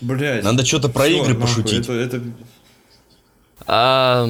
Блять. 0.00 0.42
Надо 0.44 0.64
что-то 0.64 0.88
про 0.88 1.04
Всё, 1.04 1.22
игры 1.22 1.34
нахуй, 1.34 1.62
пошутить. 1.62 1.84
Это, 1.88 1.92
это, 1.92 2.22
А, 3.66 4.28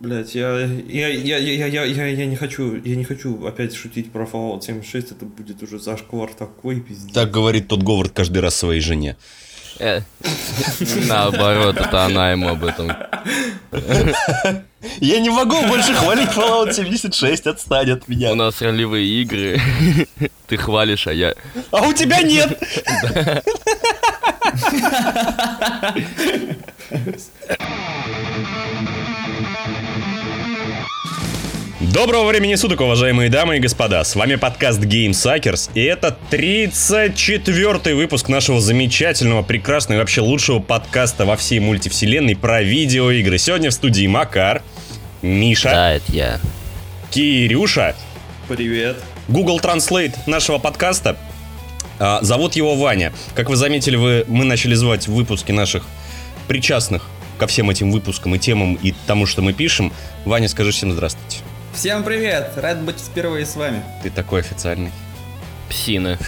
блять, 0.00 0.34
я, 0.34 0.58
я, 0.60 1.08
я, 1.08 1.36
я, 1.38 1.66
я, 1.66 1.84
я, 1.84 2.06
я 2.06 2.26
не 2.26 2.36
хочу, 2.36 2.76
я 2.82 2.96
не 2.96 3.04
хочу 3.04 3.44
опять 3.46 3.74
шутить 3.74 4.12
про 4.12 4.24
Fallout 4.24 4.62
76, 4.62 5.12
это 5.12 5.24
будет 5.24 5.62
уже 5.62 5.78
зашквар 5.78 6.30
такой, 6.34 6.80
пиздец. 6.80 7.12
Так 7.12 7.30
говорит 7.30 7.68
тот 7.68 7.82
Говард 7.82 8.12
каждый 8.12 8.38
раз 8.38 8.54
своей 8.54 8.80
жене. 8.80 9.16
э, 9.80 10.00
наоборот, 11.08 11.76
это 11.76 12.04
она 12.04 12.30
ему 12.32 12.48
об 12.48 12.64
этом. 12.64 12.92
Я 15.00 15.18
не 15.20 15.28
могу 15.28 15.60
больше 15.66 15.92
хвалить 15.92 16.28
Fallout 16.30 16.72
76, 16.72 17.46
отстань 17.48 17.90
от 17.90 18.04
У 18.08 18.12
меня. 18.12 18.34
нас 18.36 18.60
ролевые 18.62 19.06
игры. 19.22 19.60
Ты 20.46 20.56
хвалишь, 20.56 21.06
а 21.08 21.12
я... 21.12 21.34
А 21.72 21.82
у 21.86 21.92
тебя 21.92 22.22
нет! 22.22 22.58
Доброго 31.80 32.26
времени 32.28 32.54
суток, 32.56 32.80
уважаемые 32.80 33.30
дамы 33.30 33.56
и 33.56 33.60
господа. 33.60 34.02
С 34.04 34.14
вами 34.14 34.34
подкаст 34.34 34.80
Game 34.80 35.10
Suckers, 35.10 35.70
и 35.74 35.82
это 35.82 36.16
34-й 36.30 37.94
выпуск 37.94 38.28
нашего 38.28 38.60
замечательного, 38.60 39.42
прекрасного 39.42 39.98
и 39.98 40.00
вообще 40.00 40.20
лучшего 40.20 40.58
подкаста 40.58 41.24
во 41.24 41.36
всей 41.36 41.60
мультивселенной 41.60 42.36
про 42.36 42.62
видеоигры. 42.62 43.38
Сегодня 43.38 43.70
в 43.70 43.74
студии 43.74 44.06
Макар, 44.06 44.62
Миша, 45.22 45.70
Да, 45.70 45.92
это 45.94 46.12
я. 46.12 46.40
Кирюша, 47.10 47.94
Привет. 48.48 48.96
Google 49.28 49.58
Translate 49.60 50.14
нашего 50.26 50.58
подкаста. 50.58 51.16
А, 51.98 52.20
зовут 52.22 52.54
его 52.56 52.76
Ваня. 52.76 53.12
Как 53.34 53.48
вы 53.48 53.56
заметили, 53.56 53.96
вы, 53.96 54.24
мы 54.28 54.44
начали 54.44 54.74
звать 54.74 55.08
в 55.08 55.14
выпуске 55.14 55.52
наших 55.52 55.84
причастных 56.46 57.04
ко 57.38 57.46
всем 57.46 57.70
этим 57.70 57.90
выпускам 57.90 58.34
и 58.34 58.38
темам 58.38 58.74
и 58.74 58.94
тому, 59.06 59.26
что 59.26 59.42
мы 59.42 59.52
пишем. 59.52 59.92
Ваня, 60.24 60.48
скажи 60.48 60.72
всем 60.72 60.92
здравствуйте. 60.92 61.38
Всем 61.74 62.02
привет! 62.02 62.52
Рад 62.56 62.82
быть 62.82 62.98
впервые 62.98 63.46
с 63.46 63.54
вами. 63.56 63.82
Ты 64.02 64.10
такой 64.10 64.40
официальный. 64.40 64.90
Псины. 65.68 66.18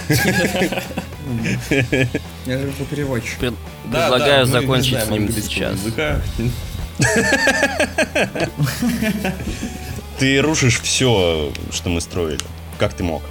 Я 2.47 2.59
же 2.59 2.71
по 2.79 2.85
переводчик. 2.85 3.39
Предлагаю 3.39 4.45
закончить 4.47 4.99
с 4.99 5.09
ним 5.09 5.31
сейчас. 5.33 5.79
Ты 10.19 10.41
рушишь 10.43 10.81
все, 10.81 11.51
что 11.73 11.89
мы 11.89 12.01
строили. 12.03 12.45
Как 12.79 12.93
ты 12.93 13.03
мог? 13.03 13.23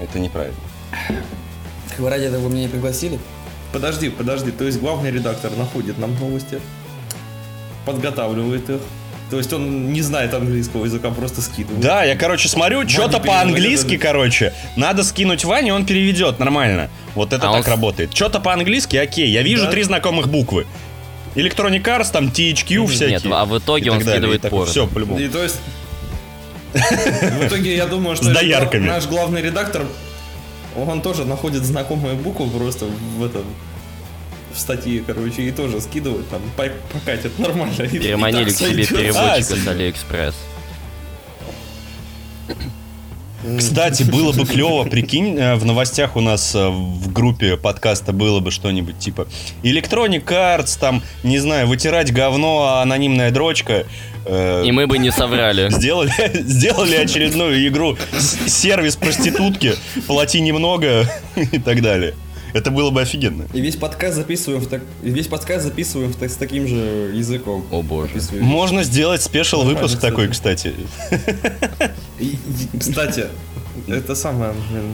Это 0.00 0.20
неправильно. 0.20 0.67
Как 0.90 1.98
вы 1.98 2.10
ради 2.10 2.24
этого 2.24 2.42
вы 2.44 2.50
меня 2.50 2.62
не 2.62 2.68
пригласили? 2.68 3.18
Подожди, 3.72 4.08
подожди, 4.08 4.50
то 4.50 4.64
есть 4.64 4.80
главный 4.80 5.10
редактор 5.10 5.50
находит 5.56 5.98
нам 5.98 6.18
новости, 6.18 6.58
подготавливает 7.84 8.70
их, 8.70 8.80
то 9.30 9.36
есть 9.36 9.52
он 9.52 9.92
не 9.92 10.00
знает 10.00 10.32
английского 10.32 10.86
языка, 10.86 11.10
просто 11.10 11.42
скидывает. 11.42 11.80
Да, 11.80 12.02
я, 12.02 12.16
короче, 12.16 12.48
смотрю, 12.48 12.88
что-то 12.88 13.20
по-английски, 13.20 13.94
это. 13.94 14.02
короче. 14.02 14.54
Надо 14.76 15.04
скинуть 15.04 15.44
Ване, 15.44 15.74
он 15.74 15.84
переведет 15.84 16.38
нормально. 16.38 16.88
Вот 17.14 17.32
это 17.34 17.48
А 17.48 17.52
так 17.52 17.66
он 17.66 17.70
работает. 17.70 18.14
Что-то 18.14 18.40
по-английски, 18.40 18.96
окей. 18.96 19.28
Я 19.28 19.42
вижу 19.42 19.64
Да. 19.64 19.70
три 19.70 19.82
знакомых 19.82 20.28
буквы. 20.28 20.66
Electronic 21.34 21.82
Arts, 21.82 22.10
там 22.10 22.28
THQ 22.28 22.86
всякие. 22.86 23.10
Нет, 23.10 23.26
а 23.30 23.44
в 23.44 23.58
итоге 23.58 23.86
и 23.86 23.88
он 23.90 23.98
далее. 23.98 24.14
скидывает 24.14 24.42
порно. 24.48 24.70
Все, 24.70 24.86
по-любому. 24.86 25.20
И 25.20 25.28
то 25.28 25.42
есть... 25.42 25.56
В 26.72 27.46
итоге 27.46 27.76
я 27.76 27.86
думаю, 27.86 28.14
что 28.16 28.28
наш 28.30 29.06
главный 29.06 29.40
редактор, 29.42 29.84
он 30.84 31.02
тоже 31.02 31.24
находит 31.24 31.64
знакомые 31.64 32.14
буквы 32.14 32.48
просто 32.50 32.86
в 33.16 33.24
этом 33.24 33.44
в 34.52 34.58
статье, 34.58 35.02
короче, 35.06 35.42
и 35.42 35.50
тоже 35.50 35.80
скидывает 35.80 36.28
там, 36.30 36.40
по- 36.56 36.70
покатит 36.92 37.38
нормально. 37.38 37.76
Переманили 37.76 38.50
к 38.50 38.56
себе 38.56 38.86
переводчика 38.86 39.54
А, 39.54 39.64
с 39.64 39.68
Алиэкспресс. 39.68 40.34
Кстати, 43.56 44.02
было 44.02 44.32
бы 44.32 44.44
клево, 44.44 44.84
прикинь, 44.84 45.38
э, 45.38 45.54
в 45.54 45.64
новостях 45.64 46.16
у 46.16 46.20
нас 46.20 46.54
э, 46.56 46.68
в 46.68 47.12
группе 47.12 47.56
подкаста 47.56 48.12
было 48.12 48.40
бы 48.40 48.50
что-нибудь 48.50 48.98
типа 48.98 49.28
Electronic 49.62 50.24
Arts, 50.24 50.76
там, 50.78 51.02
не 51.22 51.38
знаю, 51.38 51.68
вытирать 51.68 52.12
говно, 52.12 52.64
а 52.64 52.82
анонимная 52.82 53.30
дрочка. 53.30 53.86
Э, 54.28 54.64
И 54.66 54.72
мы 54.72 54.86
бы 54.86 54.98
не 54.98 55.10
соврали. 55.10 55.68
Сделали, 55.70 56.12
сделали 56.42 56.94
очередную 56.96 57.66
игру 57.68 57.96
сервис 58.46 58.96
проститутки, 58.96 59.74
плати 60.06 60.40
немного 60.40 61.04
и 61.36 61.58
так 61.58 61.82
далее. 61.82 62.14
Это 62.54 62.70
было 62.70 62.90
бы 62.90 63.02
офигенно. 63.02 63.46
И 63.52 63.60
весь 63.60 63.76
подкаст 63.76 64.16
записываем 64.16 64.62
в 64.62 64.68
так... 64.68 64.82
и 65.02 65.10
весь 65.10 65.26
подкаст 65.26 65.64
записываем 65.64 66.12
в 66.12 66.16
так- 66.16 66.30
с 66.30 66.34
таким 66.36 66.66
же 66.66 66.76
языком. 67.14 67.66
О 67.70 67.82
боже. 67.82 68.08
Записываем. 68.14 68.44
Можно 68.44 68.82
сделать 68.84 69.22
спешл 69.22 69.62
выпуск 69.64 69.94
Нормально, 70.02 70.10
такой, 70.10 70.28
кстати. 70.28 70.74
И- 72.18 72.38
Кстати, 72.78 73.26
это 73.86 74.14
самое, 74.14 74.52
блин, 74.70 74.92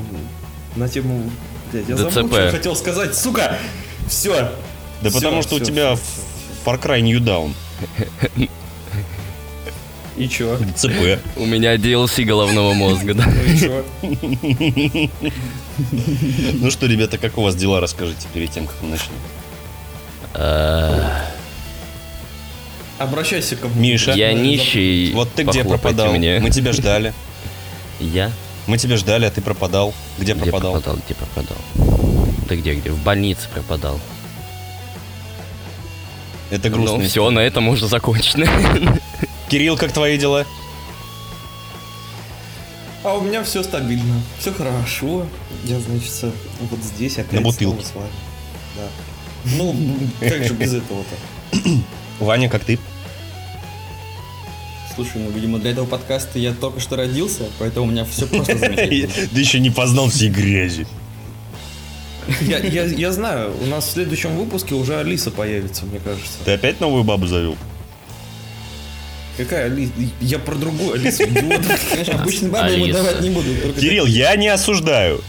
на 0.77 0.89
тему... 0.89 1.31
Блядь, 1.73 1.89
я 1.89 1.95
ДЦП. 1.95 2.11
забыл, 2.13 2.29
что 2.31 2.41
я 2.45 2.51
хотел 2.51 2.77
сказать, 2.77 3.15
сука! 3.15 3.57
Все! 4.09 4.51
Да 5.03 5.11
потому 5.11 5.43
что 5.43 5.55
у 5.57 5.61
тебя 5.61 5.97
Far 6.67 6.83
Cry 6.83 7.01
New 7.03 7.21
Down. 7.21 7.53
И 10.17 10.29
чё? 10.29 10.59
ЦП. 10.77 11.19
У 11.37 11.45
меня 11.45 11.75
DLC 11.77 12.25
головного 12.25 12.73
мозга, 12.75 13.15
да. 13.15 13.27
Ну? 14.03 15.11
Ну 16.61 16.71
что, 16.71 16.87
ребята, 16.87 17.19
как 17.19 17.37
у 17.37 17.43
вас 17.43 17.57
дела, 17.57 17.81
расскажите 17.81 18.29
перед 18.33 18.51
тем, 18.51 18.67
как 18.67 18.77
мы 18.83 18.91
начнем. 18.91 19.15
Э, 20.35 21.03
Обращайся 22.99 23.57
ко 23.57 23.67
мне. 23.69 23.93
Миша, 23.93 24.13
Я 24.13 24.33
нищий. 24.33 25.13
вот 25.13 25.33
ты 25.35 25.43
где 25.43 25.65
пропадал? 25.65 26.13
мне. 26.13 26.39
Мы 26.39 26.51
тебя 26.51 26.73
ждали. 26.73 27.13
Я? 27.99 28.31
Мы 28.69 28.79
тебя 28.79 28.97
ждали, 28.97 29.25
а 29.27 29.31
ты 29.31 29.41
пропадал. 29.41 29.93
Где 30.19 30.33
Где 30.35 30.43
пропадал? 30.45 30.73
пропадал? 30.75 30.99
Где 31.05 31.15
пропадал? 31.15 31.57
Ты 32.49 32.57
где, 32.57 32.75
где? 32.75 32.91
В 32.91 33.03
больнице 33.03 33.49
пропадал. 33.53 33.99
Это 36.51 36.71
Ну, 36.71 36.77
грустно. 36.77 37.05
все, 37.05 37.29
на 37.31 37.41
этом 37.41 37.65
можно 37.65 37.89
закончить. 37.89 38.37
Кирилл, 39.55 39.77
как 39.77 39.93
твои 39.93 40.19
дела? 40.19 40.45
А 43.05 43.15
у 43.15 43.21
меня 43.21 43.45
все 43.45 43.63
стабильно, 43.63 44.21
все 44.41 44.53
хорошо. 44.53 45.29
Я, 45.63 45.79
значит, 45.79 46.35
вот 46.59 46.81
здесь 46.81 47.19
опять 47.19 47.35
На 47.35 47.41
бутылке. 47.41 47.85
с 47.85 47.95
вами. 47.95 48.11
Да. 48.75 48.89
Ну, 49.57 49.77
как 50.19 50.43
же 50.43 50.55
без 50.55 50.75
этого-то? 50.75 51.69
Ваня, 52.19 52.49
как 52.49 52.65
ты? 52.65 52.81
Слушай, 54.93 55.19
ну, 55.23 55.31
видимо, 55.31 55.61
для 55.61 55.71
этого 55.71 55.87
подкаста 55.87 56.41
я 56.41 56.53
только 56.53 56.81
что 56.81 56.97
родился, 56.97 57.45
поэтому 57.61 57.87
у 57.87 57.91
меня 57.91 58.05
все 58.05 58.27
просто 58.27 58.59
замечательно. 58.59 59.29
Ты 59.33 59.39
еще 59.39 59.61
не 59.61 59.71
познал 59.71 60.09
всей 60.09 60.31
грязи. 60.31 60.89
Я, 62.41 62.59
я, 62.59 62.87
я 62.87 63.13
знаю, 63.13 63.55
у 63.63 63.67
нас 63.67 63.87
в 63.87 63.91
следующем 63.93 64.37
выпуске 64.37 64.75
уже 64.75 64.99
Алиса 64.99 65.31
появится, 65.31 65.87
мне 65.87 66.01
кажется. 66.01 66.39
Ты 66.45 66.51
опять 66.55 66.81
новую 66.81 67.05
бабу 67.05 67.29
завел? 67.29 67.57
Какая 69.37 69.65
Алиса? 69.67 69.93
Я 70.21 70.39
про 70.39 70.55
другую 70.55 70.95
Алису, 70.95 71.25
идиот. 71.25 71.63
Конечно, 71.91 72.15
обычно 72.21 72.49
бабы 72.51 72.71
ему 72.71 72.87
давать 72.93 73.21
не 73.21 73.31
буду. 73.31 73.49
только 73.63 73.81
Кирилл, 73.81 74.07
я 74.07 74.37
не 74.37 74.49
осуждаю. 74.49 75.21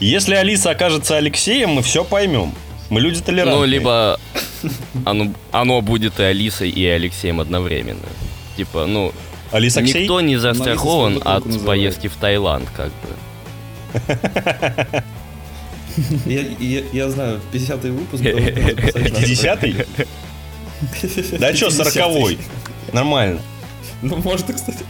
Если 0.00 0.34
Алиса 0.34 0.70
окажется 0.70 1.16
Алексеем, 1.16 1.70
мы 1.70 1.82
все 1.82 2.04
поймем. 2.04 2.54
Мы 2.90 3.00
люди 3.00 3.20
толерантные. 3.20 3.58
Ну, 3.58 3.64
либо 3.64 4.20
оно, 5.04 5.32
оно 5.50 5.80
будет 5.80 6.20
и 6.20 6.22
Алисой, 6.22 6.70
и 6.70 6.84
Алексеем 6.86 7.40
одновременно. 7.40 8.00
Типа, 8.56 8.86
ну, 8.86 9.12
Алиса 9.50 9.80
Алексей? 9.80 10.02
никто 10.02 10.20
не 10.20 10.36
застрахован 10.36 11.20
от 11.24 11.44
называют. 11.46 11.66
поездки 11.66 12.08
в 12.08 12.14
Таиланд, 12.16 12.68
как 12.76 12.90
бы. 12.90 13.94
Я, 16.26 16.40
я, 16.58 16.82
я 16.92 17.08
знаю, 17.08 17.40
50-й 17.52 17.90
выпуск. 17.90 18.22
да, 18.22 18.30
вот 18.32 18.40
надо 18.56 18.74
писать 18.74 18.94
на- 18.94 19.02
Пятидесятый? 19.10 19.76
Да 21.38 21.54
что, 21.54 21.68
50-й. 21.68 22.38
Нормально. 22.92 23.40
Ну, 24.02 24.16
может, 24.16 24.50
и, 24.50 24.52
кстати, 24.52 24.84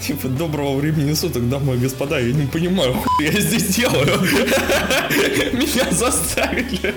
типа, 0.00 0.28
доброго 0.28 0.76
времени 0.78 1.12
суток, 1.14 1.48
дамы 1.48 1.74
и 1.74 1.78
господа, 1.78 2.18
я 2.18 2.32
не 2.32 2.46
понимаю, 2.46 2.94
хуй 2.94 3.26
я 3.26 3.40
здесь 3.40 3.66
делаю. 3.76 4.20
Меня 5.52 5.90
заставили. 5.90 6.94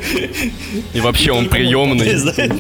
И 0.94 1.00
вообще 1.02 1.32
он 1.32 1.50
приемный. 1.50 2.16
знаешь, 2.16 2.52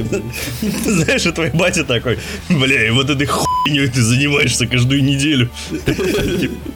ты 0.59 0.91
знаешь, 0.91 1.25
и 1.25 1.31
твой 1.31 1.51
батя 1.51 1.83
такой, 1.83 2.19
бля, 2.49 2.87
и 2.87 2.89
вот 2.89 3.09
этой 3.09 3.27
хуйней 3.27 3.87
ты 3.87 4.01
занимаешься 4.01 4.67
каждую 4.67 5.03
неделю. 5.03 5.49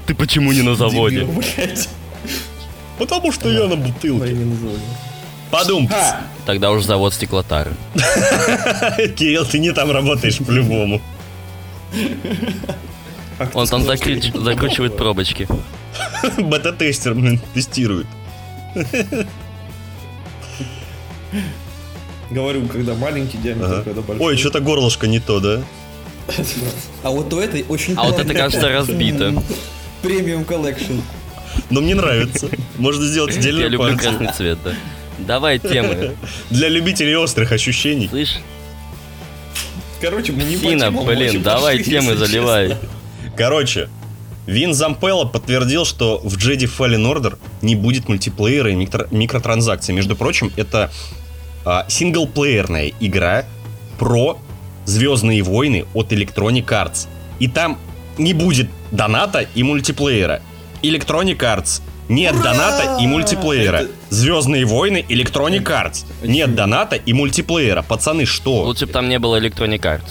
Ты 0.05 0.15
почему 0.15 0.51
не 0.51 0.61
на 0.61 0.75
заводе? 0.75 1.27
Потому 2.97 3.31
что 3.31 3.49
я 3.49 3.67
на 3.67 3.75
бутылке. 3.77 4.35
Не 5.51 5.57
называю. 5.57 5.87
Подум. 5.87 5.89
Тогда 6.45 6.71
уж 6.71 6.83
завод 6.83 7.13
стеклотары. 7.13 7.71
Кирилл, 9.15 9.45
ты 9.45 9.59
не 9.59 9.71
там 9.71 9.91
работаешь 9.91 10.37
по-любому. 10.37 11.01
Он 13.53 13.67
там 13.67 13.81
я- 13.83 13.95
закручивает 14.41 14.97
пробочки. 14.97 15.47
Бета-тестер, 16.37 17.13
блин, 17.15 17.39
тестирует. 17.53 18.05
Говорю, 22.29 22.67
когда 22.67 22.93
маленький 22.95 23.37
диаметр, 23.37 23.73
Ага. 23.73 23.83
когда 23.83 24.01
большой. 24.01 24.25
Ой, 24.27 24.37
что-то 24.37 24.59
горлышко 24.59 25.07
не 25.07 25.19
то, 25.19 25.39
да? 25.39 25.61
А 27.01 27.09
вот 27.09 27.33
у 27.33 27.39
этой 27.39 27.65
очень 27.69 27.95
А 27.97 28.03
вот 28.03 28.19
это, 28.19 28.33
кажется, 28.33 28.69
разбито. 28.69 29.41
Premium 30.03 30.43
collection. 30.45 30.99
Но 31.71 31.81
мне 31.81 31.95
нравится. 31.95 32.47
Можно 32.77 33.05
сделать 33.05 33.33
Я 33.33 33.39
отдельную 33.39 33.69
люблю 33.69 33.79
партию. 33.89 33.99
красный 34.17 34.33
цвет, 34.33 34.59
да. 34.63 34.73
Давай 35.27 35.59
темы. 35.59 36.15
Для 36.49 36.69
любителей 36.69 37.15
острых 37.15 37.51
ощущений. 37.51 38.07
Слышь, 38.09 38.37
Короче, 40.01 40.31
мы 40.31 40.43
не 40.43 40.55
Фина, 40.55 40.91
блин, 40.91 41.41
давай 41.43 41.77
пошли, 41.77 41.91
темы 41.91 42.15
заливай. 42.15 42.69
честно. 42.69 42.89
Короче, 43.35 43.89
Вин 44.45 44.73
Зампелло 44.73 45.25
подтвердил, 45.25 45.85
что 45.85 46.19
в 46.23 46.37
Jedi 46.37 46.69
Fallen 46.69 47.05
Order 47.05 47.37
не 47.61 47.75
будет 47.75 48.07
мультиплеера 48.07 48.71
и 48.71 48.75
микро- 48.75 49.07
микротранзакций. 49.11 49.93
Между 49.93 50.15
прочим, 50.15 50.51
это 50.55 50.89
а, 51.65 51.85
синглплеерная 51.87 52.93
игра 52.99 53.45
про 53.97 54.39
Звездные 54.85 55.43
войны 55.43 55.85
от 55.93 56.11
Electronic 56.11 56.65
Arts. 56.65 57.07
И 57.37 57.47
там 57.47 57.77
не 58.17 58.33
будет 58.33 58.69
доната 58.91 59.45
и 59.53 59.61
мультиплеера. 59.61 60.41
Electronic 60.81 61.37
Arts. 61.37 61.81
Нет 62.09 62.33
Ура! 62.33 62.43
доната 62.43 62.97
и 62.99 63.07
мультиплеера. 63.07 63.77
Это- 63.77 63.91
Звездные 64.09 64.65
войны 64.65 65.05
Electronic 65.07 65.63
Arts. 65.63 66.05
Нет 66.23 66.55
доната 66.55 66.95
и 66.95 67.13
мультиплеера. 67.13 67.83
Пацаны, 67.83 68.25
что? 68.25 68.63
Лучше 68.63 68.87
бы 68.87 68.91
там 68.91 69.07
не 69.07 69.19
было 69.19 69.39
Electronic 69.39 69.79
Arts. 69.81 70.09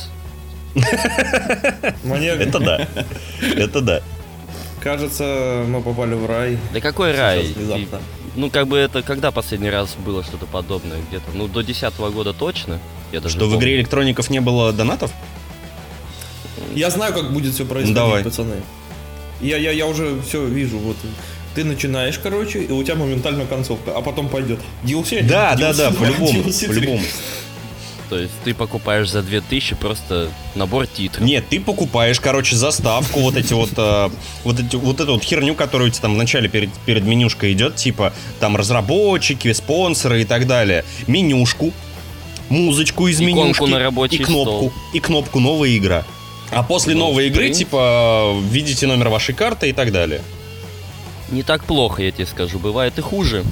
Это 2.05 2.59
да. 2.61 2.87
Это 3.57 3.81
да. 3.81 4.03
кажется, 4.81 5.65
мы 5.69 5.83
попали 5.83 6.15
в 6.15 6.27
рай. 6.27 6.59
Да 6.73 6.81
какой 6.81 7.13
рай? 7.15 7.55
Ну, 8.37 8.51
как 8.51 8.69
бы 8.69 8.79
это, 8.79 9.03
когда 9.03 9.33
последний 9.33 9.71
раз 9.71 9.97
было 9.97 10.23
что-то 10.23 10.47
подобное? 10.47 10.99
Где-то, 11.09 11.25
ну, 11.35 11.49
до 11.49 11.63
10 11.63 11.99
года 12.13 12.33
точно. 12.33 12.79
Я 13.11 13.21
даже 13.21 13.37
Что 13.37 13.49
в 13.49 13.57
игре 13.59 13.77
электроников 13.77 14.31
не 14.31 14.41
было 14.41 14.73
донатов? 14.73 15.11
Я 16.75 16.91
знаю, 16.91 17.13
как 17.13 17.33
будет 17.33 17.55
все 17.55 17.65
происходить, 17.65 17.97
Давай. 17.97 18.23
пацаны. 18.23 18.57
Я, 19.41 19.57
я, 19.57 19.73
я 19.73 19.87
уже 19.87 20.21
все 20.21 20.45
вижу. 20.47 20.79
Вот 20.79 20.97
ты 21.59 21.65
начинаешь, 21.65 22.21
короче, 22.23 22.61
и 22.61 22.71
у 22.71 22.85
тебя 22.85 22.95
моментально 22.95 23.45
концовка, 23.45 23.91
а 23.91 24.01
потом 24.01 24.29
пойдет 24.29 24.61
DLC. 24.85 25.25
Да, 25.25 25.55
DLC 25.55 25.59
да, 25.59 25.73
да, 25.73 25.91
2, 25.91 25.99
по-любому, 25.99 26.41
DLC 26.43 26.67
3. 26.67 26.69
по-любому. 26.69 27.03
То 28.11 28.19
есть 28.21 28.33
ты 28.45 28.55
покупаешь 28.55 29.11
за 29.11 29.23
2000 29.23 29.75
просто 29.75 30.31
набор 30.55 30.87
титров. 30.87 31.27
Нет, 31.27 31.47
ты 31.51 31.59
покупаешь, 31.59 32.21
короче, 32.21 32.55
заставку, 32.55 33.19
вот 33.19 33.37
эти 33.37 33.55
вот, 33.55 33.71
э, 33.77 34.09
вот 34.45 34.61
эти, 34.61 34.77
вот 34.77 35.01
эту 35.01 35.15
вот 35.15 35.25
херню, 35.25 35.57
которую 35.57 35.89
у 35.89 35.91
тебя 35.91 36.03
там 36.03 36.15
вначале 36.15 36.49
перед, 36.49 36.71
перед 36.87 37.03
менюшкой 37.03 37.55
идет, 37.55 37.75
типа, 37.75 38.13
там 38.39 38.57
разработчики, 38.57 39.53
спонсоры 39.53 40.23
и 40.23 40.25
так 40.25 40.47
далее. 40.47 40.85
Менюшку, 41.09 41.73
музычку 42.51 43.09
из 43.09 43.21
Иконку 43.21 43.43
менюшки. 43.43 43.65
на 43.65 43.79
рабочий 43.81 44.19
и 44.19 44.23
кнопку, 44.23 44.69
стол. 44.69 44.73
и 44.95 45.01
кнопку 45.01 45.41
«Новая 45.41 45.77
игра». 45.77 46.05
А 46.53 46.63
после 46.63 46.95
Ну, 46.95 47.09
новой 47.09 47.27
игры, 47.27 47.51
типа, 47.51 48.33
видите 48.49 48.87
номер 48.87 49.09
вашей 49.09 49.35
карты 49.35 49.69
и 49.71 49.73
так 49.73 49.91
далее. 49.91 50.23
Не 51.31 51.43
так 51.43 51.65
плохо, 51.65 52.03
я 52.03 52.11
тебе 52.11 52.27
скажу. 52.27 52.59
Бывает 52.59 52.99
и 52.99 53.03
хуже. 53.03 53.45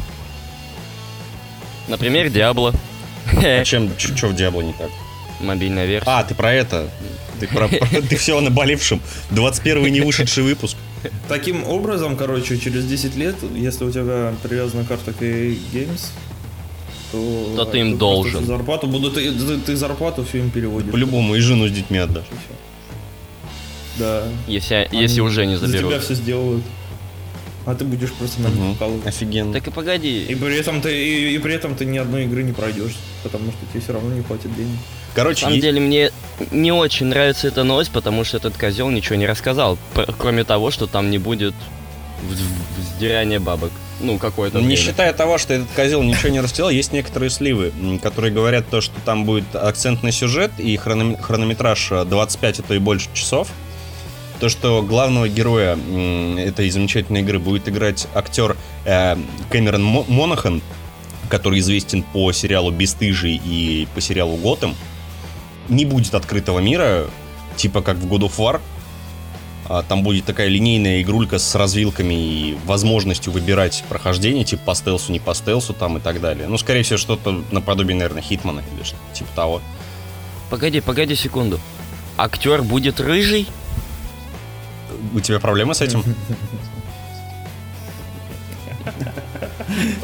Например, 1.88 2.28
Диабло. 2.30 2.72
А 3.42 3.64
чем, 3.64 3.90
что 3.98 4.28
в 4.28 4.34
Диабло 4.36 4.60
не 4.62 4.72
так? 4.72 4.90
Мобильная 5.40 5.86
версия. 5.86 6.08
А, 6.08 6.24
ты 6.24 6.34
про 6.34 6.52
это. 6.52 6.88
Ты, 7.38 7.46
про, 7.48 7.68
ты 7.68 8.16
все 8.16 8.38
о 8.38 8.40
наболевшем. 8.40 9.00
21 9.30 9.92
не 9.92 10.00
вышедший 10.00 10.42
выпуск. 10.42 10.76
Таким 11.28 11.64
образом, 11.64 12.16
короче, 12.16 12.58
через 12.58 12.84
10 12.86 13.16
лет, 13.16 13.36
если 13.54 13.84
у 13.84 13.90
тебя 13.92 14.32
привязана 14.42 14.84
карта 14.84 15.12
к 15.12 15.20
EA 15.22 15.56
Games, 15.72 16.06
то... 17.12 17.54
То 17.56 17.64
ты 17.66 17.78
им 17.80 17.88
просто 17.90 17.98
должен. 17.98 18.46
Зарплату 18.46 18.86
буду, 18.86 19.10
ты, 19.10 19.30
ты- 19.30 19.58
ты 19.58 19.76
зарплату 19.76 20.24
все 20.24 20.38
им 20.38 20.50
переводишь. 20.50 20.90
По-любому 20.90 21.34
и 21.36 21.40
жену 21.40 21.68
с 21.68 21.70
детьми 21.70 21.98
отдашь. 21.98 22.24
Да. 23.98 24.24
Если, 24.48 24.88
если 24.92 25.20
Они 25.20 25.28
уже 25.28 25.46
не 25.46 25.56
За 25.56 25.66
тебя 25.68 25.78
заберут. 25.78 26.02
все 26.04 26.14
сделают. 26.14 26.64
А 27.66 27.74
ты 27.74 27.84
будешь 27.84 28.12
просто 28.12 28.40
на 28.42 28.48
них 28.48 28.76
вкалывать. 28.76 29.06
Офигенно. 29.06 29.52
Так 29.52 29.66
и 29.66 29.70
погоди. 29.70 30.24
И 30.24 30.34
при 30.34 30.56
этом 30.56 30.80
ты 30.80 30.96
и, 30.96 31.34
и 31.34 31.38
при 31.38 31.52
этом 31.52 31.74
ты 31.74 31.84
ни 31.84 31.98
одной 31.98 32.24
игры 32.24 32.42
не 32.44 32.52
пройдешь, 32.52 32.96
потому 33.22 33.50
что 33.52 33.58
тебе 33.72 33.80
все 33.80 33.92
равно 33.92 34.14
не 34.14 34.22
хватит 34.22 34.54
денег. 34.56 34.70
На 34.70 35.14
Короче, 35.16 35.40
самом 35.42 35.54
е- 35.56 35.60
деле 35.60 35.80
мне 35.80 36.10
не 36.52 36.70
очень 36.72 37.06
нравится 37.06 37.48
эта 37.48 37.64
новость, 37.64 37.90
потому 37.90 38.22
что 38.24 38.36
этот 38.36 38.56
козел 38.56 38.88
ничего 38.90 39.16
не 39.16 39.26
рассказал. 39.26 39.78
Кроме 40.18 40.44
того, 40.44 40.70
что 40.70 40.86
там 40.86 41.10
не 41.10 41.18
будет 41.18 41.54
вз- 42.30 42.40
вздирания 42.94 43.40
бабок. 43.40 43.72
Ну, 44.00 44.18
какое-то 44.18 44.58
не 44.58 44.66
время. 44.66 44.76
считая 44.80 45.12
того, 45.14 45.38
что 45.38 45.54
этот 45.54 45.68
козел 45.74 46.02
ничего 46.02 46.28
не 46.28 46.40
рассказал, 46.40 46.68
есть 46.70 46.92
некоторые 46.92 47.30
сливы, 47.30 47.72
которые 48.02 48.30
говорят 48.32 48.68
то, 48.68 48.82
что 48.82 48.94
там 49.06 49.24
будет 49.24 49.56
акцент 49.56 50.02
на 50.02 50.12
сюжет 50.12 50.52
и 50.58 50.76
хрономе- 50.76 51.20
хронометраж 51.20 51.88
э, 51.92 52.04
25, 52.04 52.60
а 52.60 52.62
то 52.62 52.74
и 52.74 52.78
больше 52.78 53.08
часов. 53.14 53.48
То, 54.40 54.48
что 54.50 54.82
главного 54.82 55.28
героя 55.28 55.78
этой 56.38 56.68
замечательной 56.70 57.20
игры 57.22 57.38
будет 57.38 57.68
играть 57.68 58.06
актер 58.14 58.56
э, 58.84 59.16
Кэмерон 59.50 59.82
Мо- 59.82 60.04
Монахан, 60.08 60.60
который 61.30 61.60
известен 61.60 62.02
по 62.02 62.30
сериалу 62.32 62.70
«Бестыжий» 62.70 63.40
и 63.42 63.88
по 63.94 64.00
сериалу 64.00 64.36
«Готэм». 64.36 64.74
Не 65.68 65.84
будет 65.86 66.14
открытого 66.14 66.58
мира, 66.58 67.06
типа 67.56 67.80
как 67.80 67.96
в 67.96 68.06
God 68.12 68.28
of 68.28 68.36
War. 68.36 68.60
А, 69.68 69.82
Там 69.82 70.02
будет 70.02 70.26
такая 70.26 70.48
линейная 70.48 71.00
игрулька 71.02 71.38
с 71.38 71.54
развилками 71.54 72.14
и 72.14 72.58
возможностью 72.66 73.32
выбирать 73.32 73.82
прохождение, 73.88 74.44
типа 74.44 74.62
по 74.66 74.74
стелсу, 74.74 75.12
не 75.12 75.18
по 75.18 75.34
стелсу 75.34 75.72
там 75.72 75.96
и 75.96 76.00
так 76.00 76.20
далее. 76.20 76.46
Ну, 76.46 76.58
скорее 76.58 76.82
всего, 76.82 76.98
что-то 76.98 77.42
наподобие, 77.50 77.96
наверное, 77.96 78.22
Хитмана 78.22 78.62
или 78.76 78.84
что-то 78.84 79.02
типа 79.14 79.30
того. 79.34 79.62
Погоди, 80.50 80.80
погоди 80.80 81.14
секунду. 81.16 81.58
Актер 82.18 82.62
будет 82.62 83.00
рыжий? 83.00 83.46
У 85.14 85.20
тебя 85.20 85.38
проблемы 85.40 85.74
с 85.74 85.80
этим? 85.80 86.02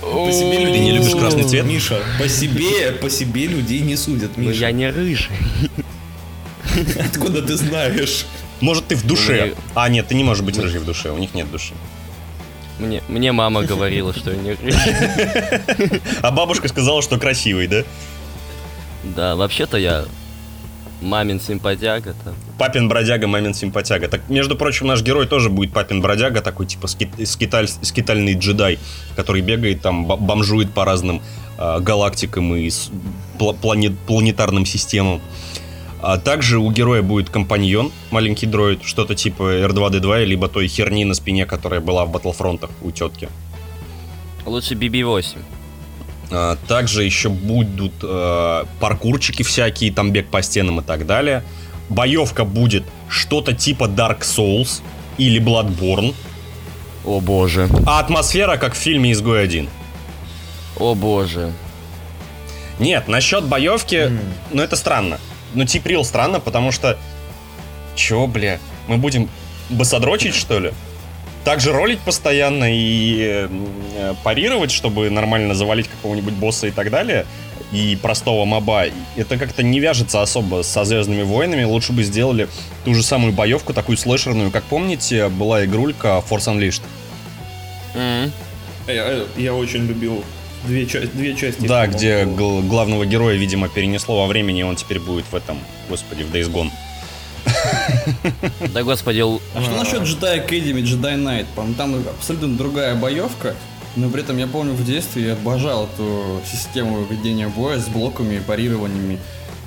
По 0.01 0.33
себе 0.33 0.65
люди 0.65 0.79
не 0.79 0.93
любишь 0.93 1.13
красный 1.13 1.45
цвет? 1.45 1.65
Миша, 1.65 2.01
по 2.19 2.29
себе, 2.29 2.93
по 2.93 3.09
себе 3.09 3.47
людей 3.47 3.81
не 3.81 3.97
судят, 3.97 4.33
Ну, 4.37 4.45
Миша. 4.49 4.61
я 4.61 4.73
не 4.73 4.91
рыжий. 4.91 5.31
Откуда 6.99 7.43
ты 7.43 7.57
знаешь? 7.57 8.27
Может, 8.61 8.89
ты 8.89 8.97
в 8.97 9.05
душе. 9.07 9.55
А, 9.75 9.89
нет, 9.89 10.09
ты 10.09 10.15
не 10.15 10.25
можешь 10.25 10.45
быть 10.45 10.59
рыжий 10.59 10.81
в 10.81 10.85
душе, 10.85 11.11
у 11.11 11.19
них 11.19 11.35
нет 11.35 11.51
души. 11.51 11.75
Мне, 12.79 13.03
мне 13.09 13.33
мама 13.33 13.63
говорила, 13.63 14.13
что 14.15 14.31
я 14.33 14.37
не 14.37 14.53
рыжий. 14.53 16.01
А 16.23 16.31
бабушка 16.31 16.69
сказала, 16.69 17.03
что 17.03 17.19
красивый, 17.19 17.67
да? 17.69 17.85
Да, 19.05 19.37
вообще-то 19.37 19.77
я 19.77 20.05
мамин 21.03 21.41
симпатяга. 21.41 22.15
там. 22.25 22.35
Папин 22.59 22.89
бродяга, 22.89 23.27
мамин 23.27 23.55
симпатяга. 23.55 24.09
Так, 24.09 24.21
между 24.29 24.57
прочим, 24.57 24.87
наш 24.87 25.03
герой 25.03 25.27
тоже 25.27 25.51
будет 25.51 25.73
папин 25.73 26.01
бродяга, 26.01 26.41
такой 26.41 26.67
типа 26.67 26.87
ски- 26.87 27.11
скиталь- 27.25 27.69
скитальный 27.83 28.35
джедай, 28.35 28.79
который 29.17 29.43
бегает 29.43 29.81
там, 29.83 30.07
бомжует 30.07 30.73
по 30.73 30.85
разным 30.85 31.21
а, 31.59 31.81
галактикам 31.81 32.55
и 32.57 32.69
с- 32.71 32.91
пла- 33.39 33.57
планет- 33.61 33.99
планетарным 34.07 34.65
системам. 34.67 35.21
А 36.01 36.19
также 36.19 36.59
у 36.59 36.71
героя 36.73 37.03
будет 37.03 37.31
компаньон, 37.31 37.93
маленький 38.11 38.47
дроид, 38.47 38.83
что-то 38.85 39.15
типа 39.15 39.43
R2-D2, 39.43 40.25
либо 40.25 40.49
той 40.49 40.67
херни 40.67 41.05
на 41.05 41.15
спине, 41.15 41.47
которая 41.47 41.81
была 41.81 42.05
в 42.05 42.11
Батлфронтах 42.11 42.71
у 42.83 42.91
тетки. 42.91 43.29
Лучше 44.47 44.75
BB-8. 44.75 45.37
А, 46.33 46.57
Также 46.67 47.05
еще 47.05 47.29
будут 47.29 47.93
э, 48.03 48.65
паркурчики 48.81 49.43
всякие, 49.43 49.93
там 49.93 50.13
бег 50.13 50.29
по 50.29 50.43
стенам 50.43 50.81
и 50.81 50.83
так 50.83 51.07
далее. 51.07 51.45
Боевка 51.89 52.45
будет 52.45 52.85
что-то 53.09 53.53
типа 53.53 53.85
Dark 53.85 54.21
Souls 54.21 54.81
или 55.19 55.41
Bloodborne. 55.41 56.15
О 57.05 57.21
боже. 57.21 57.69
А 57.87 57.99
атмосфера 57.99 58.57
как 58.57 58.75
в 58.75 58.77
фильме 58.77 59.13
«Изгой 59.13 59.47
1». 59.47 59.69
О 60.79 60.95
боже. 60.95 61.53
Нет, 62.79 63.09
насчет 63.09 63.45
боевки, 63.45 64.11
ну 64.53 64.63
это 64.63 64.77
странно. 64.77 65.19
Ну 65.55 65.65
типрил 65.65 66.05
странно, 66.05 66.41
потому 66.41 66.73
что... 66.73 66.99
Чё, 67.95 68.27
бля? 68.27 68.59
Мы 68.89 68.97
будем 68.97 69.29
басодрочить, 69.69 70.35
что 70.35 70.59
ли? 70.59 70.73
Также 71.45 71.73
ролить 71.73 71.99
постоянно 72.01 72.67
и 72.73 73.19
э, 73.21 73.49
э, 73.97 74.15
парировать, 74.23 74.71
чтобы 74.71 75.11
нормально 75.11 75.55
завалить 75.55 75.89
какого-нибудь 75.89 76.35
босса 76.35 76.69
и 76.69 76.71
так 76.71 76.91
далее, 76.91 77.27
и 77.73 77.99
простого 78.01 78.45
моба. 78.45 78.85
Это 79.17 79.37
как-то 79.39 79.63
не 79.65 79.81
вяжется 79.81 80.23
особо 80.23 80.63
со 80.63 80.85
Звездными 80.85 81.23
войнами. 81.23 81.65
Лучше 81.65 81.93
бы 81.93 82.05
сделали 82.05 82.49
ту 82.85 82.95
же 82.95 83.03
самую 83.03 83.33
боевку, 83.33 83.73
такую 83.73 83.97
слэшерную. 83.99 84.51
Как 84.53 84.63
помните, 84.65 85.29
была 85.29 85.65
игрулька 85.65 86.23
Force 86.31 86.47
Unleashed. 86.47 86.83
М. 87.95 88.31
Я, 88.87 89.23
я 89.37 89.55
очень 89.55 89.87
любил 89.87 90.23
две, 90.65 90.87
ча- 90.87 91.01
две 91.13 91.35
части. 91.35 91.67
Да, 91.67 91.87
где 91.89 92.25
гл- 92.25 92.63
главного 92.63 93.05
героя, 93.05 93.37
видимо, 93.37 93.69
перенесло 93.69 94.21
во 94.23 94.27
времени, 94.29 94.61
и 94.61 94.65
он 94.65 94.77
теперь 94.77 95.01
будет 95.01 95.25
в 95.31 95.35
этом, 95.35 95.59
господи, 95.89 96.23
в 96.23 96.33
Days 96.33 96.51
Gone. 96.53 96.71
Да 98.73 98.83
господи, 98.83 99.21
А 99.21 99.63
что 99.63 99.77
насчет 99.77 100.03
Jedi 100.03 100.47
Academy, 100.47 100.83
Jedi 100.83 101.17
Knight? 101.17 101.47
По-моему, 101.55 101.75
там 101.77 102.05
абсолютно 102.19 102.57
другая 102.57 102.95
боевка. 102.95 103.55
Но 103.95 104.09
при 104.09 104.23
этом 104.23 104.39
я 104.39 104.47
помню 104.47 104.73
в 104.73 104.85
детстве 104.85 105.27
я 105.27 105.33
обожал 105.35 105.87
эту 105.87 106.41
систему 106.51 107.05
ведения 107.11 107.49
боя 107.49 107.79
с 107.79 107.89
блоками, 107.89 108.39
парированиями 108.39 109.19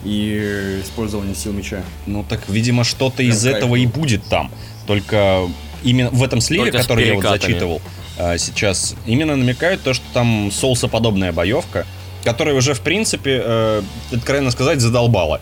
и 0.04 0.80
использованием 0.84 1.36
сил 1.36 1.54
меча. 1.54 1.84
Ну 2.08 2.26
так, 2.28 2.42
видимо, 2.48 2.84
что-то 2.84 3.22
из 3.22 3.44
кайф 3.44 3.58
этого 3.58 3.76
и 3.76 3.86
будет 3.86 4.24
там. 4.24 4.52
Только 4.88 5.48
именно 5.84 6.10
в 6.10 6.24
этом 6.24 6.42
сливе, 6.42 6.72
Только 6.72 6.80
который 6.80 7.08
я 7.08 7.14
вот 7.16 7.24
зачитывал 7.24 7.82
а, 8.18 8.38
сейчас, 8.38 8.96
именно 9.06 9.36
намекают 9.36 9.84
то, 9.84 9.94
что 9.94 10.06
там 10.14 10.52
соусоподобная 10.52 11.32
боевка, 11.32 11.86
которая 12.24 12.56
уже, 12.56 12.74
в 12.74 12.82
принципе, 12.82 13.42
э, 13.44 13.82
откровенно 14.12 14.52
сказать, 14.52 14.82
задолбала. 14.82 15.42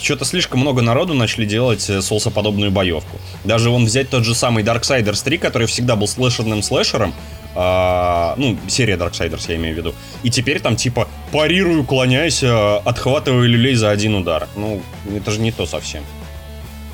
Что-то 0.00 0.24
слишком 0.24 0.60
много 0.60 0.82
народу 0.82 1.14
начали 1.14 1.46
делать 1.46 1.88
э, 1.88 2.02
соусоподобную 2.02 2.70
боевку. 2.70 3.18
Даже 3.44 3.70
вон 3.70 3.86
взять 3.86 4.10
тот 4.10 4.24
же 4.24 4.34
самый 4.34 4.62
Darksiders 4.62 5.24
3, 5.24 5.38
который 5.38 5.66
всегда 5.66 5.96
был 5.96 6.06
слэшерным 6.06 6.62
слэшером, 6.62 7.14
а, 7.58 8.34
ну, 8.36 8.58
серия 8.68 8.96
Darksiders, 8.96 9.46
я 9.48 9.56
имею 9.56 9.74
в 9.74 9.78
виду. 9.78 9.94
И 10.22 10.30
теперь 10.30 10.60
там 10.60 10.76
типа 10.76 11.08
парирую, 11.32 11.82
уклоняюсь, 11.82 12.42
э, 12.42 12.76
отхватываю 12.84 13.48
люлей 13.48 13.74
за 13.74 13.90
один 13.90 14.14
удар. 14.14 14.46
Ну, 14.56 14.82
это 15.14 15.30
же 15.30 15.40
не 15.40 15.52
то 15.52 15.64
совсем. 15.64 16.04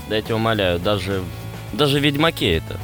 Да 0.09 0.17
я 0.17 0.23
тебя 0.23 0.37
умоляю, 0.37 0.79
даже, 0.79 1.23
даже 1.73 1.99
в 1.99 2.03
Ведьмаке 2.03 2.59
это. 2.59 2.79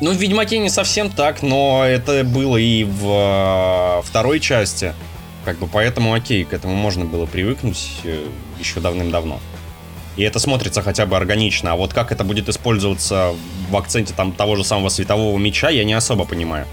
Ну, 0.00 0.12
в 0.12 0.16
Ведьмаке 0.16 0.58
не 0.58 0.70
совсем 0.70 1.08
так, 1.08 1.42
но 1.42 1.84
это 1.86 2.24
было 2.24 2.56
и 2.56 2.82
в 2.82 4.00
э, 4.00 4.02
второй 4.02 4.40
части. 4.40 4.92
Как 5.44 5.58
бы 5.58 5.68
поэтому 5.68 6.14
окей, 6.14 6.44
к 6.44 6.52
этому 6.52 6.74
можно 6.74 7.04
было 7.04 7.26
привыкнуть 7.26 8.00
еще 8.58 8.80
давным-давно. 8.80 9.40
И 10.16 10.22
это 10.22 10.38
смотрится 10.38 10.82
хотя 10.82 11.06
бы 11.06 11.16
органично. 11.16 11.72
А 11.72 11.76
вот 11.76 11.92
как 11.92 12.12
это 12.12 12.24
будет 12.24 12.48
использоваться 12.48 13.32
в 13.70 13.76
акценте 13.76 14.12
там 14.14 14.32
того 14.32 14.56
же 14.56 14.64
самого 14.64 14.88
светового 14.88 15.38
меча, 15.38 15.70
я 15.70 15.84
не 15.84 15.94
особо 15.94 16.24
понимаю. 16.24 16.66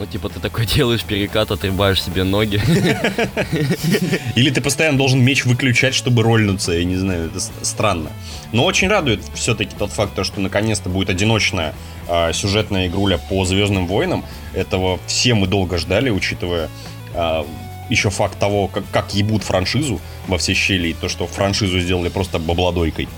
Ну, 0.00 0.06
типа, 0.06 0.30
ты 0.30 0.40
такой 0.40 0.64
делаешь 0.64 1.04
перекат, 1.04 1.50
отрубаешь 1.50 2.02
себе 2.02 2.24
ноги. 2.24 2.56
Или 4.34 4.48
ты 4.48 4.62
постоянно 4.62 4.96
должен 4.96 5.22
меч 5.22 5.44
выключать, 5.44 5.94
чтобы 5.94 6.22
рольнуться, 6.22 6.72
я 6.72 6.84
не 6.84 6.96
знаю, 6.96 7.26
это 7.26 7.38
странно. 7.62 8.10
Но 8.52 8.64
очень 8.64 8.88
радует 8.88 9.20
все-таки 9.34 9.76
тот 9.78 9.90
факт, 9.90 10.14
то, 10.14 10.24
что 10.24 10.40
наконец-то 10.40 10.88
будет 10.88 11.10
одиночная 11.10 11.74
а, 12.08 12.32
сюжетная 12.32 12.86
игруля 12.86 13.18
по 13.18 13.44
Звездным 13.44 13.86
войнам. 13.86 14.24
Этого 14.54 14.98
все 15.06 15.34
мы 15.34 15.46
долго 15.46 15.76
ждали, 15.76 16.08
учитывая 16.08 16.70
а, 17.12 17.46
еще 17.90 18.10
факт 18.10 18.38
того, 18.38 18.68
как, 18.68 18.84
как 18.90 19.12
ебут 19.14 19.42
франшизу 19.42 20.00
во 20.28 20.38
все 20.38 20.54
щели, 20.54 20.88
и 20.88 20.92
то, 20.94 21.08
что 21.08 21.26
франшизу 21.26 21.80
сделали 21.80 22.08
просто 22.08 22.38
бабладойкой. 22.38 23.08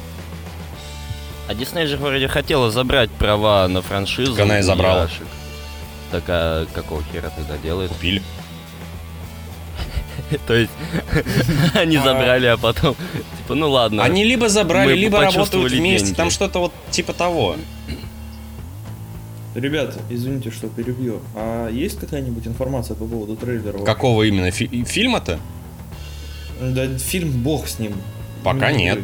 А 1.49 1.55
Дисней 1.55 1.87
же 1.87 1.97
вроде 1.97 2.29
хотела 2.29 2.71
забрать 2.71 3.11
права 3.11 3.69
на 3.69 3.83
франшизу. 3.83 4.33
Так 4.33 4.45
она 4.45 4.61
и 4.61 4.63
забрала. 4.63 5.03
Яшек. 5.03 5.27
Так 6.11 6.25
а 6.29 6.67
какого 6.73 7.03
хера 7.13 7.31
тогда 7.37 7.59
делает? 7.59 7.91
Купили. 7.91 8.23
То 10.47 10.55
есть 10.55 10.73
они 11.75 11.99
забрали, 11.99 12.47
а 12.47 12.57
потом 12.57 12.95
типа, 13.39 13.55
ну 13.55 13.71
ладно. 13.71 14.03
Они 14.03 14.25
либо 14.25 14.49
забрали, 14.49 14.95
либо 14.95 15.21
работают 15.21 15.73
вместе. 15.73 16.15
Там 16.15 16.31
что-то 16.31 16.61
вот 16.61 16.73
типа 16.91 17.13
того. 17.13 17.57
Ребят, 19.55 19.99
извините, 20.09 20.51
что 20.51 20.69
перебью. 20.69 21.21
А 21.35 21.69
есть 21.69 21.99
какая-нибудь 21.99 22.47
информация 22.47 22.95
по 22.97 23.05
поводу 23.05 23.37
трейлера? 23.37 23.79
Какого 23.85 24.23
именно 24.23 24.51
фи- 24.51 24.85
фильма-то? 24.85 25.39
Да, 26.61 26.87
фильм 26.99 27.31
бог 27.43 27.69
с 27.69 27.79
ним. 27.79 27.93
Пока 28.45 28.71
Ну, 28.71 28.77
нет. 28.77 28.99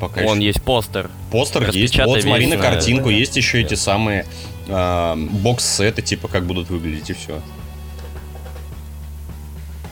Пока 0.00 0.22
Вон 0.22 0.38
еще. 0.38 0.46
есть 0.48 0.62
постер. 0.62 1.10
Постер 1.30 1.70
есть, 1.70 1.98
вот 1.98 2.22
смотри 2.22 2.46
на 2.46 2.56
картинку, 2.56 3.10
да. 3.10 3.14
есть 3.14 3.36
еще 3.36 3.60
эти 3.60 3.74
самые 3.74 4.26
а, 4.68 5.16
бокс-сеты, 5.16 6.02
типа 6.02 6.28
как 6.28 6.46
будут 6.46 6.70
выглядеть 6.70 7.10
и 7.10 7.12
все. 7.12 7.40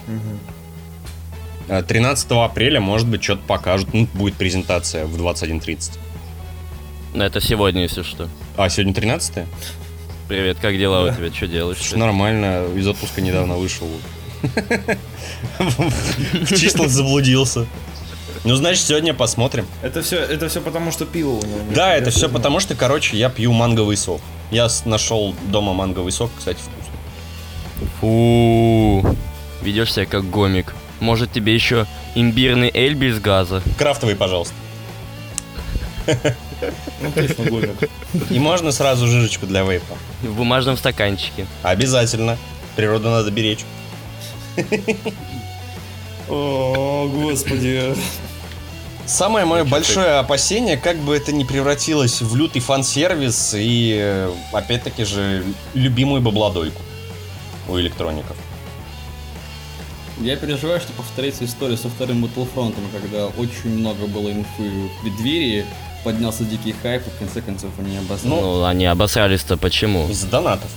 Мгм. 0.09 1.85
13 1.87 2.31
апреля, 2.33 2.81
может 2.81 3.09
быть, 3.09 3.23
что-то 3.23 3.43
покажут. 3.47 3.95
Ну, 3.95 4.09
будет 4.15 4.35
презентация 4.35 5.07
в 5.07 5.17
21.30. 5.21 5.99
Ну 7.15 7.23
это 7.25 7.41
сегодня, 7.41 7.83
если 7.83 8.03
что. 8.03 8.29
А, 8.57 8.69
сегодня 8.69 8.95
13 8.95 9.45
Привет, 10.33 10.57
как 10.63 10.79
дела 10.79 11.03
у 11.03 11.15
тебя? 11.15 11.31
Что 11.31 11.47
делаешь? 11.47 11.77
Слушай, 11.77 11.99
нормально, 11.99 12.65
из 12.75 12.89
отпуска 12.89 13.21
недавно 13.21 13.57
вышел. 13.57 13.87
В 15.61 16.59
числах 16.59 16.89
заблудился. 16.89 17.67
Ну, 18.45 18.55
значит, 18.55 18.83
сегодня 18.83 19.13
посмотрим. 19.13 19.67
Это 19.83 20.01
все, 20.01 20.17
это 20.17 20.49
все 20.49 20.63
потому, 20.63 20.91
что 20.91 21.05
пиво 21.05 21.33
у 21.33 21.43
него. 21.45 21.59
Да, 21.75 21.95
это 21.95 22.11
все 22.11 22.31
потому, 22.31 22.61
что, 22.61 22.75
короче, 22.75 23.19
я 23.19 23.29
пью 23.29 23.53
манговый 23.53 23.99
сок. 23.99 24.23
Я 24.51 24.71
нашел 24.87 25.35
дома 25.49 25.75
манговый 25.75 26.13
сок, 26.13 26.31
кстати, 26.39 26.61
вкусный. 26.61 27.91
Фу. 28.01 29.17
Ведешь 29.61 29.93
себя 29.93 30.07
как 30.07 30.31
гомик. 30.31 30.75
Может 31.01 31.31
тебе 31.31 31.53
еще 31.55 31.87
имбирный 32.15 32.71
эль 32.73 32.95
без 32.95 33.21
газа? 33.21 33.63
Крафтовый, 33.77 34.17
пожалуйста. 34.17 34.55
Ну, 37.01 37.45
гомик. 37.51 37.91
И 38.31 38.39
можно 38.39 38.73
сразу 38.73 39.07
жижечку 39.07 39.47
для 39.47 39.63
вейпа. 39.63 39.97
В 40.23 40.35
бумажном 40.35 40.77
стаканчике. 40.77 41.47
Обязательно. 41.63 42.39
Природу 42.77 43.11
надо 43.11 43.31
беречь. 43.31 43.65
О, 46.29 47.09
господи. 47.13 47.95
Самое 49.05 49.45
мое 49.45 49.65
большое 49.65 50.19
опасение, 50.19 50.77
как 50.77 50.97
бы 50.99 51.17
это 51.17 51.33
не 51.33 51.45
превратилось 51.45 52.23
в 52.23 52.37
лютый 52.37 52.61
фан-сервис 52.61 53.53
и, 53.55 53.99
э, 54.01 54.33
опять-таки 54.53 55.05
же, 55.05 55.45
любимую 55.75 56.23
бабладойку 56.23 56.81
у 57.69 57.79
электроников. 57.79 58.37
Я 60.21 60.37
переживаю, 60.37 60.81
что 60.81 60.93
повторится 60.93 61.45
история 61.45 61.77
со 61.77 61.89
вторым 61.89 62.25
Battlefront, 62.25 62.75
когда 62.93 63.27
очень 63.27 63.79
много 63.79 64.07
было 64.07 64.31
инфы 64.31 64.71
в 64.71 65.03
преддверии, 65.03 65.65
поднялся 66.05 66.45
дикий 66.45 66.75
хайп, 66.83 67.07
и 67.07 67.11
в 67.11 67.19
конце 67.19 67.41
концов 67.41 67.71
они 67.79 67.97
обосновали. 67.97 68.41
Ну, 68.43 68.65
они 68.65 68.87
обосрались-то 68.87 69.57
почему? 69.57 70.09
Из 70.09 70.23
донатов. 70.25 70.71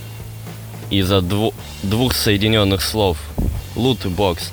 Из-за 0.90 1.18
дву- 1.20 1.54
двух 1.82 2.14
соединенных 2.14 2.82
слов. 2.82 3.18
Лут 3.74 4.04
и 4.04 4.08
бокс. 4.08 4.52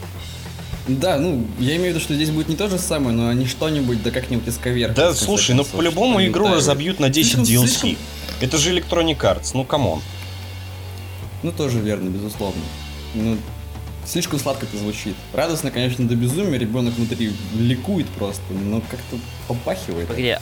Да, 0.88 1.18
ну, 1.18 1.46
я 1.60 1.76
имею 1.78 1.84
в 1.94 1.96
виду, 1.96 2.00
что 2.02 2.14
здесь 2.16 2.30
будет 2.30 2.50
не 2.50 2.56
то 2.58 2.68
же 2.70 2.78
самое, 2.78 3.16
но 3.16 3.30
они 3.30 3.46
что-нибудь, 3.46 4.04
да 4.04 4.12
как-нибудь 4.12 4.48
исковеркают. 4.50 4.96
Да, 4.98 5.14
слушай, 5.14 5.52
ну 5.56 5.64
концов, 5.64 5.78
по-любому 5.80 6.20
что-то 6.20 6.28
игру 6.32 6.48
разобьют 6.50 7.00
на 7.00 7.10
10 7.10 7.46
Слишком- 7.46 7.66
DLC. 7.66 7.68
слишком- 7.68 7.98
Это 8.42 8.58
же 8.58 8.76
Electronic 8.78 9.18
Arts, 9.20 9.52
ну 9.54 9.64
come 9.64 9.85
on. 9.85 10.02
Ну, 11.44 11.52
тоже 11.52 11.80
верно, 11.80 12.10
безусловно. 12.10 12.62
Ну, 13.14 13.38
слишком 14.06 14.40
сладко 14.40 14.66
это 14.66 14.78
звучит. 14.78 15.16
Радостно, 15.34 15.72
конечно, 15.72 16.06
до 16.08 16.16
безумия, 16.16 16.58
ребенок 16.58 16.96
внутри 16.96 17.32
ликует 17.58 18.08
просто, 18.10 18.42
но 18.52 18.82
как-то 18.82 19.18
попахивает. 19.48 20.08
Погоди, 20.08 20.36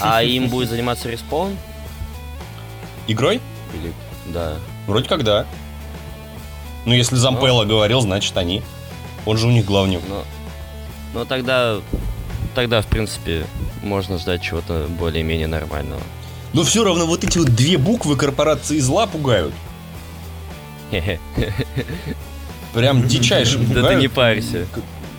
а 0.00 0.22
им 0.22 0.48
будет 0.48 0.70
заниматься 0.70 1.08
Respawn? 1.08 1.56
Игрой? 3.06 3.40
Или... 3.74 3.92
Да. 4.26 4.56
Вроде 4.86 5.08
как 5.08 5.24
да. 5.24 5.46
Ну, 6.84 6.94
если 6.94 7.16
Зампелло 7.16 7.64
говорил, 7.64 8.00
значит 8.00 8.36
они. 8.36 8.62
Он 9.24 9.36
же 9.36 9.46
у 9.46 9.50
них 9.50 9.64
главный. 9.64 10.00
Но... 10.08 10.24
Но 11.14 11.24
тогда... 11.24 11.78
Тогда, 12.54 12.80
в 12.80 12.86
принципе, 12.86 13.44
можно 13.82 14.18
ждать 14.18 14.42
чего-то 14.42 14.86
более-менее 14.88 15.46
нормального. 15.46 16.00
Но 16.52 16.62
все 16.62 16.84
равно 16.84 17.06
вот 17.06 17.22
эти 17.22 17.38
вот 17.38 17.48
две 17.48 17.76
буквы 17.76 18.16
корпорации 18.16 18.78
зла 18.78 19.06
пугают. 19.06 19.52
Прям 22.72 23.06
дичайше 23.06 23.58
Да 23.58 23.88
ты 23.88 23.94
не 23.96 24.08
парься. 24.08 24.66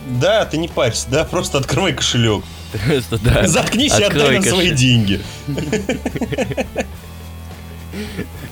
Да, 0.08 0.44
ты 0.46 0.56
не 0.56 0.68
парься, 0.68 1.06
да, 1.10 1.24
просто 1.24 1.58
открывай 1.58 1.92
кошелек. 1.92 2.42
Просто 2.86 3.18
да. 3.18 3.46
Заткнись 3.46 3.98
и 3.98 4.02
отдай 4.02 4.34
нам 4.34 4.42
свои 4.42 4.70
деньги. 4.70 5.20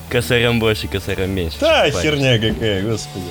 Косарем 0.08 0.60
больше, 0.60 0.88
косарем 0.88 1.30
меньше. 1.30 1.58
Да, 1.60 1.90
херня 1.90 2.38
какая, 2.38 2.82
господи. 2.82 3.26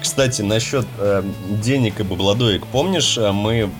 Кстати, 0.00 0.42
насчет 0.42 0.86
э, 0.98 1.22
денег 1.62 2.00
и 2.00 2.02
бабладоек. 2.02 2.66
Помнишь, 2.66 3.18
э, 3.18 3.32
мы 3.32 3.70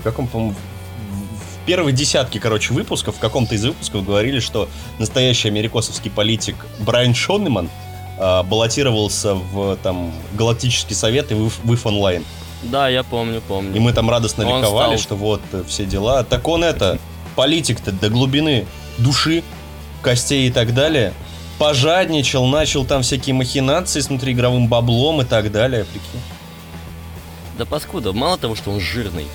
в 0.00 0.02
каком, 0.02 0.26
по-моему, 0.26 0.54
в- 0.54 1.66
первой 1.66 1.92
десятке, 1.92 2.40
короче, 2.40 2.72
выпусков, 2.72 3.16
в 3.16 3.18
каком-то 3.18 3.54
из 3.54 3.64
выпусков 3.64 4.04
говорили, 4.04 4.40
что 4.40 4.68
настоящий 4.98 5.48
америкосовский 5.48 6.10
политик 6.10 6.56
Брайан 6.80 7.14
Шонеман 7.14 7.68
э, 8.18 8.42
баллотировался 8.44 9.34
в 9.34 9.76
там 9.82 10.12
Галактический 10.34 10.96
совет 10.96 11.30
и 11.30 11.34
в, 11.34 11.48
в 11.48 11.72
IF 11.72 11.80
онлайн. 11.84 12.24
Да, 12.62 12.88
я 12.88 13.02
помню, 13.02 13.40
помню. 13.46 13.74
И 13.74 13.78
мы 13.78 13.92
там 13.92 14.10
радостно 14.10 14.46
Он 14.46 14.60
ликовали, 14.60 14.96
стал- 14.96 14.98
что 14.98 15.16
вот 15.16 15.40
э, 15.52 15.62
все 15.66 15.84
дела. 15.84 16.24
Так 16.24 16.48
он 16.48 16.64
это, 16.64 16.98
политик-то 17.36 17.92
до 17.92 18.08
глубины 18.08 18.66
души, 18.98 19.42
костей 20.02 20.48
и 20.48 20.50
так 20.50 20.74
далее, 20.74 21.12
пожадничал, 21.58 22.46
начал 22.46 22.84
там 22.84 23.02
всякие 23.02 23.34
махинации 23.34 24.00
с 24.00 24.08
внутриигровым 24.08 24.68
баблом 24.68 25.20
и 25.20 25.24
так 25.24 25.52
далее, 25.52 25.84
прикинь. 25.84 26.20
Да 27.58 27.64
паскуда, 27.64 28.12
мало 28.12 28.38
того, 28.38 28.54
что 28.54 28.70
он 28.70 28.80
жирный. 28.80 29.26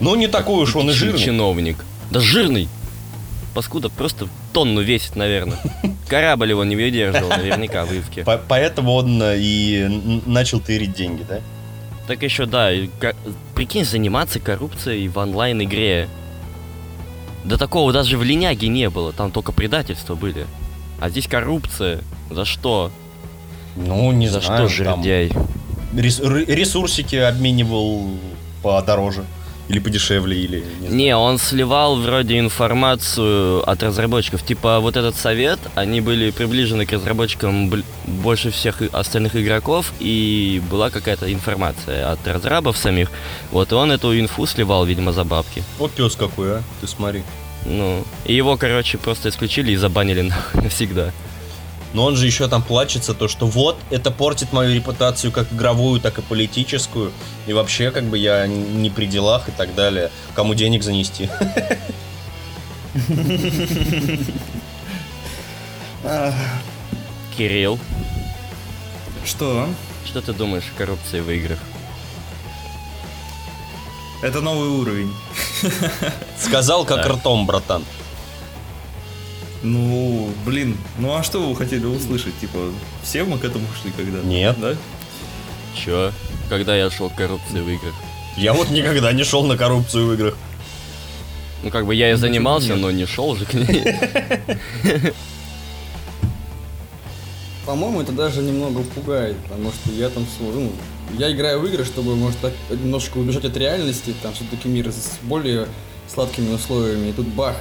Ну, 0.00 0.14
не 0.14 0.26
такой 0.26 0.62
уж 0.62 0.74
он 0.76 0.90
и 0.90 0.92
жирный. 0.92 1.22
Чиновник. 1.22 1.84
Да 2.10 2.20
жирный! 2.20 2.68
Паскуда 3.54 3.88
просто 3.88 4.28
тонну 4.52 4.80
весит, 4.80 5.16
наверное. 5.16 5.58
Корабль 6.08 6.50
его 6.50 6.64
не 6.64 6.76
выдерживал 6.76 7.28
наверняка 7.28 7.84
в 7.84 7.90
Поэтому 8.48 8.94
он 8.94 9.22
э, 9.22 9.36
и 9.38 10.22
начал 10.26 10.60
тырить 10.60 10.94
деньги, 10.94 11.24
да? 11.28 11.40
Так 12.06 12.22
еще, 12.22 12.46
да, 12.46 12.70
прикинь, 13.54 13.84
заниматься 13.84 14.40
коррупцией 14.40 15.08
в 15.08 15.18
онлайн-игре. 15.18 16.08
Да 17.44 17.56
такого 17.56 17.92
даже 17.92 18.18
в 18.18 18.22
линяге 18.22 18.68
не 18.68 18.88
было, 18.90 19.12
там 19.12 19.30
только 19.30 19.52
предательства 19.52 20.14
были. 20.14 20.46
А 21.00 21.08
здесь 21.10 21.26
коррупция. 21.26 22.00
За 22.30 22.44
что? 22.44 22.90
Ну, 23.76 24.12
не 24.12 24.28
За 24.28 24.40
знаю. 24.40 24.68
что, 24.68 24.84
жердяй? 24.84 25.32
ресурсики 25.92 27.16
обменивал 27.16 28.08
подороже. 28.62 29.24
Или 29.68 29.78
подешевле, 29.78 30.36
или 30.36 30.58
не 30.80 30.86
знаю. 30.88 30.94
Не, 30.94 31.16
он 31.16 31.38
сливал 31.38 31.96
вроде 31.96 32.38
информацию 32.38 33.68
от 33.68 33.82
разработчиков. 33.82 34.44
Типа 34.44 34.80
вот 34.80 34.96
этот 34.96 35.16
совет, 35.16 35.58
они 35.74 36.00
были 36.00 36.30
приближены 36.30 36.84
к 36.84 36.92
разработчикам 36.92 37.70
больше 38.06 38.50
всех 38.50 38.82
остальных 38.92 39.36
игроков, 39.36 39.92
и 40.00 40.60
была 40.70 40.90
какая-то 40.90 41.32
информация 41.32 42.10
от 42.10 42.26
разрабов 42.26 42.76
самих. 42.76 43.10
Вот 43.50 43.72
и 43.72 43.74
он 43.74 43.92
эту 43.92 44.18
инфу 44.18 44.46
сливал, 44.46 44.84
видимо, 44.84 45.12
за 45.12 45.24
бабки. 45.24 45.62
О, 45.78 45.88
пес 45.88 46.16
какой, 46.16 46.58
а? 46.58 46.62
Ты 46.80 46.86
смотри. 46.86 47.22
Ну, 47.64 48.04
и 48.24 48.34
его, 48.34 48.56
короче, 48.56 48.98
просто 48.98 49.28
исключили 49.28 49.72
и 49.72 49.76
забанили 49.76 50.32
навсегда. 50.54 51.12
Но 51.92 52.04
он 52.04 52.16
же 52.16 52.26
еще 52.26 52.48
там 52.48 52.62
плачется, 52.62 53.12
то 53.14 53.28
что 53.28 53.46
вот, 53.46 53.78
это 53.90 54.10
портит 54.10 54.52
мою 54.52 54.74
репутацию 54.74 55.30
как 55.30 55.52
игровую, 55.52 56.00
так 56.00 56.18
и 56.18 56.22
политическую. 56.22 57.12
И 57.46 57.52
вообще, 57.52 57.90
как 57.90 58.04
бы 58.04 58.16
я 58.16 58.46
не 58.46 58.88
при 58.90 59.06
делах 59.06 59.48
и 59.48 59.52
так 59.52 59.74
далее. 59.74 60.10
Кому 60.34 60.54
денег 60.54 60.82
занести? 60.82 61.28
Кирилл, 67.36 67.78
Что? 69.24 69.68
что 70.04 70.20
ты 70.20 70.32
думаешь 70.32 70.64
о 70.74 70.78
коррупции 70.78 71.20
в 71.20 71.30
играх? 71.30 71.58
Это 74.22 74.40
новый 74.40 74.68
уровень. 74.68 75.12
Сказал 76.38 76.84
как 76.84 76.98
Да. 77.02 77.08
ртом, 77.14 77.46
братан. 77.46 77.84
Ну, 79.62 80.28
блин, 80.44 80.76
ну 80.98 81.14
а 81.14 81.22
что 81.22 81.40
вы 81.40 81.54
хотели 81.54 81.84
услышать? 81.84 82.36
Типа, 82.40 82.58
все 83.02 83.24
мы 83.24 83.38
к 83.38 83.44
этому 83.44 83.66
шли 83.80 83.92
когда 83.96 84.20
Нет. 84.20 84.56
Да? 84.60 84.74
Чё? 85.74 86.12
Когда 86.48 86.76
я 86.76 86.90
шел 86.90 87.10
к 87.10 87.14
коррупции 87.14 87.60
в 87.60 87.68
играх? 87.68 87.94
Я 88.36 88.54
вот 88.54 88.70
никогда 88.70 89.12
не 89.12 89.24
шел 89.24 89.44
на 89.44 89.56
коррупцию 89.56 90.08
в 90.08 90.14
играх. 90.14 90.36
Ну, 91.62 91.70
как 91.70 91.86
бы 91.86 91.94
я 91.94 92.10
и 92.10 92.14
занимался, 92.14 92.70
нет. 92.70 92.78
но 92.78 92.90
не 92.90 93.06
шел 93.06 93.36
же 93.36 93.44
к 93.44 93.54
ней. 93.54 93.84
По-моему, 97.66 98.00
это 98.00 98.10
даже 98.10 98.42
немного 98.42 98.82
пугает, 98.82 99.36
потому 99.44 99.70
что 99.70 99.92
я 99.92 100.08
там, 100.08 100.26
ну, 100.40 100.72
я 101.16 101.30
играю 101.30 101.60
в 101.60 101.66
игры, 101.66 101.84
чтобы, 101.84 102.16
может, 102.16 102.38
так 102.40 102.52
немножечко 102.68 103.18
убежать 103.18 103.44
от 103.44 103.56
реальности, 103.56 104.12
там 104.20 104.32
все-таки 104.34 104.68
мир 104.68 104.90
с 104.90 105.18
более 105.22 105.68
сладкими 106.12 106.52
условиями, 106.52 107.10
и 107.10 107.12
тут 107.12 107.28
бах, 107.28 107.54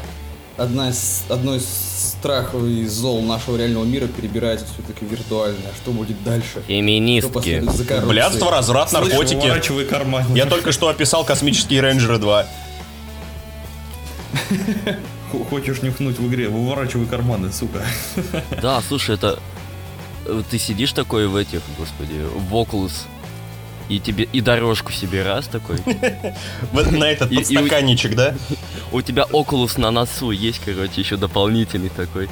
одна 0.57 0.89
из, 0.89 1.23
одно 1.29 1.55
из 1.55 1.65
страхов 1.65 2.63
и 2.63 2.85
зол 2.85 3.21
нашего 3.21 3.57
реального 3.57 3.83
мира 3.83 4.07
перебирается 4.07 4.65
все-таки 4.73 5.05
виртуально. 5.05 5.59
А 5.71 5.75
что 5.81 5.91
будет 5.91 6.23
дальше? 6.23 6.61
Феминистки. 6.67 7.63
Блядство, 8.05 8.51
разврат, 8.51 8.89
Слышь, 8.89 9.09
наркотики. 9.09 9.83
карман. 9.85 10.33
Я 10.35 10.45
только 10.45 10.71
что 10.71 10.87
описал 10.89 11.23
космические 11.25 11.81
рейнджеры 11.81 12.17
2. 12.17 12.45
Х- 15.31 15.43
Хочешь 15.49 15.81
нюхнуть 15.81 16.19
в 16.19 16.27
игре, 16.27 16.49
выворачивай 16.49 17.05
карманы, 17.05 17.51
сука. 17.51 17.83
Да, 18.61 18.81
слушай, 18.87 19.15
это... 19.15 19.39
э, 20.25 20.41
Ты 20.49 20.59
сидишь 20.59 20.91
такой 20.93 21.27
в 21.27 21.35
этих, 21.35 21.61
господи, 21.77 22.21
в 22.49 22.53
Oculus, 22.53 22.91
и 23.91 23.99
тебе 23.99 24.23
и 24.23 24.39
дорожку 24.39 24.93
себе 24.93 25.21
раз 25.21 25.47
такой. 25.47 25.77
На 26.91 27.11
этот 27.11 27.35
подстаканничек, 27.35 28.15
да? 28.15 28.33
У 28.93 29.01
тебя 29.01 29.25
Oculus 29.31 29.79
на 29.79 29.91
носу 29.91 30.31
есть, 30.31 30.61
короче, 30.63 31.01
еще 31.01 31.17
дополнительный 31.17 31.89
такой. 31.89 32.29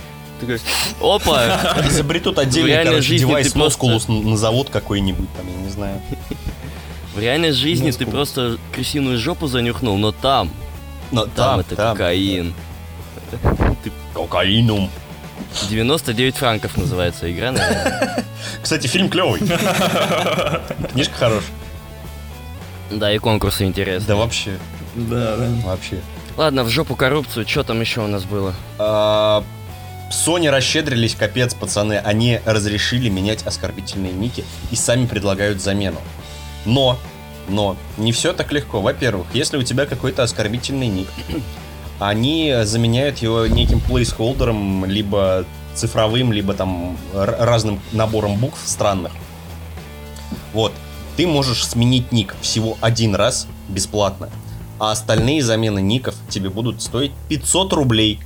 Опа! 1.01 1.59
Изобретут 1.85 2.39
отдельный, 2.39 2.85
короче, 2.85 3.17
девайс 3.17 3.55
Москулус 3.55 4.07
назовут 4.07 4.69
какой-нибудь, 4.69 5.27
там, 5.35 5.47
я 5.47 5.63
не 5.63 5.69
знаю. 5.69 6.01
В 7.13 7.19
реальной 7.19 7.51
жизни 7.51 7.91
ты 7.91 8.05
просто 8.05 8.57
крысиную 8.73 9.19
жопу 9.19 9.47
занюхнул, 9.47 9.97
но 9.97 10.13
там, 10.13 10.49
Но 11.11 11.25
там, 11.25 11.59
это 11.59 11.75
кокаин. 11.75 12.53
Кокаинум. 14.13 14.89
99 15.69 16.37
франков 16.37 16.77
называется 16.77 17.29
игра, 17.29 17.51
наверное. 17.51 18.25
Кстати, 18.61 18.87
фильм 18.87 19.09
клевый. 19.09 19.39
Книжка 20.91 21.15
хорошая. 21.15 21.51
Да, 22.91 23.13
и 23.13 23.17
конкурсы 23.19 23.65
интересные. 23.65 24.07
Да 24.07 24.15
вообще, 24.15 24.57
Да, 24.95 25.37
да. 25.37 25.47
вообще. 25.65 25.99
Ладно, 26.37 26.63
в 26.63 26.69
жопу 26.69 26.95
коррупцию, 26.95 27.47
что 27.47 27.63
там 27.63 27.81
еще 27.81 28.01
у 28.01 28.07
нас 28.07 28.23
было? 28.23 28.53
А, 28.77 29.43
Sony 30.11 30.49
расщедрились, 30.49 31.13
капец, 31.15 31.53
пацаны. 31.53 31.97
Они 31.99 32.39
разрешили 32.45 33.09
менять 33.09 33.43
оскорбительные 33.45 34.13
ники 34.13 34.43
и 34.71 34.75
сами 34.75 35.05
предлагают 35.05 35.61
замену. 35.61 35.99
Но, 36.65 36.97
но, 37.47 37.75
не 37.97 38.11
все 38.11 38.33
так 38.33 38.51
легко. 38.51 38.81
Во-первых, 38.81 39.27
если 39.33 39.57
у 39.57 39.63
тебя 39.63 39.85
какой-то 39.85 40.23
оскорбительный 40.23 40.87
ник, 40.87 41.07
они 41.99 42.55
заменяют 42.63 43.19
его 43.19 43.45
неким 43.45 43.81
плейсхолдером, 43.81 44.85
либо 44.85 45.45
цифровым, 45.75 46.33
либо 46.33 46.53
там 46.53 46.97
разным 47.13 47.79
набором 47.91 48.37
букв 48.37 48.59
странных. 48.65 49.11
Вот. 50.53 50.73
Ты 51.17 51.27
можешь 51.27 51.67
сменить 51.67 52.11
ник 52.11 52.35
всего 52.41 52.77
один 52.79 53.13
раз 53.13 53.47
бесплатно, 53.67 54.29
а 54.79 54.91
остальные 54.91 55.43
замены 55.43 55.81
ников 55.81 56.15
тебе 56.29 56.49
будут 56.49 56.81
стоить 56.81 57.11
500 57.27 57.73
рублей. 57.73 58.19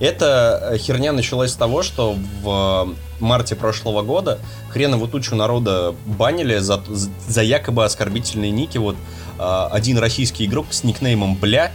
Эта 0.00 0.70
э, 0.72 0.78
херня 0.78 1.12
началась 1.12 1.52
с 1.52 1.56
того, 1.56 1.82
что 1.82 2.16
в 2.42 2.88
э, 2.90 2.94
марте 3.20 3.54
прошлого 3.54 4.02
года 4.02 4.38
хренову 4.70 5.08
тучу 5.08 5.34
народа 5.34 5.94
банили 6.06 6.58
за, 6.58 6.82
за 6.88 7.42
якобы 7.42 7.84
оскорбительные 7.84 8.50
ники. 8.50 8.78
Вот 8.78 8.96
э, 9.38 9.68
один 9.70 9.98
российский 9.98 10.46
игрок 10.46 10.66
с 10.70 10.84
никнеймом 10.84 11.36
Бля, 11.36 11.72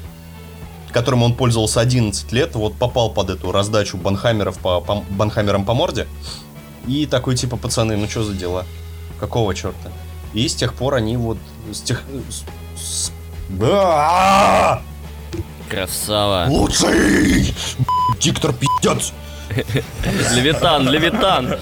которым 0.96 1.24
он 1.24 1.34
пользовался 1.36 1.82
11 1.82 2.32
лет, 2.32 2.56
вот 2.56 2.76
попал 2.76 3.10
под 3.12 3.30
эту 3.30 3.52
раздачу 3.52 3.98
банхаммеров 3.98 4.58
по, 4.60 4.80
по 4.80 5.04
банхаммерам 5.10 5.66
по 5.66 5.74
морде. 5.74 6.08
И 6.88 7.06
такой 7.06 7.36
типа, 7.36 7.58
пацаны, 7.58 7.98
ну 7.98 8.08
что 8.08 8.24
за 8.24 8.34
дела? 8.34 8.64
Какого 9.20 9.54
черта? 9.54 9.92
И 10.34 10.48
с 10.48 10.56
тех 10.56 10.74
пор 10.74 10.94
они 10.96 11.18
вот 11.18 11.38
с 11.74 11.82
тех... 11.82 12.02
с- 12.30 12.46
с- 12.82 13.12
Да! 13.50 14.82
Красава. 15.70 16.46
Лучший! 16.50 17.54
Диктор 18.22 18.54
пиздец! 18.54 19.12
Левитан, 20.34 20.88
Левитан. 20.90 21.58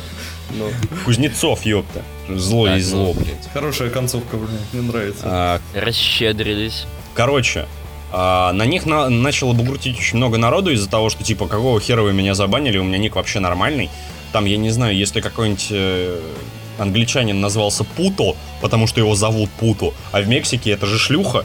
Ну, 0.52 0.70
Кузнецов, 1.06 1.66
ёпта. 1.66 2.04
Зло 2.30 2.68
Так, 2.68 2.78
и 2.78 2.82
зло, 2.82 3.14
ну. 3.16 3.20
блядь. 3.20 3.50
Хорошая 3.52 3.90
концовка, 3.90 4.38
блин, 4.38 4.60
мне 4.74 4.82
нравится. 4.84 5.24
А, 5.26 5.62
расщедрились. 5.74 6.86
короче, 7.16 7.66
а, 8.16 8.54
на 8.54 8.66
них 8.68 8.86
на- 8.86 9.10
начало 9.10 9.54
бугуртить 9.54 9.98
очень 9.98 10.18
много 10.18 10.38
народу 10.38 10.72
из-за 10.72 10.88
того, 10.88 11.10
что 11.10 11.24
типа, 11.24 11.48
какого 11.48 11.80
хера 11.82 12.04
вы 12.04 12.14
меня 12.14 12.36
забанили, 12.36 12.78
у 12.78 12.84
меня 12.84 13.00
ник 13.00 13.16
вообще 13.16 13.40
нормальный. 13.40 13.90
Там, 14.32 14.46
я 14.46 14.58
не 14.58 14.70
знаю, 14.70 14.96
если 14.96 15.20
какой-нибудь 15.20 15.68
э, 15.72 16.20
англичанин 16.78 17.42
назвался 17.42 17.84
Путо, 17.84 18.36
потому 18.62 18.86
что 18.86 19.00
его 19.00 19.16
зовут 19.16 19.50
Путо, 19.60 19.94
а 20.12 20.22
в 20.22 20.28
Мексике 20.28 20.72
это 20.72 20.86
же 20.86 21.00
шлюха, 21.00 21.44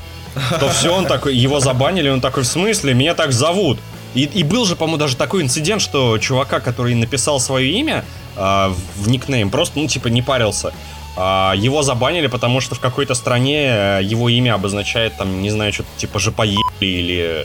то 0.61 0.69
все, 0.69 0.95
он 0.95 1.07
такой, 1.07 1.35
его 1.35 1.59
забанили, 1.59 2.11
он 2.11 2.21
такой, 2.21 2.43
в 2.43 2.47
смысле, 2.47 2.93
меня 2.93 3.15
так 3.15 3.33
зовут. 3.33 3.79
И, 4.15 4.25
и 4.25 4.43
был 4.43 4.65
же, 4.67 4.77
по-моему, 4.77 4.99
даже 4.99 5.17
такой 5.17 5.43
инцидент, 5.43 5.81
что 5.81 6.19
чувака, 6.19 6.61
который 6.61 6.95
написал 6.95 7.41
свое 7.41 7.71
имя 7.73 8.05
а, 8.37 8.75
в 8.97 9.09
никнейм, 9.09 9.51
просто, 9.51 9.79
ну, 9.79 9.87
типа, 9.87 10.09
не 10.09 10.23
парился. 10.23 10.73
А, 11.21 11.53
его 11.57 11.83
забанили, 11.83 12.29
потому 12.29 12.61
что 12.61 12.77
в 12.77 12.81
какой-то 12.81 13.15
стране 13.15 13.67
э, 13.67 14.01
его 14.05 14.29
имя 14.29 14.55
обозначает, 14.55 15.17
там, 15.17 15.43
не 15.43 15.51
знаю, 15.51 15.73
что-то 15.73 15.89
типа 15.97 16.21
жопоели 16.21 16.57
или 16.81 17.45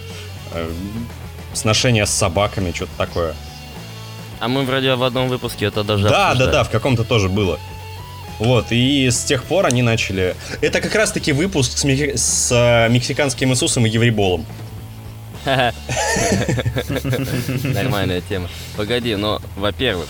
э, 0.54 0.72
сношение 1.54 2.06
с 2.06 2.12
собаками, 2.12 2.72
что-то 2.72 2.92
такое. 2.98 3.34
А 4.40 4.48
мы 4.48 4.64
вроде 4.64 4.94
в 4.94 5.04
одном 5.04 5.28
выпуске 5.28 5.66
это 5.66 5.84
даже 5.84 6.04
Да, 6.04 6.10
да, 6.10 6.28
обсуждали. 6.32 6.52
да, 6.52 6.64
в 6.66 6.70
каком-то 6.70 7.04
тоже 7.04 7.30
было. 7.30 7.60
Вот, 8.38 8.68
и 8.72 9.10
с 9.10 9.24
тех 9.24 9.44
пор 9.44 9.66
они 9.66 9.82
начали... 9.82 10.36
Это 10.62 10.80
как 10.82 10.94
раз-таки 10.96 11.32
выпуск 11.32 11.76
с, 11.78 11.84
мехи- 11.86 12.16
с, 12.18 12.52
э, 12.52 12.90
мексиканским 12.90 13.52
Иисусом 13.54 13.86
и 13.88 13.90
евреболом. 13.90 14.46
Нормальная 17.64 18.22
тема. 18.22 18.50
Погоди, 18.78 19.16
но, 19.16 19.42
во-первых, 19.56 20.08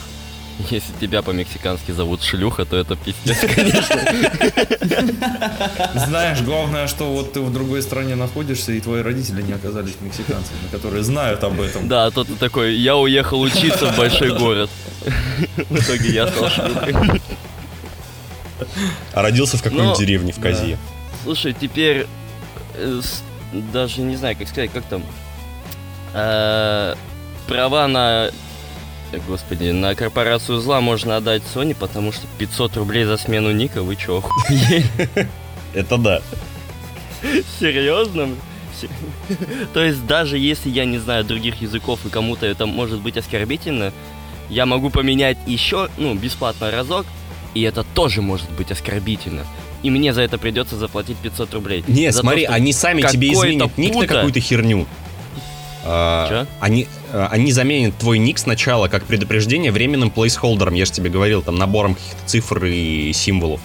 Если 0.69 0.93
тебя 0.99 1.21
по-мексикански 1.21 1.91
зовут 1.91 2.23
шлюха, 2.23 2.65
то 2.65 2.77
это 2.77 2.95
пиздец, 2.95 3.39
конечно. 3.39 4.01
Знаешь, 6.07 6.41
главное, 6.41 6.87
что 6.87 7.11
вот 7.11 7.33
ты 7.33 7.41
в 7.41 7.51
другой 7.51 7.81
стране 7.81 8.15
находишься, 8.15 8.71
и 8.71 8.79
твои 8.79 9.01
родители 9.01 9.41
не 9.41 9.53
оказались 9.53 9.95
мексиканцами, 10.01 10.59
которые 10.71 11.03
знают 11.03 11.43
об 11.43 11.59
этом. 11.59 11.87
Да, 11.87 12.05
а 12.05 12.11
то 12.11 12.23
ты 12.23 12.35
такой, 12.35 12.75
я 12.75 12.95
уехал 12.95 13.41
учиться 13.41 13.91
в 13.91 13.97
большой 13.97 14.37
город. 14.37 14.69
В 15.69 15.79
итоге 15.79 16.09
я 16.09 16.27
стал 16.27 16.49
шлюхой. 16.49 17.21
А 19.13 19.21
родился 19.21 19.57
в 19.57 19.63
какой-нибудь 19.63 19.99
Ну, 19.99 20.05
деревне 20.05 20.31
в 20.31 20.39
Кази. 20.39 20.77
Слушай, 21.23 21.53
теперь 21.59 22.07
э, 22.75 23.01
даже 23.73 24.01
не 24.01 24.15
знаю, 24.15 24.37
как 24.37 24.47
сказать, 24.47 24.71
как 24.71 24.83
там. 24.85 25.03
Э, 26.13 26.95
права 27.47 27.87
на 27.87 28.29
Господи, 29.27 29.69
на 29.71 29.95
корпорацию 29.95 30.59
зла 30.59 30.81
можно 30.81 31.17
отдать 31.17 31.43
Sony, 31.53 31.75
потому 31.75 32.11
что 32.11 32.25
500 32.37 32.77
рублей 32.77 33.05
за 33.05 33.17
смену 33.17 33.51
ника, 33.51 33.83
вы 33.83 33.95
чё, 33.95 34.17
охуели? 34.17 34.85
Это 35.73 35.97
да. 35.97 36.21
Серьезно? 37.59 38.29
Се- 38.79 38.89
То 39.73 39.83
есть 39.83 40.05
даже 40.05 40.37
если 40.37 40.69
я 40.69 40.85
не 40.85 40.97
знаю 40.97 41.23
других 41.23 41.61
языков 41.61 42.05
и 42.05 42.09
кому-то 42.09 42.45
это 42.45 42.65
может 42.65 42.99
быть 43.01 43.17
оскорбительно, 43.17 43.93
я 44.49 44.65
могу 44.65 44.89
поменять 44.89 45.37
еще, 45.47 45.89
ну, 45.97 46.13
бесплатно 46.15 46.69
разок, 46.71 47.05
и 47.53 47.61
это 47.61 47.83
тоже 47.83 48.21
может 48.21 48.49
быть 48.51 48.71
оскорбительно. 48.71 49.45
И 49.83 49.89
мне 49.89 50.13
за 50.13 50.21
это 50.21 50.37
придется 50.37 50.75
заплатить 50.77 51.17
500 51.17 51.53
рублей. 51.53 51.83
Не, 51.87 52.11
За 52.11 52.19
то, 52.19 52.23
смотри, 52.23 52.45
что 52.45 52.53
они 52.53 52.73
сами 52.73 53.01
тебе 53.01 53.33
изменят 53.33 53.77
ник 53.77 53.95
на 53.95 54.07
какую-то 54.07 54.39
херню. 54.39 54.85
А? 55.85 56.45
Они, 56.59 56.87
а, 57.11 57.27
они 57.31 57.51
заменят 57.51 57.97
твой 57.97 58.17
ник 58.17 58.37
сначала 58.37 58.87
как 58.87 59.03
предупреждение 59.05 59.71
временным 59.71 60.09
плейсхолдером. 60.09 60.73
Я 60.73 60.85
же 60.85 60.91
тебе 60.91 61.09
говорил, 61.09 61.41
там 61.41 61.55
набором 61.55 61.95
каких-то 61.95 62.25
цифр 62.25 62.65
и 62.65 63.11
символов. 63.13 63.59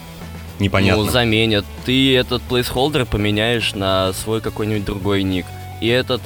Непонятно. 0.58 1.04
Ну, 1.04 1.10
заменят. 1.10 1.64
Ты 1.84 2.16
этот 2.16 2.42
плейсхолдер 2.42 3.06
поменяешь 3.06 3.74
на 3.74 4.12
свой 4.12 4.40
какой-нибудь 4.40 4.84
другой 4.84 5.22
ник. 5.22 5.46
И 5.80 5.86
этот 5.86 6.20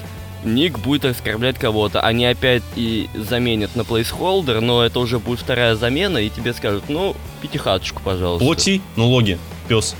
ник 0.45 0.79
будет 0.79 1.05
оскорблять 1.05 1.59
кого-то. 1.59 2.01
Они 2.01 2.25
опять 2.25 2.63
и 2.75 3.09
заменят 3.15 3.77
на 3.77 3.85
placeholder, 3.85 4.61
но 4.61 4.83
это 4.83 4.99
уже 5.01 5.19
будет 5.19 5.41
вторая 5.41 5.77
замена, 5.77 6.19
и 6.19 6.31
тебе 6.31 6.55
скажут, 6.55 6.85
ну, 6.89 7.15
пятихаточку, 7.41 8.01
пожалуйста. 8.03 8.45
Плати, 8.45 8.81
налоги, 8.97 9.39
пес. 9.69 9.95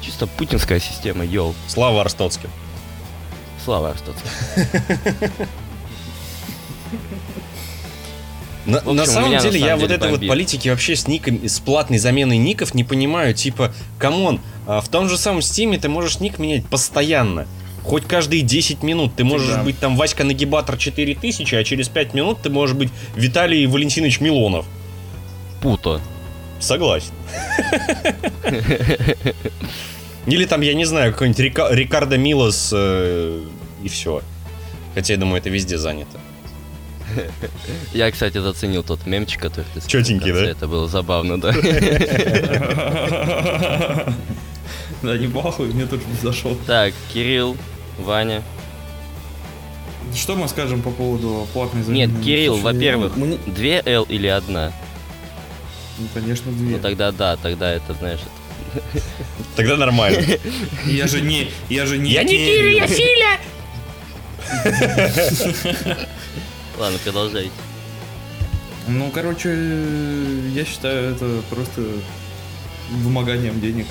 Чисто 0.00 0.26
путинская 0.26 0.80
система, 0.80 1.24
yo. 1.24 1.54
Слава 1.66 2.00
Арстоцке. 2.00 2.48
Слава 3.64 3.90
Арстоцке. 3.90 4.28
На, 8.66 8.78
общем, 8.78 8.96
на 8.96 9.04
самом 9.04 9.28
меня 9.28 9.38
на 9.38 9.42
деле, 9.42 9.58
самом 9.58 9.68
я 9.68 9.76
деле 9.76 9.88
вот 9.88 9.90
этой 9.90 10.10
вот 10.10 10.26
политики 10.26 10.70
вообще 10.70 10.96
с 10.96 11.06
ником, 11.06 11.46
с 11.46 11.60
платной 11.60 11.98
заменой 11.98 12.38
ников 12.38 12.72
не 12.72 12.82
понимаю. 12.82 13.34
Типа, 13.34 13.74
come 13.98 14.22
on, 14.22 14.40
а, 14.66 14.80
в 14.80 14.88
том 14.88 15.08
же 15.08 15.18
самом 15.18 15.42
стиме 15.42 15.78
ты 15.78 15.90
можешь 15.90 16.20
ник 16.20 16.38
менять 16.38 16.64
постоянно. 16.66 17.46
Хоть 17.82 18.04
каждые 18.06 18.40
10 18.40 18.82
минут 18.82 19.14
ты 19.16 19.24
можешь 19.24 19.48
Всегда. 19.48 19.62
быть 19.64 19.78
там 19.78 19.96
Васька 19.96 20.24
Нагибатор 20.24 20.78
4000, 20.78 21.54
а 21.54 21.62
через 21.62 21.90
5 21.90 22.14
минут 22.14 22.38
ты 22.42 22.48
можешь 22.48 22.74
быть 22.74 22.88
Виталий 23.14 23.66
Валентинович 23.66 24.20
Милонов. 24.20 24.64
Путо. 25.60 26.00
Согласен. 26.58 27.12
Или 30.26 30.46
там, 30.46 30.60
я 30.62 30.74
не 30.74 30.84
знаю, 30.84 31.12
какой-нибудь 31.12 31.40
Рика- 31.40 31.72
Рикардо 31.74 32.16
Милос 32.16 32.70
э, 32.74 33.40
и 33.82 33.88
все. 33.88 34.22
Хотя 34.94 35.14
я 35.14 35.18
думаю, 35.18 35.38
это 35.40 35.50
везде 35.50 35.76
занято. 35.78 36.18
Я, 37.92 38.10
кстати, 38.10 38.38
заценил 38.38 38.82
тот 38.82 39.06
мемчик, 39.06 39.40
который 39.42 39.66
ты 39.74 39.80
конце. 39.80 39.88
да? 40.46 40.50
Это 40.50 40.66
было 40.68 40.88
забавно, 40.88 41.40
да. 41.40 41.52
Да, 45.02 45.18
не 45.18 45.26
плохой, 45.26 45.66
мне 45.68 45.84
тоже 45.84 46.02
не 46.06 46.16
зашел. 46.22 46.56
Так, 46.66 46.94
Кирилл, 47.12 47.58
Ваня. 47.98 48.42
Что 50.14 50.34
мы 50.34 50.48
скажем 50.48 50.80
по 50.80 50.90
поводу 50.90 51.46
платной 51.52 51.82
замены? 51.82 52.10
Нет, 52.12 52.24
Кирилл, 52.24 52.56
во-первых, 52.56 53.12
две 53.46 53.82
L 53.84 54.04
или 54.04 54.28
одна? 54.28 54.72
Ну, 55.98 56.06
конечно, 56.14 56.50
две. 56.52 56.76
Ну 56.76 56.82
тогда 56.82 57.12
да, 57.12 57.36
тогда 57.36 57.70
это, 57.72 57.92
знаешь, 57.94 58.20
это- 58.20 58.30
Тогда 59.56 59.76
нормально. 59.76 60.22
Я 60.86 61.06
же 61.06 61.20
не... 61.20 61.50
Я 61.68 61.86
же 61.86 61.98
не... 61.98 62.12
Я 62.12 62.24
не 62.24 62.30
Кирилл, 62.30 62.70
я 62.70 62.86
Филя! 62.86 63.38
Ладно, 66.78 66.98
продолжайте. 67.04 67.52
Ну, 68.88 69.10
короче, 69.10 69.50
я 70.54 70.64
считаю 70.64 71.14
это 71.14 71.40
просто 71.50 71.82
вымоганием 72.90 73.60
денег. 73.60 73.86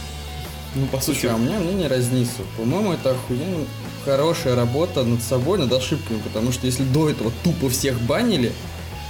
Ну, 0.76 0.86
по 0.88 1.00
сути, 1.00 1.19
Слушай, 1.19 1.32
а 1.32 1.36
у 1.36 1.39
меня 1.39 1.60
мнение 1.60 1.88
разнится. 1.88 2.41
По-моему, 2.58 2.93
это 2.93 3.12
охуенно 3.12 3.65
хорошая 4.06 4.56
работа 4.56 5.04
над 5.04 5.22
собой, 5.22 5.58
над 5.58 5.72
ошибками, 5.72 6.19
потому 6.19 6.52
что 6.52 6.65
если 6.65 6.84
до 6.84 7.10
этого 7.10 7.32
тупо 7.43 7.69
всех 7.69 8.00
банили, 8.02 8.52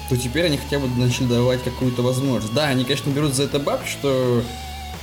то 0.09 0.17
теперь 0.17 0.45
они 0.45 0.57
хотя 0.57 0.79
бы 0.79 0.87
начали 0.99 1.25
давать 1.25 1.63
какую-то 1.63 2.01
возможность. 2.01 2.53
Да, 2.53 2.65
они, 2.65 2.83
конечно, 2.83 3.09
берут 3.09 3.33
за 3.33 3.43
это 3.43 3.59
бабки, 3.59 3.89
что 3.89 4.43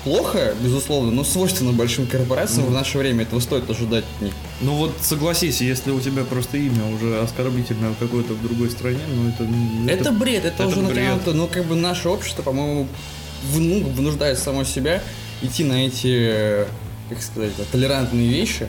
плохо, 0.04 0.54
безусловно, 0.62 1.10
но 1.10 1.24
свойственно 1.24 1.72
большим 1.72 2.06
корпорациям 2.06 2.66
в 2.66 2.70
наше 2.70 2.98
время 2.98 3.22
этого 3.22 3.40
стоит 3.40 3.68
ожидать 3.70 4.04
от 4.16 4.22
них. 4.22 4.32
Ну 4.60 4.74
вот 4.74 4.92
согласись, 5.00 5.60
если 5.60 5.90
у 5.90 6.00
тебя 6.00 6.24
просто 6.24 6.56
имя 6.56 6.84
уже 6.94 7.20
оскорбительное 7.20 7.94
какое-то 7.98 8.34
в 8.34 8.42
другой 8.42 8.70
стране, 8.70 9.00
ну 9.14 9.28
это... 9.28 9.44
м, 9.44 9.88
Это, 9.88 10.12
бред, 10.12 10.44
это, 10.44 10.64
это 10.64 10.66
уже 10.66 10.80
бред. 10.80 10.88
натянуто, 10.96 11.32
но 11.32 11.46
как 11.46 11.64
бы 11.64 11.74
наше 11.76 12.08
общество, 12.08 12.42
по-моему, 12.42 12.86
ну, 13.54 13.80
вынуждает 13.90 14.38
само 14.38 14.64
себя 14.64 15.02
идти 15.42 15.64
на 15.64 15.86
эти, 15.86 16.66
как 17.08 17.22
сказать, 17.22 17.52
толерантные 17.72 18.28
вещи, 18.28 18.66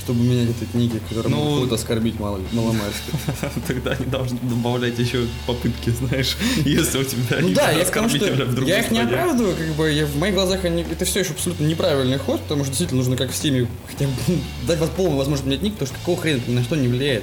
чтобы 0.00 0.22
менять 0.22 0.50
этот 0.50 0.74
ники, 0.74 1.00
которые 1.08 1.34
Ну, 1.34 1.56
могут 1.56 1.72
оскорбить 1.72 2.18
мало, 2.18 2.40
маломальски. 2.52 3.12
Тогда 3.66 3.92
они 3.92 4.06
должны 4.06 4.38
добавлять 4.42 4.98
еще 4.98 5.26
попытки, 5.46 5.90
знаешь, 5.90 6.36
если 6.64 6.98
у 6.98 7.04
тебя 7.04 7.38
Ну 7.40 7.50
да, 7.50 7.70
я 7.70 7.84
тому, 7.84 8.08
что 8.08 8.26
я 8.66 8.80
их 8.80 8.90
не 8.90 9.00
оправдываю, 9.00 9.54
как 9.56 9.68
бы 9.76 9.90
я, 9.92 10.06
в 10.06 10.16
моих 10.16 10.34
глазах 10.34 10.64
они, 10.64 10.82
это 10.82 11.04
все 11.04 11.20
еще 11.20 11.32
абсолютно 11.32 11.64
неправильный 11.64 12.18
ход, 12.18 12.40
потому 12.42 12.62
что 12.64 12.70
действительно 12.70 12.98
нужно 12.98 13.16
как 13.16 13.30
в 13.30 13.36
стиме 13.36 13.68
хотя 13.88 14.06
бы 14.06 14.12
дать 14.66 14.78
вот 14.78 14.90
полную 14.92 15.18
возможность 15.18 15.46
менять 15.46 15.62
ник, 15.62 15.72
потому 15.74 15.88
что 15.88 15.98
какого 15.98 16.20
хрена 16.20 16.40
ни 16.46 16.54
на 16.54 16.62
что 16.64 16.76
не 16.76 16.88
влияет. 16.88 17.22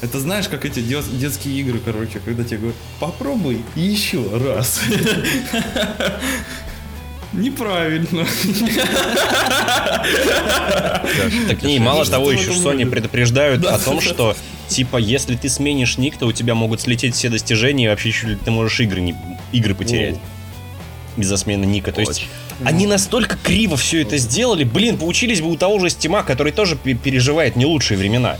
Это 0.00 0.18
знаешь, 0.18 0.48
как 0.48 0.64
эти 0.64 0.80
дет- 0.80 1.16
детские 1.16 1.60
игры, 1.60 1.80
короче, 1.84 2.20
когда 2.24 2.42
тебе 2.42 2.56
говорят, 2.58 2.76
попробуй 2.98 3.64
еще 3.76 4.24
раз. 4.36 4.80
Неправильно. 7.32 8.26
Так 11.48 11.62
не, 11.62 11.78
мало 11.78 12.04
того, 12.06 12.30
еще 12.32 12.50
Sony 12.50 12.86
предупреждают 12.88 13.60
Да. 13.62 13.74
о 13.74 13.78
том, 13.78 14.00
что 14.00 14.36
типа 14.68 14.96
если 14.98 15.36
ты 15.36 15.48
сменишь 15.48 15.98
ник, 15.98 16.16
то 16.18 16.26
у 16.26 16.32
тебя 16.32 16.54
могут 16.54 16.80
слететь 16.80 17.14
все 17.14 17.28
достижения, 17.28 17.86
и 17.86 17.88
вообще 17.88 18.12
чуть 18.12 18.28
ли 18.28 18.36
ты 18.36 18.50
можешь 18.50 18.80
игры, 18.80 19.00
не, 19.00 19.14
игры 19.52 19.74
потерять. 19.74 20.16
Из-за 21.16 21.36
смены 21.36 21.64
ника. 21.66 21.92
То 21.92 22.00
есть 22.00 22.24
они 22.64 22.86
настолько 22.86 23.36
криво 23.42 23.76
все 23.76 24.00
это 24.02 24.16
сделали, 24.16 24.64
блин, 24.64 24.96
поучились 24.96 25.40
бы 25.42 25.50
у 25.50 25.56
того 25.56 25.78
же 25.78 25.90
Стима, 25.90 26.22
который 26.22 26.52
тоже 26.52 26.76
пе- 26.76 26.94
переживает 26.94 27.54
не 27.56 27.66
лучшие 27.66 27.98
времена. 27.98 28.38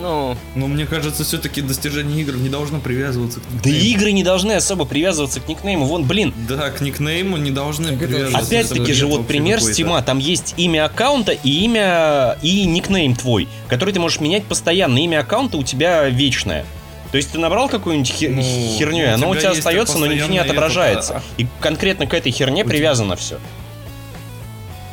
Ну, 0.00 0.36
Но 0.54 0.66
мне 0.68 0.86
кажется, 0.86 1.24
все-таки 1.24 1.60
достижение 1.60 2.20
игр 2.22 2.36
не 2.36 2.48
должно 2.48 2.78
привязываться 2.80 3.40
к 3.40 3.42
Да 3.62 3.70
никнейму. 3.70 3.78
игры 3.96 4.12
не 4.12 4.22
должны 4.22 4.52
особо 4.52 4.84
привязываться 4.84 5.40
к 5.40 5.48
никнейму. 5.48 5.86
Вон, 5.86 6.04
блин, 6.04 6.32
Да, 6.48 6.70
к 6.70 6.80
никнейму 6.80 7.36
не 7.36 7.50
должны 7.50 7.88
Так 7.92 8.02
это 8.02 8.06
привязываться. 8.14 8.46
Опять-таки 8.46 8.82
Это 8.82 8.94
же 8.94 9.06
вот 9.06 9.26
пример. 9.26 9.60
Стима, 9.60 10.02
там 10.02 10.18
есть 10.18 10.54
имя 10.56 10.84
аккаунта 10.86 11.32
и 11.32 11.50
имя 11.64 12.38
и 12.42 12.64
никнейм 12.66 13.16
твой, 13.16 13.48
который 13.68 13.92
ты 13.92 14.00
можешь 14.00 14.20
менять 14.20 14.44
постоянно. 14.44 14.98
Имя 14.98 15.20
аккаунта 15.20 15.56
у 15.58 15.62
тебя 15.62 16.08
вечное. 16.08 16.64
То 17.10 17.16
есть 17.16 17.32
ты 17.32 17.38
набрал 17.38 17.68
какую-нибудь 17.70 18.10
хер- 18.10 18.34
Ну, 18.34 18.42
херню, 18.78 19.04
и 19.06 19.10
у 19.10 19.14
оно 19.14 19.30
у 19.30 19.32
тебя 19.32 19.40
тебя 19.40 19.50
остается, 19.52 19.96
но 19.98 20.06
нигде 20.06 20.26
не 20.28 20.38
отображается. 20.38 21.16
а- 21.16 21.22
И 21.40 21.46
конкретно 21.60 22.06
к 22.06 22.12
этой 22.12 22.30
херне 22.30 22.62
тебя- 22.62 22.70
привязано 22.70 23.16
все. 23.16 23.38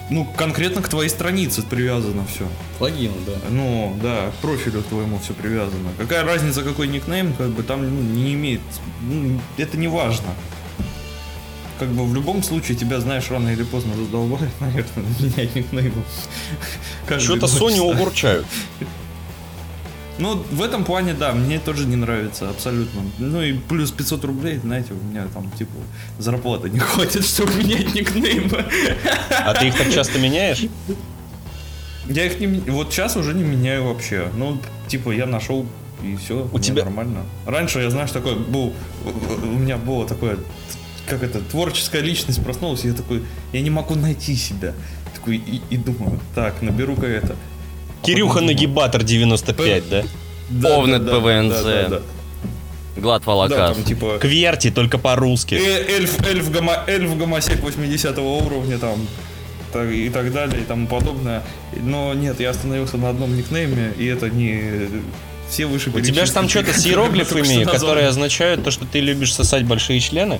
Ну, 0.09 0.25
конкретно 0.37 0.81
к 0.81 0.89
твоей 0.89 1.09
странице 1.09 1.63
привязано 1.63 2.25
все. 2.27 2.47
Логину, 2.79 3.15
да. 3.25 3.33
Ну, 3.49 3.97
да, 4.01 4.31
к 4.31 4.35
профилю 4.35 4.83
твоему 4.83 5.19
все 5.19 5.33
привязано. 5.33 5.89
Какая 5.97 6.23
разница, 6.23 6.61
какой 6.61 6.87
никнейм, 6.87 7.33
как 7.33 7.49
бы 7.49 7.63
там 7.63 7.81
ну, 7.83 8.01
не 8.01 8.33
имеет. 8.33 8.61
ну, 9.01 9.39
это 9.57 9.77
не 9.77 9.87
важно. 9.87 10.27
Как 11.79 11.89
бы 11.89 12.05
в 12.05 12.13
любом 12.13 12.43
случае 12.43 12.77
тебя, 12.77 12.99
знаешь, 12.99 13.29
рано 13.29 13.49
или 13.49 13.63
поздно 13.63 13.95
задолбают, 13.95 14.51
наверное, 14.59 15.05
менять 15.19 15.55
никнейм. 15.55 15.93
Что-то. 17.17 17.47
Sony 17.47 17.79
угурчают. 17.79 18.45
Ну, 20.17 20.35
в 20.51 20.61
этом 20.61 20.85
плане, 20.85 21.13
да, 21.13 21.33
мне 21.33 21.59
тоже 21.59 21.85
не 21.85 21.97
нравится, 21.97 22.49
абсолютно. 22.49 23.01
Ну 23.19 23.41
и 23.41 23.53
плюс 23.53 23.91
500 23.91 24.23
рублей, 24.23 24.57
знаете, 24.59 24.93
у 24.93 25.03
меня 25.09 25.27
там, 25.33 25.51
типа, 25.51 25.73
зарплаты 26.19 26.69
не 26.69 26.79
хватит, 26.79 27.25
чтобы 27.25 27.53
менять 27.55 27.93
никнеймы. 27.93 28.65
А 29.29 29.53
ты 29.53 29.67
их 29.67 29.77
так 29.77 29.91
часто 29.93 30.17
меняешь? 30.19 30.63
Я 32.07 32.25
их 32.25 32.39
не... 32.39 32.47
Вот 32.71 32.93
сейчас 32.93 33.17
уже 33.17 33.33
не 33.33 33.43
меняю 33.43 33.85
вообще. 33.85 34.29
Ну, 34.37 34.57
типа, 34.87 35.11
я 35.11 35.25
нашел 35.25 35.65
и 36.03 36.15
все, 36.15 36.47
У 36.51 36.59
тебя- 36.59 36.83
нормально. 36.83 37.23
Раньше 37.45 37.79
я, 37.81 37.89
знаешь, 37.89 38.11
такой 38.11 38.35
был, 38.35 38.73
у 39.43 39.47
меня 39.57 39.77
было 39.77 40.07
такое, 40.07 40.37
как 41.07 41.23
это, 41.23 41.39
творческая 41.39 42.01
личность 42.01 42.43
проснулась, 42.43 42.85
и 42.85 42.89
я 42.89 42.93
такой, 42.93 43.23
я 43.53 43.61
не 43.61 43.69
могу 43.69 43.95
найти 43.95 44.35
себя. 44.35 44.73
Такой, 45.13 45.37
и, 45.37 45.61
и 45.69 45.77
думаю, 45.77 46.19
так, 46.35 46.61
наберу-ка 46.61 47.07
это. 47.07 47.35
Кирюха 48.05 48.41
Нагибатор 48.41 49.03
95, 49.03 49.89
да? 49.89 50.03
да, 50.49 50.75
Овнет 50.77 51.05
да, 51.05 51.11
да, 51.13 51.19
ПВНЦ. 51.19 51.63
да, 51.63 51.83
да, 51.83 51.89
да. 51.89 52.01
Глад 53.01 53.23
Да, 53.25 53.31
Волокас. 53.31 53.75
там 53.75 53.83
типа 53.83 54.17
Кверти, 54.21 54.71
только 54.71 54.97
по-русски. 54.97 55.55
э, 55.55 55.95
эльф, 55.97 56.25
эльф, 56.25 56.49
гома, 56.51 56.83
эльф 56.87 57.17
гомосек 57.17 57.59
80 57.61 58.17
уровня 58.19 58.77
там 58.79 59.05
и 59.91 60.07
так 60.09 60.31
далее 60.31 60.61
и 60.61 60.63
тому 60.63 60.87
подобное. 60.87 61.43
Но 61.81 62.13
нет, 62.13 62.39
я 62.39 62.51
остановился 62.51 62.95
на 62.97 63.09
одном 63.09 63.35
никнейме, 63.35 63.91
и 63.97 64.05
это 64.05 64.29
не 64.29 64.87
все 65.49 65.65
выше 65.65 65.89
У 65.93 65.99
тебя 65.99 66.25
же 66.25 66.31
там 66.31 66.47
что-то 66.47 66.71
с 66.73 66.85
иероглифами, 66.87 67.65
которые 67.65 68.07
означают 68.07 68.63
то, 68.63 68.71
что 68.71 68.85
ты 68.85 69.01
любишь 69.01 69.33
сосать 69.33 69.65
большие 69.65 69.99
члены? 69.99 70.39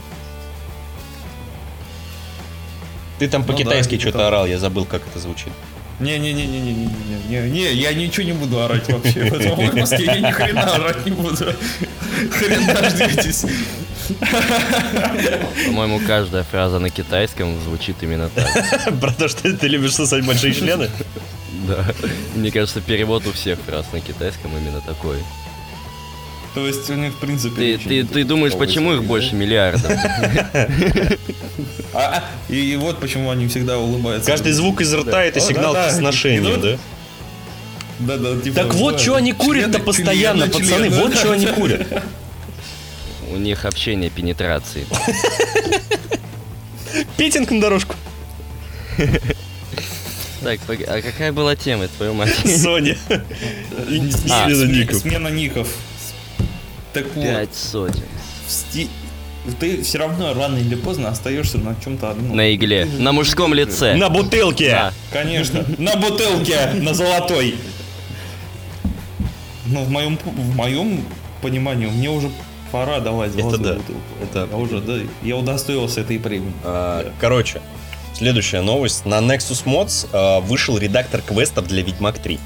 Ты 3.19 3.27
там 3.29 3.41
Ну 3.41 3.47
да, 3.47 3.53
по-китайски 3.53 3.91
типа 3.91 4.01
что-то 4.01 4.17
того. 4.19 4.27
орал, 4.27 4.45
я 4.45 4.57
забыл, 4.57 4.85
как 4.85 5.01
это 5.07 5.19
звучит. 5.19 5.51
Не-не-не-не-не-не-не, 5.99 7.49
не, 7.49 7.73
я 7.73 7.93
ничего 7.93 8.25
не 8.25 8.33
буду 8.33 8.61
орать 8.61 8.89
вообще 8.91 9.29
в 9.29 9.33
этом 9.33 9.55
выпуске, 9.55 10.03
я 10.03 10.19
ни 10.19 10.29
хрена 10.31 10.75
орать 10.75 11.05
не 11.05 11.11
буду. 11.11 11.53
Хрен 12.31 12.65
дождетесь. 12.67 13.45
По-моему, 15.65 16.01
каждая 16.05 16.43
фраза 16.43 16.79
на 16.79 16.89
китайском 16.89 17.59
звучит 17.61 17.95
именно 18.01 18.29
так. 18.29 18.99
Про 18.99 19.13
то, 19.13 19.27
что 19.29 19.55
ты 19.55 19.67
любишь 19.67 19.93
сосать 19.93 20.25
большие 20.25 20.53
члены? 20.53 20.89
Да. 21.67 21.85
Мне 22.35 22.51
кажется, 22.51 22.81
перевод 22.81 23.25
у 23.25 23.31
всех 23.31 23.57
фраз 23.59 23.85
на 23.93 24.01
китайском 24.01 24.51
именно 24.57 24.81
такой. 24.81 25.17
То 26.55 26.65
есть 26.65 26.89
у 26.89 26.93
них 26.93 27.13
в 27.13 27.17
принципе... 27.17 27.77
Ты, 27.77 27.77
ты, 27.77 28.03
ты 28.05 28.23
думаешь, 28.23 28.53
почему 28.53 28.93
их 28.93 29.03
больше 29.03 29.35
миллиардов? 29.35 29.91
А, 31.93 32.17
а, 32.17 32.23
и, 32.49 32.73
и 32.73 32.75
вот 32.77 32.99
почему 32.99 33.29
они 33.29 33.47
всегда 33.47 33.77
улыбаются. 33.77 34.29
Каждый 34.29 34.51
звук 34.53 34.81
из 34.81 34.93
рта 34.93 35.23
это 35.23 35.39
О, 35.39 35.41
сигнал 35.41 35.73
к 35.73 35.91
сношению, 35.91 36.57
Ну, 36.57 36.57
да? 36.57 36.77
Да, 37.99 38.17
да, 38.17 38.41
типа, 38.41 38.55
Так 38.55 38.73
вот, 38.73 38.99
что 38.99 39.15
они 39.15 39.31
курят-то 39.31 39.79
постоянно, 39.79 40.49
члены, 40.49 40.65
пацаны, 40.65 40.87
члены. 40.89 41.01
вот 41.01 41.15
что 41.17 41.31
они 41.31 41.45
курят. 41.47 42.03
У 43.31 43.37
них 43.37 43.65
общение 43.65 44.09
пенетрации. 44.09 44.85
Питинг 47.17 47.51
на 47.51 47.61
дорожку. 47.61 47.95
Так, 50.41 50.59
а 50.69 51.01
какая 51.01 51.31
была 51.33 51.55
тема, 51.55 51.87
твою 51.87 52.13
мать? 52.13 52.35
Соня. 52.45 52.97
А, 54.29 54.49
Смена 54.49 55.27
Сме- 55.27 55.31
ников. 55.31 55.69
Так 56.95 57.05
вот, 57.13 57.23
Пять 57.23 57.53
сотен. 57.55 58.03
в 58.47 58.51
сти- 58.51 58.89
ты 59.59 59.83
все 59.83 59.99
равно 59.99 60.33
рано 60.33 60.57
или 60.57 60.73
поздно 60.75 61.09
остаешься 61.09 61.57
на 61.59 61.75
чем-то 61.83 62.09
одном. 62.11 62.35
На 62.35 62.55
игле. 62.55 62.85
На 62.85 63.11
мужском 63.11 63.53
лице. 63.53 63.93
На 63.95 64.09
бутылке. 64.09 64.71
Да. 64.71 64.93
Конечно. 65.11 65.63
На 65.77 65.95
бутылке, 65.97 66.71
на 66.73 66.93
золотой. 66.95 67.55
Ну, 69.67 69.83
в 69.83 69.89
моем, 69.89 70.17
в 70.23 70.55
моем 70.55 71.03
понимании, 71.41 71.87
мне 71.87 72.09
уже 72.09 72.29
пора 72.71 72.99
давать 72.99 73.31
золотую 73.33 73.61
да. 73.63 73.73
бутылку. 73.75 74.01
Это- 74.23 74.47
Я 74.51 74.57
уже, 74.57 74.79
да, 74.79 74.93
я 75.21 75.35
удостоился 75.37 76.01
этой 76.01 76.17
премии. 76.19 76.53
А, 76.63 77.11
Короче, 77.19 77.61
следующая 78.13 78.61
новость. 78.61 79.05
На 79.05 79.19
Nexus 79.19 79.65
Mods 79.65 80.07
а, 80.13 80.39
вышел 80.39 80.77
редактор 80.77 81.21
квестов 81.21 81.67
для 81.67 81.83
Ведьмак 81.83 82.19
3. 82.19 82.39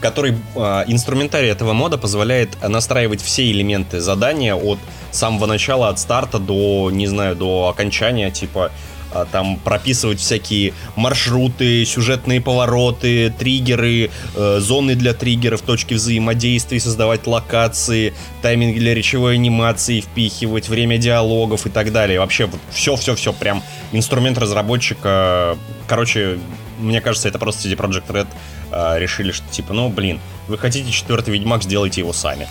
Который 0.00 0.36
а, 0.56 0.84
инструментарий 0.86 1.50
этого 1.50 1.72
мода 1.72 1.98
позволяет 1.98 2.50
настраивать 2.66 3.20
все 3.20 3.50
элементы 3.50 4.00
задания 4.00 4.54
от 4.54 4.78
самого 5.10 5.46
начала, 5.46 5.88
от 5.88 5.98
старта 5.98 6.38
до, 6.38 6.90
не 6.90 7.06
знаю, 7.06 7.36
до 7.36 7.68
окончания, 7.68 8.30
типа 8.30 8.70
а, 9.12 9.24
там 9.24 9.56
прописывать 9.56 10.20
всякие 10.20 10.72
маршруты, 10.94 11.84
сюжетные 11.84 12.40
повороты, 12.40 13.30
триггеры, 13.30 14.10
э, 14.36 14.58
зоны 14.60 14.94
для 14.94 15.14
триггеров, 15.14 15.62
точки 15.62 15.94
взаимодействия, 15.94 16.78
создавать 16.78 17.26
локации, 17.26 18.14
тайминг 18.40 18.76
для 18.76 18.94
речевой 18.94 19.34
анимации, 19.34 20.00
впихивать 20.00 20.68
время 20.68 20.96
диалогов 20.96 21.66
и 21.66 21.70
так 21.70 21.90
далее. 21.90 22.20
Вообще 22.20 22.48
все-все-все, 22.70 23.32
прям 23.32 23.62
инструмент 23.90 24.38
разработчика. 24.38 25.58
Короче, 25.88 26.38
мне 26.78 27.00
кажется, 27.00 27.28
это 27.28 27.38
просто 27.38 27.68
CD 27.68 27.76
Projekt 27.76 28.06
Red 28.08 28.28
а, 28.72 28.98
решили, 28.98 29.32
что 29.32 29.48
типа, 29.50 29.72
ну 29.72 29.88
блин, 29.88 30.20
вы 30.48 30.58
хотите 30.58 30.90
четвертый 30.90 31.30
Ведьмак, 31.34 31.62
сделайте 31.62 32.00
его 32.00 32.12
сами. 32.12 32.48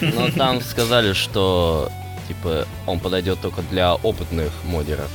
Но 0.00 0.28
там 0.36 0.60
сказали, 0.60 1.12
что 1.12 1.90
типа 2.28 2.66
он 2.86 3.00
подойдет 3.00 3.40
только 3.40 3.62
для 3.62 3.94
опытных 3.94 4.52
модеров. 4.64 5.10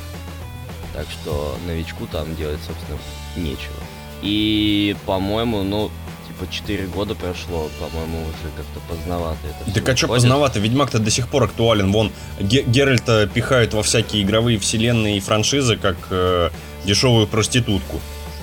Так 0.94 1.06
что 1.10 1.56
новичку 1.66 2.06
там 2.06 2.34
делать, 2.36 2.58
собственно, 2.66 2.98
нечего. 3.36 3.74
И, 4.22 4.96
по-моему, 5.06 5.62
ну, 5.62 5.90
типа 6.28 6.50
4 6.52 6.86
года 6.88 7.14
прошло, 7.14 7.70
по-моему, 7.80 8.18
уже 8.22 8.50
как-то 8.56 8.80
поздновато 8.88 9.38
это 9.46 9.70
всё 9.70 9.92
а 9.92 9.96
что 9.96 10.08
поздновато? 10.08 10.58
Ведьмак-то 10.60 10.98
до 10.98 11.10
сих 11.10 11.28
пор 11.28 11.44
актуален. 11.44 11.90
Вон, 11.92 12.10
Ге- 12.40 12.64
Геральта 12.64 13.26
пихают 13.32 13.72
во 13.72 13.82
всякие 13.82 14.22
игровые 14.22 14.58
вселенные 14.58 15.16
и 15.16 15.20
франшизы, 15.20 15.76
как 15.76 15.96
э, 16.10 16.50
дешевую 16.84 17.26
проститутку. 17.28 18.00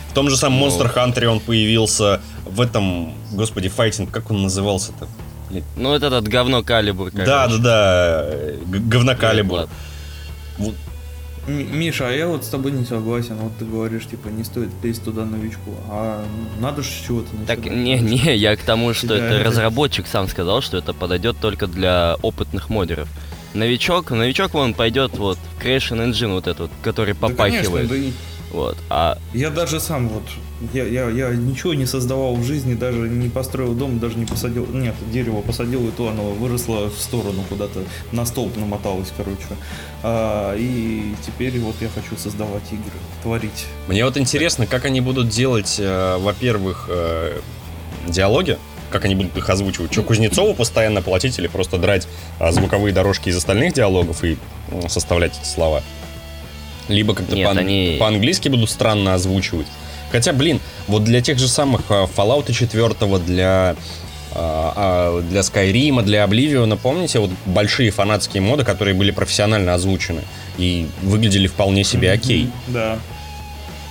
В 0.10 0.14
том 0.14 0.30
же 0.30 0.38
самом 0.38 0.60
Ну. 0.60 0.68
Monster 0.68 0.94
Hunter 0.96 1.26
он 1.26 1.40
появился 1.40 2.22
в 2.46 2.60
этом, 2.62 3.14
господи, 3.32 3.70
файтинг, 3.70 4.10
как 4.12 4.32
он 4.32 4.44
назывался-то? 4.44 5.08
Ну, 5.78 5.94
это 5.94 6.08
этот 6.08 6.28
говно 6.28 6.64
калибр. 6.64 7.12
Да, 7.12 7.48
да, 7.48 7.58
да, 7.58 8.26
г- 8.66 8.80
говнокалибр. 8.80 9.68
Blood. 10.60 10.74
М- 11.48 11.80
Миша, 11.80 12.10
а 12.10 12.12
я 12.12 12.28
вот 12.28 12.44
с 12.44 12.50
тобой 12.50 12.72
не 12.74 12.84
согласен. 12.86 13.36
Вот 13.38 13.54
ты 13.58 13.64
говоришь, 13.64 14.06
типа, 14.08 14.28
не 14.28 14.44
стоит 14.44 14.70
лезть 14.84 15.04
туда 15.06 15.24
новичку. 15.24 15.72
А 15.90 16.26
надо 16.60 16.82
же 16.82 16.90
чего-то 17.06 17.28
Так, 17.46 17.64
не, 17.66 18.00
не, 18.00 18.36
я 18.36 18.56
к 18.58 18.62
тому, 18.64 18.94
что 18.94 19.14
это 19.16 19.44
разработчик 19.44 20.08
сам 20.08 20.28
сказал, 20.28 20.62
что 20.62 20.78
это 20.78 20.94
подойдет 20.94 21.38
только 21.40 21.68
для 21.68 22.18
опытных 22.22 22.70
модеров. 22.70 23.08
Новичок, 23.54 24.12
новичок 24.12 24.54
вон 24.54 24.74
пойдет 24.74 25.18
вот 25.18 25.38
в 25.58 25.64
Creation 25.64 26.06
Engine 26.12 26.34
вот 26.34 26.48
этот, 26.48 26.70
который 26.84 27.14
Да, 27.14 27.28
конечно, 27.30 27.38
попахивает. 27.72 27.88
да 27.90 27.96
и- 27.96 28.12
Вот. 28.52 28.78
А 28.90 29.18
Я 29.34 29.50
даже 29.50 29.80
сам 29.80 30.08
вот, 30.08 30.24
я, 30.74 30.86
я, 30.86 31.10
я 31.10 31.30
ничего 31.30 31.74
не 31.74 31.86
создавал 31.86 32.36
в 32.36 32.44
жизни, 32.44 32.74
даже 32.76 32.98
не 32.98 33.30
построил 33.30 33.74
дом, 33.74 34.00
даже 34.00 34.18
не 34.18 34.26
посадил, 34.26 34.66
нет, 34.68 34.96
дерево 35.12 35.42
посадил, 35.42 35.88
и 35.88 35.92
то 35.92 36.08
оно 36.10 36.30
выросло 36.32 36.90
в 36.90 36.98
сторону 36.98 37.44
куда-то, 37.50 37.84
на 38.12 38.26
столб 38.26 38.56
намоталось, 38.56 39.12
короче. 39.16 39.38
А, 40.02 40.56
и 40.56 41.14
теперь 41.26 41.60
вот 41.60 41.76
я 41.82 41.90
хочу 41.90 42.16
создавать 42.16 42.64
игры, 42.72 42.98
творить. 43.22 43.66
Мне 43.88 44.06
вот 44.06 44.18
интересно, 44.18 44.66
как 44.66 44.86
они 44.86 45.02
будут 45.02 45.30
делать, 45.30 45.76
э, 45.80 46.18
во-первых, 46.18 46.88
э, 46.90 47.40
диалоги, 48.08 48.58
как 48.90 49.06
они 49.06 49.16
будут 49.16 49.36
их 49.36 49.50
озвучивать. 49.50 49.92
Что, 49.92 50.04
Кузнецову 50.04 50.54
постоянно 50.54 51.02
платить 51.02 51.38
или 51.40 51.48
просто 51.48 51.78
драть 51.78 52.08
а, 52.40 52.52
звуковые 52.52 52.94
дорожки 52.94 53.30
из 53.30 53.36
остальных 53.36 53.74
диалогов 53.74 54.24
и 54.24 54.38
составлять 54.88 55.38
эти 55.38 55.48
слова? 55.48 55.84
Либо 56.88 57.14
как-то 57.14 57.36
Нет, 57.36 57.46
по- 57.54 57.60
они- 57.60 57.98
по-английски 58.00 58.50
будут 58.50 58.70
странно 58.70 59.14
озвучивать. 59.14 59.68
Хотя, 60.12 60.32
блин, 60.34 60.60
вот 60.88 61.04
для 61.04 61.22
тех 61.22 61.38
же 61.38 61.48
самых 61.48 61.82
а, 61.90 62.06
Fallout 62.08 62.52
4, 62.52 63.18
для, 63.20 63.76
а, 64.34 64.74
а, 64.76 65.22
для 65.22 65.42
Skyrim, 65.42 66.02
для 66.04 66.24
Oblivion, 66.24 66.78
помните, 66.82 67.20
вот 67.20 67.30
большие 67.46 67.92
фанатские 67.92 68.42
моды, 68.42 68.64
которые 68.64 68.94
были 68.96 69.12
профессионально 69.12 69.74
озвучены 69.74 70.22
и 70.58 70.88
выглядели 71.02 71.48
вполне 71.48 71.84
себе 71.84 72.12
окей. 72.12 72.50
Да. 72.68 72.96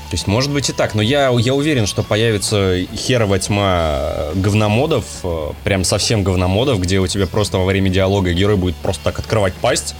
То 0.08 0.14
есть, 0.14 0.28
может 0.28 0.52
быть 0.52 0.70
и 0.70 0.72
так, 0.72 0.94
но 0.94 1.02
я, 1.02 1.34
я 1.38 1.52
уверен, 1.52 1.86
что 1.86 2.04
появится 2.04 2.76
херова 2.96 3.38
тьма 3.40 4.12
э, 4.14 4.32
говномодов, 4.36 5.04
э, 5.24 5.50
прям 5.64 5.82
совсем 5.82 6.22
говномодов, 6.22 6.80
где 6.80 7.00
у 7.00 7.08
тебя 7.08 7.26
просто 7.26 7.58
во 7.58 7.64
время 7.64 7.90
диалога 7.90 8.32
герой 8.32 8.56
будет 8.56 8.76
просто 8.76 9.02
так 9.02 9.18
открывать 9.18 9.52
пасть 9.54 9.96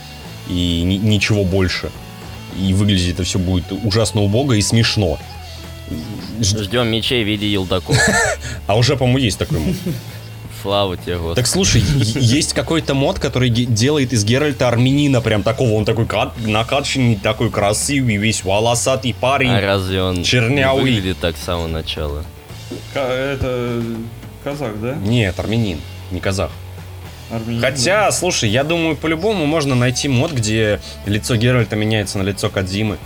и 0.48 0.82
ни- 0.84 0.94
ничего 0.94 1.44
больше. 1.44 1.90
И 2.60 2.72
выглядит 2.72 3.14
это 3.14 3.24
все 3.24 3.38
будет 3.38 3.64
ужасно 3.84 4.22
убого 4.22 4.52
и 4.54 4.62
смешно. 4.62 5.18
Ждем 6.40 6.88
мечей 6.88 7.24
в 7.24 7.26
виде 7.26 7.50
елдаков. 7.50 7.96
А 8.66 8.76
уже, 8.76 8.96
по-моему, 8.96 9.18
есть 9.18 9.38
такой 9.38 9.60
мод. 9.60 9.76
Слава 10.62 10.96
тебе, 10.96 11.16
Господи. 11.16 11.36
Так 11.36 11.46
слушай, 11.46 11.80
есть 11.80 12.52
какой-то 12.52 12.94
мод, 12.94 13.20
который 13.20 13.50
делает 13.50 14.12
из 14.12 14.24
Геральта 14.24 14.66
армянина 14.66 15.20
прям 15.20 15.44
такого, 15.44 15.74
он 15.74 15.84
такой 15.84 16.08
накачанный, 16.44 17.14
такой 17.14 17.50
красивый, 17.50 18.16
весь 18.16 18.42
волосатый 18.42 19.14
парень. 19.14 19.50
А 19.50 19.60
разве 19.60 20.02
он 20.02 20.24
Чернявый. 20.24 20.82
выглядит 20.82 21.18
так 21.18 21.36
с 21.36 21.44
самого 21.44 21.68
начала? 21.68 22.24
Это 22.94 23.82
казах, 24.42 24.80
да? 24.80 24.94
Нет, 24.94 25.38
армянин, 25.38 25.78
не 26.10 26.18
казах. 26.18 26.50
Армянин, 27.30 27.60
Хотя, 27.60 28.10
слушай, 28.12 28.48
я 28.48 28.62
думаю, 28.62 28.96
по-любому 28.96 29.46
можно 29.46 29.74
найти 29.74 30.08
мод, 30.08 30.32
где 30.32 30.80
лицо 31.06 31.34
Геральта 31.36 31.74
меняется 31.76 32.18
на 32.18 32.22
лицо 32.22 32.48
Кадзимы. 32.48 32.98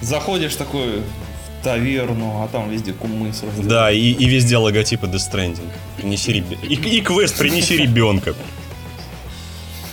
Заходишь 0.00 0.56
такой 0.56 1.00
в 1.00 1.64
таверну, 1.64 2.42
а 2.42 2.48
там 2.48 2.70
везде 2.70 2.92
кумы 2.92 3.32
сразу. 3.32 3.62
Да, 3.62 3.90
и, 3.92 3.98
и 4.12 4.26
везде 4.26 4.56
логотипы 4.56 5.06
Death 5.06 5.30
Stranding. 5.32 5.68
Принеси 5.96 6.32
ребе- 6.32 6.58
и, 6.62 6.74
и 6.74 7.00
квест 7.00 7.38
«Принеси 7.38 7.76
ребенка». 7.76 8.34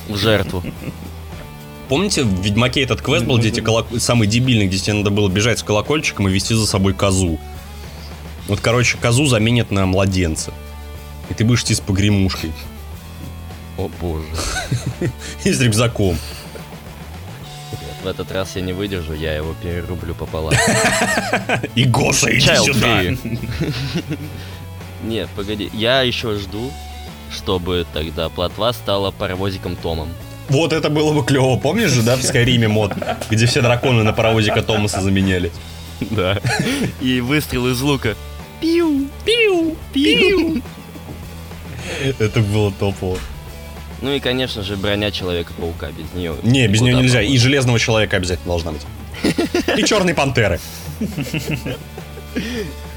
В 0.07 0.15
жертву. 0.17 0.63
Помните, 1.87 2.23
в 2.23 2.41
Ведьмаке 2.41 2.81
этот 2.81 3.01
квест 3.01 3.25
был, 3.25 3.37
где 3.37 3.51
тебе 3.51 3.63
колок- 3.67 3.99
самый 3.99 4.27
дебильный, 4.27 4.67
где 4.67 4.77
тебе 4.77 4.93
надо 4.93 5.11
было 5.11 5.29
бежать 5.29 5.59
с 5.59 5.63
колокольчиком 5.63 6.27
и 6.27 6.31
вести 6.31 6.55
за 6.55 6.65
собой 6.65 6.93
козу. 6.93 7.39
Вот, 8.49 8.61
короче, 8.61 8.97
козу 8.97 9.27
заменят 9.27 9.69
на 9.69 9.85
младенца. 9.85 10.51
И 11.29 11.35
ты 11.35 11.45
будешь 11.45 11.61
идти 11.61 11.75
с 11.75 11.79
погремушкой. 11.79 12.51
О 13.77 13.87
боже. 14.01 14.25
И 15.43 15.53
с 15.53 15.61
рюкзаком. 15.61 16.17
В 18.03 18.07
этот 18.07 18.31
раз 18.31 18.55
я 18.55 18.63
не 18.63 18.73
выдержу, 18.73 19.13
я 19.13 19.35
его 19.35 19.53
перерублю 19.61 20.15
пополам. 20.15 20.55
И 21.75 21.83
Гоша, 21.83 22.35
иди 22.35 22.55
сюда. 22.55 23.03
Нет, 25.03 25.29
погоди, 25.35 25.69
я 25.71 26.01
еще 26.01 26.39
жду, 26.39 26.71
чтобы 27.31 27.85
тогда 27.93 28.29
плотва 28.29 28.73
стала 28.73 29.11
паровозиком 29.11 29.75
Томом. 29.75 30.09
Вот 30.49 30.73
это 30.73 30.89
было 30.89 31.13
бы 31.13 31.23
клево. 31.23 31.57
Помнишь 31.57 31.91
же, 31.91 32.01
да, 32.01 32.15
в 32.15 32.23
Скайриме 32.23 32.67
мод, 32.67 32.93
где 33.29 33.45
все 33.45 33.61
драконы 33.61 34.01
на 34.01 34.11
паровозика 34.11 34.63
Томаса 34.63 35.01
заменяли? 35.01 35.51
Да. 35.99 36.39
И 36.99 37.21
выстрел 37.21 37.67
из 37.67 37.79
лука. 37.81 38.15
Пиу, 38.61 39.07
пиу, 39.25 39.75
пиу. 39.93 40.61
Это 42.19 42.39
было 42.41 42.71
топово. 42.71 43.17
Ну 44.01 44.13
и, 44.13 44.19
конечно 44.19 44.63
же, 44.63 44.77
броня 44.77 45.11
Человека-паука. 45.11 45.89
Без 45.91 46.13
нее 46.13 46.35
Не, 46.43 46.67
без 46.67 46.81
нее 46.81 46.95
нельзя. 46.95 47.15
по-моему. 47.19 47.33
И 47.33 47.37
Железного 47.37 47.79
Человека 47.79 48.17
обязательно 48.17 48.47
должна 48.47 48.71
быть. 48.71 48.81
И 49.77 49.83
Черной 49.83 50.13
Пантеры. 50.13 50.59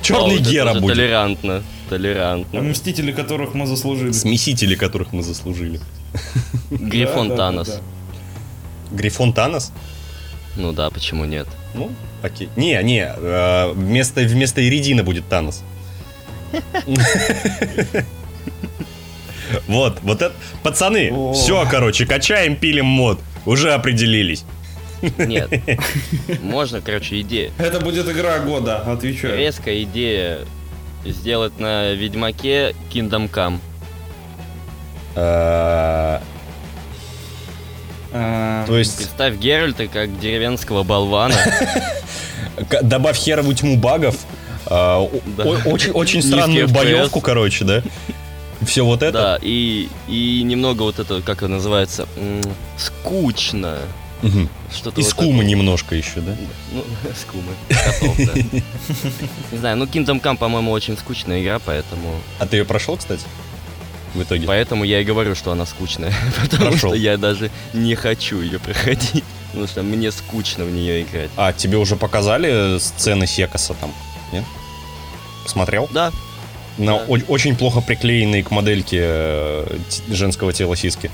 Черный 0.03 0.39
Гера 0.39 0.75
будет. 0.75 0.97
Толерантно, 0.97 1.63
толерантно. 1.89 2.61
Мстители, 2.61 3.13
которых 3.13 3.55
мы 3.55 3.67
заслужили. 3.67 4.13
Смесители, 4.13 4.75
которых 4.75 5.13
мы 5.13 5.23
заслужили. 5.23 5.81
Грифон 6.71 7.37
Танос. 7.37 7.81
Грифон 8.91 9.33
Танос? 9.33 9.73
Ну 10.57 10.73
да, 10.73 10.91
почему 10.91 11.25
нет? 11.25 11.49
Ну, 11.75 11.91
окей. 12.23 12.49
Не, 12.57 12.83
не, 12.83 13.07
э, 13.17 13.73
вместо, 13.73 14.21
вместо 14.23 14.67
Иридина 14.67 15.03
будет 15.03 15.29
Танос. 15.29 15.63
Вот, 19.67 19.99
вот 20.03 20.23
это... 20.23 20.35
Пацаны, 20.63 21.13
все, 21.35 21.67
короче, 21.71 22.07
качаем, 22.07 22.57
пилим 22.57 22.87
мод. 22.87 23.21
Уже 23.45 23.73
определились. 23.73 24.45
Нет. 25.19 25.51
Можно, 26.43 26.81
короче, 26.81 27.21
идея. 27.21 27.51
Это 27.59 27.81
будет 27.81 28.09
игра 28.09 28.39
года, 28.39 28.79
отвечаю. 28.79 29.37
Резкая 29.37 29.83
идея 29.83 30.41
сделать 31.05 31.59
на 31.59 31.93
Ведьмаке 31.93 32.75
Kingdom 32.93 33.31
Come. 33.31 33.59
Э, 38.13 38.63
А, 38.63 38.67
То 38.67 38.79
есть, 38.79 38.97
Представь 38.99 39.37
Геральта 39.37 39.87
как 39.87 40.19
деревенского 40.21 40.83
болвана. 40.83 41.35
добавь 42.83 43.17
херовую 43.17 43.55
тьму 43.57 43.77
багов, 43.77 44.17
э, 44.67 45.07
очень, 45.95 46.23
странную 46.23 46.69
боевку, 46.69 47.21
короче, 47.21 47.65
да? 47.65 47.83
Все 48.67 48.85
вот 48.85 49.03
это. 49.03 49.13
Да, 49.13 49.39
и, 49.43 49.89
и 50.07 50.43
немного 50.45 50.83
вот 50.83 50.99
это, 51.01 51.21
как 51.21 51.39
это 51.39 51.49
называется, 51.49 52.07
скучно. 52.77 53.79
Мгм. 54.23 54.49
Что-то 54.73 55.01
И 55.01 55.03
вот 55.03 55.11
скума 55.11 55.33
такое. 55.39 55.47
немножко 55.47 55.95
еще, 55.97 56.21
да? 56.21 56.37
Ну, 56.71 56.85
скумы. 57.21 57.53
Котов, 57.69 58.17
да. 58.19 58.33
Не 59.53 59.59
знаю, 59.59 59.77
ну 59.79 59.85
Kingdom 59.87 60.21
Come, 60.23 60.37
по-моему, 60.37 60.71
очень 60.71 60.97
скучная 60.97 61.43
игра, 61.43 61.59
поэтому... 61.59 62.15
А 62.39 62.47
ты 62.47 62.59
ее 62.59 62.65
прошел, 62.65 62.97
кстати? 62.97 63.23
В 64.15 64.23
итоге. 64.23 64.47
Поэтому 64.47 64.85
я 64.85 65.01
и 65.01 65.05
говорю, 65.05 65.35
что 65.35 65.53
она 65.53 65.65
скучная. 65.67 66.13
Потому 66.43 66.71
Прошел. 66.71 66.91
что 66.91 66.95
я 66.95 67.17
даже 67.17 67.51
не 67.73 67.95
хочу 67.95 68.41
ее 68.41 68.59
проходить. 68.59 69.25
Потому 69.49 69.67
что 69.67 69.83
мне 69.83 70.11
скучно 70.13 70.65
в 70.65 70.71
нее 70.71 71.03
играть. 71.03 71.31
А, 71.37 71.53
тебе 71.53 71.77
уже 71.79 71.97
показали 71.97 72.79
сцены 72.79 73.27
Секаса 73.27 73.75
там? 73.75 73.93
Нет? 74.33 74.45
Посмотрел? 75.45 75.89
Да, 75.93 76.11
На 76.79 76.99
Да. 76.99 77.05
о- 77.07 77.19
очень 77.29 77.55
плохо 77.57 77.81
приклеенные 77.81 78.43
к 78.45 78.51
модельке 78.51 78.99
э, 79.03 79.77
женского 80.09 80.53
тела 80.53 80.75
сиски. 80.77 81.11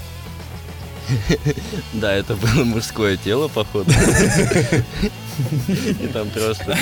да, 1.94 2.12
это 2.12 2.34
было 2.34 2.64
мужское 2.64 3.16
тело, 3.16 3.48
походу. 3.48 3.90
И 5.78 6.06
там 6.12 6.28
просто 6.30 6.76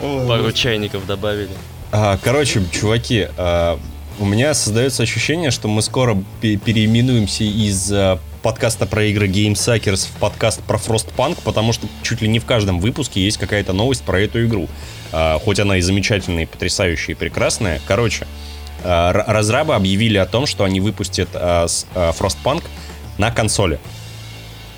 пару 0.00 0.52
чайников 0.52 1.06
добавили. 1.06 1.50
А, 1.92 2.18
короче, 2.22 2.62
чуваки, 2.72 3.28
а, 3.36 3.78
у 4.18 4.24
меня 4.24 4.54
создается 4.54 5.02
ощущение, 5.02 5.50
что 5.50 5.68
мы 5.68 5.82
скоро 5.82 6.16
пе- 6.40 6.56
переименуемся 6.56 7.44
из 7.44 7.90
а, 7.92 8.18
подкаста 8.42 8.86
про 8.86 9.04
игры 9.04 9.28
Game 9.28 9.52
Suckers 9.52 10.08
в 10.08 10.18
подкаст 10.18 10.62
про 10.62 10.78
Frostpunk, 10.78 11.38
потому 11.44 11.72
что 11.72 11.86
чуть 12.02 12.22
ли 12.22 12.28
не 12.28 12.38
в 12.38 12.46
каждом 12.46 12.80
выпуске 12.80 13.22
есть 13.22 13.36
какая-то 13.38 13.72
новость 13.72 14.02
про 14.04 14.20
эту 14.20 14.44
игру. 14.46 14.68
А, 15.12 15.38
хоть 15.38 15.60
она 15.60 15.76
и 15.76 15.80
замечательная, 15.82 16.44
и 16.44 16.46
потрясающая, 16.46 17.14
и 17.14 17.18
прекрасная. 17.18 17.80
Короче, 17.86 18.26
р- 18.84 19.24
разрабы 19.26 19.74
объявили 19.74 20.16
о 20.16 20.26
том, 20.26 20.46
что 20.46 20.64
они 20.64 20.80
выпустят 20.80 21.28
а, 21.34 21.66
с- 21.68 21.86
а, 21.94 22.12
Frostpunk 22.12 22.64
на 23.18 23.30
консоли. 23.30 23.78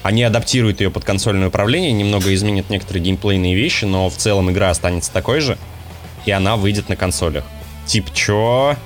Они 0.03 0.23
адаптируют 0.25 0.81
ее 0.81 0.91
под 0.91 1.05
консольное 1.05 1.49
управление, 1.49 1.93
немного 1.93 2.35
изменят 2.35 2.71
некоторые 2.71 3.03
геймплейные 3.05 3.55
вещи, 3.55 3.85
но 3.85 4.09
в 4.09 4.17
целом 4.17 4.51
игра 4.51 4.71
останется 4.71 5.13
такой 5.13 5.41
же, 5.41 5.59
и 6.25 6.31
она 6.31 6.57
выйдет 6.57 6.89
на 6.89 6.97
консолях. 6.97 7.45
Тип, 7.87 8.13
чё? 8.15 8.77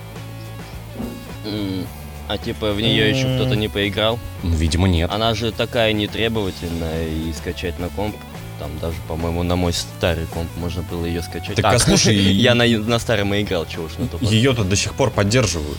А 2.28 2.38
типа 2.38 2.72
в 2.72 2.80
нее 2.80 3.10
еще 3.10 3.24
кто-то 3.36 3.56
не 3.56 3.68
поиграл. 3.68 4.18
Ну, 4.42 4.54
видимо, 4.54 4.88
нет. 4.88 5.10
Она 5.12 5.34
же 5.34 5.52
такая 5.52 5.92
нетребовательная 5.92 7.08
и 7.08 7.32
скачать 7.32 7.78
на 7.78 7.88
комп. 7.88 8.16
Там 8.58 8.70
даже, 8.80 8.96
по-моему, 9.08 9.42
на 9.42 9.56
мой 9.56 9.72
старый 9.72 10.26
комп 10.26 10.48
можно 10.56 10.82
было 10.82 11.04
ее 11.04 11.20
скачать. 11.22 11.56
Так, 11.56 11.64
а 11.64 11.78
слушай, 11.78 12.14
я 12.16 12.54
на, 12.54 12.64
на 12.66 12.98
старом 13.00 13.34
и 13.34 13.42
играл, 13.42 13.66
чего 13.66 13.84
уж 13.84 13.92
на 13.98 14.06
то. 14.06 14.18
Ее-то 14.20 14.62
до 14.64 14.76
сих 14.76 14.94
пор 14.94 15.10
поддерживают. 15.10 15.78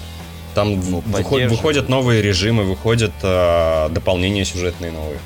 Там 0.54 0.76
Ну, 0.76 1.00
выход- 1.00 1.04
поддерживают. 1.12 1.52
выходят 1.52 1.90
новые 1.90 2.22
режимы, 2.22 2.64
выходят 2.66 3.14
э, 3.24 3.90
дополнения 3.90 4.44
сюжетные 4.46 4.92
новые. 4.92 5.20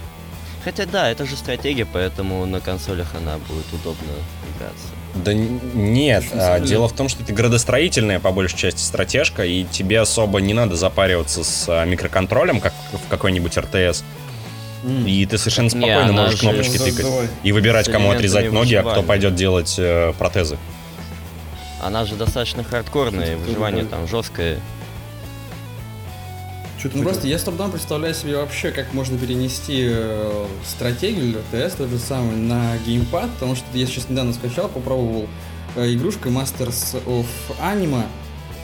Хотя 0.63 0.86
да, 0.86 1.10
это 1.10 1.26
же 1.26 1.36
стратегия, 1.36 1.86
поэтому 1.91 2.45
на 2.45 2.60
консолях 2.60 3.08
она 3.15 3.38
будет 3.39 3.65
удобно 3.73 4.12
играться. 4.56 4.88
Да 5.23 5.34
нет, 5.34 6.23
а, 6.34 6.60
дело 6.60 6.88
в 6.88 6.93
том, 6.93 7.10
что 7.10 7.23
это 7.23 7.34
градостроительная 7.34 8.19
по 8.19 8.32
большей 8.32 8.58
части 8.58 8.82
стратежка, 8.82 9.43
и 9.45 9.63
тебе 9.65 9.99
особо 9.99 10.39
не 10.39 10.53
надо 10.53 10.75
запариваться 10.75 11.43
с 11.43 11.65
а, 11.67 11.86
микроконтролем, 11.86 12.60
как 12.60 12.73
в 12.93 13.10
какой-нибудь 13.10 13.58
РТС. 13.58 14.03
И 15.06 15.25
ты 15.25 15.38
совершенно 15.38 15.65
Не, 15.65 15.69
спокойно 15.71 16.03
она 16.03 16.21
можешь 16.23 16.39
же- 16.39 16.47
кнопочки 16.47 16.77
тыкать. 16.77 17.01
давай. 17.03 17.27
И 17.43 17.51
выбирать, 17.51 17.91
кому 17.91 18.12
отрезать 18.12 18.51
ноги, 18.51 18.75
а 18.75 18.84
кто 18.84 19.01
пойдет 19.03 19.36
делать 19.36 19.75
э, 19.77 20.13
протезы. 20.17 20.58
Она 21.82 22.06
же 22.06 22.15
достаточно 22.15 22.63
хардкорная, 22.63 23.38
выживание 23.38 23.86
там 23.86 24.08
жесткое. 24.08 24.60
Чё 26.88 26.93
ты 26.93 26.97
Ну 27.00 27.04
просто 27.04 27.28
я 27.28 27.38
с 27.38 27.43
трудом 27.43 27.71
представляю 27.71 28.13
себе 28.13 28.38
вообще, 28.38 28.71
как 28.71 28.93
можно 28.93 29.17
перенести 29.17 29.88
э, 29.89 30.45
стратегию 30.65 31.36
РТС 31.52 31.76
тот 31.76 31.89
же 31.89 32.00
самый 32.00 32.38
на 32.38 32.78
геймпад, 32.86 33.30
потому 33.32 33.56
что 33.56 33.65
я 33.73 33.86
сейчас 33.86 34.10
недавно 34.10 34.34
скачал, 34.34 34.69
попробовал 34.69 35.28
э, 35.76 35.93
игрушка 35.93 36.30
Masters 36.30 37.04
of 37.06 37.26
Anima, 37.60 38.04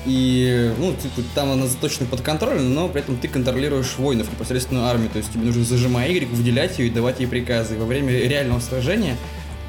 и, 0.05 0.73
ну, 0.79 0.93
типа, 0.93 1.21
там 1.33 1.51
она 1.51 1.67
заточена 1.67 2.05
под 2.05 2.21
контроль, 2.21 2.61
но 2.61 2.89
при 2.89 3.01
этом 3.01 3.17
ты 3.17 3.27
контролируешь 3.27 3.97
воинов, 3.97 4.31
непосредственно 4.31 4.89
армию, 4.89 5.09
то 5.09 5.17
есть 5.17 5.31
тебе 5.31 5.43
нужно 5.43 5.63
зажимая 5.63 6.09
Y, 6.09 6.29
выделять 6.29 6.79
ее 6.79 6.87
и 6.87 6.89
давать 6.89 7.19
ей 7.19 7.27
приказы. 7.27 7.75
И 7.75 7.77
во 7.77 7.85
время 7.85 8.11
реального 8.11 8.59
сражения 8.59 9.17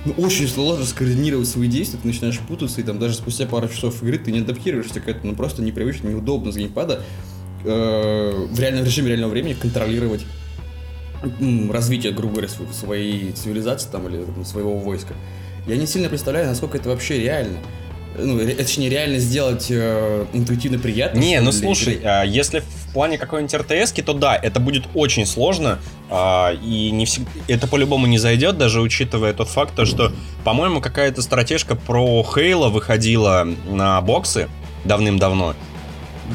ну, 0.05 0.13
очень 0.17 0.49
сложно 0.49 0.85
скоординировать 0.85 1.49
свои 1.49 1.69
действия, 1.69 1.99
ты 2.01 2.07
начинаешь 2.07 2.39
путаться, 2.41 2.81
и 2.81 2.85
там 2.85 2.99
даже 2.99 3.15
спустя 3.15 3.47
пару 3.47 3.69
часов 3.69 4.03
игры 4.03 4.19
ты 4.19 4.33
не 4.33 4.41
адаптируешься 4.41 5.01
к 5.01 5.09
этому, 5.09 5.33
ну 5.33 5.37
просто 5.37 5.63
непривычно, 5.63 6.09
неудобно 6.09 6.53
с 6.53 6.57
геймпада 6.57 7.05
э, 7.65 8.47
в 8.51 8.61
реальном 8.61 8.85
режиме 8.85 9.09
реального 9.09 9.31
времени 9.31 9.55
контролировать 9.55 10.23
развитие, 11.71 12.13
грубо 12.13 12.35
говоря, 12.35 12.49
св- 12.49 12.75
своей 12.75 13.33
цивилизации 13.33 13.89
там 13.91 14.09
или 14.09 14.23
там, 14.23 14.45
своего 14.45 14.79
войска. 14.79 15.15
Я 15.67 15.77
не 15.77 15.87
сильно 15.87 16.09
представляю, 16.09 16.47
насколько 16.49 16.77
это 16.77 16.89
вообще 16.91 17.19
реально. 17.19 17.59
Ну, 18.17 18.39
точнее, 18.55 18.91
реально 18.91 19.19
сделать 19.19 19.67
э, 19.71 20.27
интуитивно 20.35 20.79
приятно. 20.79 21.19
Не, 21.19 21.41
ну 21.41 21.51
слушай, 21.51 21.95
игры. 21.95 22.07
а, 22.07 22.23
если 22.23 22.61
в 22.61 22.93
плане 22.93 23.19
какой-нибудь 23.19 23.53
РТС, 23.55 23.91
то 23.93 24.13
да, 24.13 24.37
это 24.37 24.61
будет 24.61 24.85
очень 24.95 25.27
сложно, 25.27 25.81
а, 26.11 26.53
и 26.53 26.93
не 26.93 27.07
всег- 27.07 27.27
это 27.49 27.67
по-любому 27.67 28.07
не 28.07 28.19
зайдет, 28.19 28.57
даже 28.57 28.81
учитывая 28.83 29.33
тот 29.33 29.49
факт, 29.49 29.75
то, 29.75 29.85
что, 29.85 30.13
по-моему, 30.45 30.81
какая-то 30.81 31.23
стратежка 31.23 31.75
про 31.75 32.23
Хейла 32.23 32.69
выходила 32.69 33.49
на 33.69 34.01
боксы 34.01 34.49
давным-давно. 34.85 35.57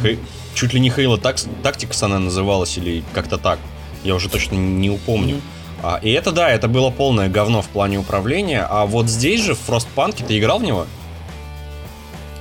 Хей- 0.04 0.20
Чуть 0.60 0.74
ли 0.74 0.82
не 0.82 0.90
Хейла 0.90 1.16
Tactics 1.16 2.04
она 2.04 2.20
называлась, 2.20 2.78
или 2.78 3.02
как-то 3.14 3.38
так. 3.38 3.60
Я 4.04 4.14
уже 4.14 4.28
точно 4.28 4.56
не 4.56 4.90
упомню. 4.90 5.40
А, 5.82 6.02
и 6.04 6.12
это, 6.12 6.34
да, 6.34 6.50
это 6.50 6.68
было 6.68 6.90
полное 6.90 7.30
говно 7.30 7.62
в 7.62 7.68
плане 7.70 7.98
управления, 7.98 8.68
а 8.70 8.86
вот 8.86 9.08
здесь 9.08 9.42
же, 9.42 9.56
в 9.56 9.70
Frostpunk, 9.70 10.22
ты 10.28 10.38
играл 10.38 10.60
в 10.60 10.64
него? 10.64 10.86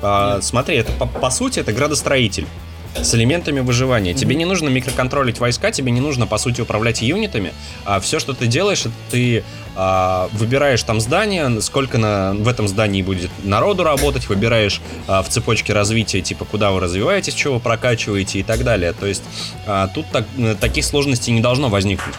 А, 0.03 0.41
смотри, 0.43 0.79
это 0.79 0.91
по, 0.91 1.07
по 1.07 1.31
сути 1.31 1.61
это 1.61 1.73
градостроитель 1.73 2.49
с 2.95 3.15
элементами 3.15 3.61
выживания. 3.61 4.15
Тебе 4.15 4.35
не 4.35 4.45
нужно 4.45 4.69
микроконтролить 4.69 5.39
войска, 5.39 5.71
тебе 5.71 5.93
не 5.93 6.01
нужно, 6.01 6.27
по 6.27 6.39
сути, 6.39 6.61
управлять 6.61 7.03
юнитами. 7.03 7.53
А 7.85 8.01
все, 8.01 8.19
что 8.19 8.33
ты 8.33 8.47
делаешь, 8.47 8.81
это 8.81 8.93
ты 9.11 9.45
а, 9.77 10.29
выбираешь 10.33 10.83
там 10.83 11.01
здание, 11.01 11.61
сколько 11.61 11.99
на, 11.99 12.35
в 12.35 12.49
этом 12.49 12.69
здании 12.69 13.03
будет 13.03 13.31
народу 13.45 13.85
работать, 13.85 14.29
выбираешь 14.29 14.81
а, 15.07 15.23
в 15.23 15.29
цепочке 15.29 15.73
развития, 15.73 16.21
типа, 16.21 16.45
куда 16.45 16.71
вы 16.71 16.81
развиваетесь, 16.81 17.37
что 17.37 17.55
вы 17.55 17.61
прокачиваете 17.61 18.41
и 18.41 18.43
так 18.43 18.65
далее. 18.65 18.93
То 18.93 19.07
есть 19.07 19.23
а, 19.67 19.89
тут 19.89 20.07
так, 20.11 20.27
таких 20.61 20.85
сложностей 20.85 21.33
не 21.33 21.41
должно 21.41 21.69
возникнуть. 21.69 22.15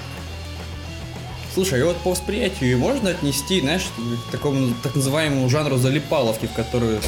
Слушай, 1.53 1.81
а 1.83 1.87
вот 1.87 1.97
по 1.97 2.11
восприятию 2.11 2.77
можно 2.77 3.09
отнести, 3.09 3.59
знаешь, 3.59 3.87
к 4.27 4.31
такому 4.31 4.73
так 4.83 4.95
называемому 4.95 5.49
жанру 5.49 5.77
залипаловки, 5.77 6.45
в 6.45 6.53
которую 6.53 7.01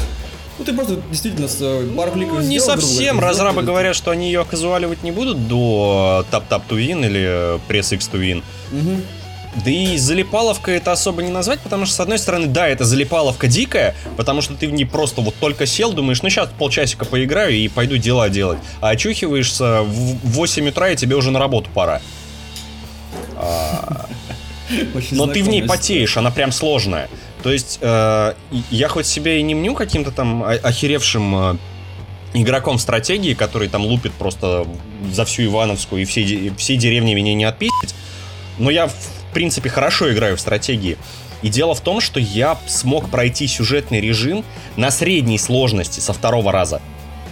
ну 0.58 0.64
ты 0.64 0.72
просто 0.72 0.96
действительно 1.10 1.48
с 1.48 1.58
э, 1.60 1.88
пару 1.96 2.12
кликов 2.12 2.34
Ну, 2.34 2.40
не 2.42 2.60
совсем. 2.60 3.16
говоря, 3.16 3.28
Разрабы 3.28 3.52
сделал, 3.62 3.66
говорят, 3.66 3.96
что 3.96 4.10
они 4.10 4.26
ее 4.26 4.44
казуаливать 4.44 5.02
не 5.02 5.10
будут 5.10 5.48
до 5.48 6.24
тап-тап 6.30 6.62
to 6.68 6.76
win 6.76 7.04
или 7.06 7.60
пресс 7.68 7.92
X 7.92 8.10
to 8.12 8.20
win. 8.20 8.42
Мгм. 8.70 9.02
Да 9.64 9.70
и 9.70 9.98
залипаловка 9.98 10.70
это 10.70 10.92
особо 10.92 11.22
не 11.22 11.30
назвать, 11.30 11.60
потому 11.60 11.84
что, 11.84 11.94
с 11.94 12.00
одной 12.00 12.18
стороны, 12.18 12.46
да, 12.46 12.68
это 12.68 12.84
залипаловка 12.84 13.48
дикая, 13.48 13.94
потому 14.16 14.40
что 14.40 14.54
ты 14.54 14.66
в 14.66 14.72
ней 14.72 14.86
просто 14.86 15.20
вот 15.20 15.34
только 15.38 15.66
сел, 15.66 15.92
думаешь, 15.92 16.22
ну 16.22 16.30
сейчас 16.30 16.48
полчасика 16.58 17.04
поиграю 17.04 17.52
и 17.52 17.68
пойду 17.68 17.98
дела 17.98 18.30
делать. 18.30 18.58
А 18.80 18.90
очухиваешься 18.90 19.82
в 19.82 20.16
8 20.30 20.68
утра, 20.68 20.90
и 20.90 20.96
тебе 20.96 21.16
уже 21.16 21.30
на 21.30 21.38
работу 21.38 21.68
пора. 21.74 22.00
Очень 24.94 25.16
Но 25.16 25.26
ты 25.26 25.42
в 25.42 25.48
ней 25.48 25.62
потеешь, 25.62 26.16
она 26.16 26.30
прям 26.30 26.52
сложная. 26.52 27.08
То 27.42 27.52
есть 27.52 27.78
э, 27.80 28.34
я 28.70 28.88
хоть 28.88 29.06
себя 29.06 29.36
и 29.36 29.42
не 29.42 29.54
мню 29.54 29.74
каким-то 29.74 30.12
там 30.12 30.44
охеревшим 30.44 31.36
э, 31.36 31.56
игроком 32.34 32.78
стратегии, 32.78 33.34
который 33.34 33.68
там 33.68 33.84
лупит 33.84 34.12
просто 34.12 34.66
за 35.10 35.24
всю 35.24 35.44
Ивановскую 35.44 36.02
и 36.02 36.04
все, 36.04 36.52
все 36.56 36.76
деревни 36.76 37.14
меня 37.14 37.34
не 37.34 37.44
отпиздить, 37.44 37.94
но 38.58 38.70
я 38.70 38.86
в 38.86 38.94
принципе 39.34 39.70
хорошо 39.70 40.12
играю 40.12 40.36
в 40.36 40.40
стратегии. 40.40 40.96
И 41.42 41.48
дело 41.48 41.74
в 41.74 41.80
том, 41.80 42.00
что 42.00 42.20
я 42.20 42.56
смог 42.68 43.10
пройти 43.10 43.48
сюжетный 43.48 44.00
режим 44.00 44.44
на 44.76 44.92
средней 44.92 45.38
сложности 45.38 45.98
со 45.98 46.12
второго 46.12 46.52
раза. 46.52 46.80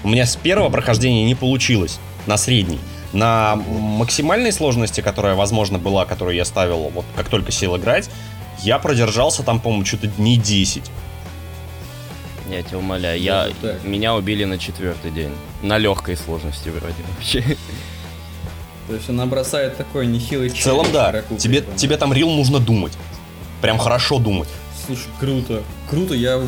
У 0.02 0.08
меня 0.08 0.26
с 0.26 0.34
первого 0.34 0.68
прохождения 0.68 1.24
не 1.24 1.36
получилось 1.36 2.00
на 2.26 2.36
средней. 2.36 2.80
На 3.12 3.56
максимальной 3.56 4.50
сложности, 4.52 5.00
которая, 5.00 5.34
возможно, 5.34 5.78
была, 5.78 6.06
которую 6.06 6.34
я 6.34 6.44
ставил, 6.44 6.90
вот 6.92 7.04
как 7.16 7.28
только 7.28 7.52
сел 7.52 7.76
играть, 7.76 8.10
я 8.62 8.78
продержался 8.78 9.42
там, 9.42 9.60
по-моему, 9.60 9.84
что-то 9.84 10.06
дней 10.06 10.36
10. 10.36 10.82
Я 12.50 12.62
тебя 12.62 12.78
умоляю, 12.78 13.20
я, 13.20 13.48
так. 13.62 13.84
меня 13.84 14.14
убили 14.14 14.44
на 14.44 14.58
четвертый 14.58 15.12
день. 15.12 15.30
На 15.62 15.78
легкой 15.78 16.16
сложности 16.16 16.68
вроде 16.68 16.96
вообще. 17.14 17.44
То 18.88 18.94
есть 18.94 19.08
она 19.08 19.24
бросает 19.26 19.76
такой 19.76 20.08
нехилый 20.08 20.48
В 20.48 20.60
целом, 20.60 20.86
да. 20.92 21.22
Тебе, 21.38 21.64
тебе 21.76 21.96
там 21.96 22.12
рил 22.12 22.28
нужно 22.28 22.58
думать. 22.58 22.92
Прям 23.62 23.78
хорошо 23.78 24.18
думать. 24.18 24.48
Слушай, 24.84 25.06
круто. 25.20 25.62
Круто, 25.88 26.14
я 26.14 26.42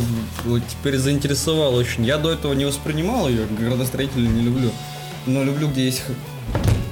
вот 0.44 0.62
теперь 0.66 0.98
заинтересовал 0.98 1.74
очень. 1.76 2.04
Я 2.04 2.18
до 2.18 2.32
этого 2.32 2.52
не 2.54 2.64
воспринимал 2.64 3.28
ее, 3.28 3.46
градостроителей 3.46 4.26
не 4.26 4.42
люблю. 4.42 4.72
Но 5.26 5.44
люблю, 5.44 5.68
где 5.68 5.84
есть 5.84 6.02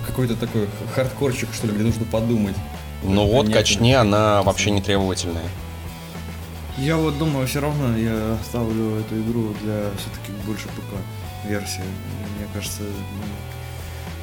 какой-то 0.07 0.37
такой 0.37 0.69
хардкорчик, 0.95 1.49
что 1.53 1.67
ли, 1.67 1.73
где 1.73 1.83
нужно 1.83 2.05
подумать. 2.05 2.55
Но 3.03 3.27
вот 3.27 3.47
Понятно. 3.47 3.55
качни, 3.55 3.93
она 3.95 4.43
вообще 4.43 4.71
не 4.71 4.83
требовательная. 4.83 5.49
Я 6.79 6.97
вот 6.97 7.19
думаю, 7.19 7.47
все 7.47 7.61
равно 7.61 7.97
я 7.97 8.37
оставлю 8.41 9.01
эту 9.01 9.21
игру 9.21 9.55
для 9.63 9.91
все-таки 9.99 10.33
больше 10.47 10.67
ПК 10.69 11.49
версии. 11.49 11.81
Мне 12.39 12.47
кажется, 12.55 12.83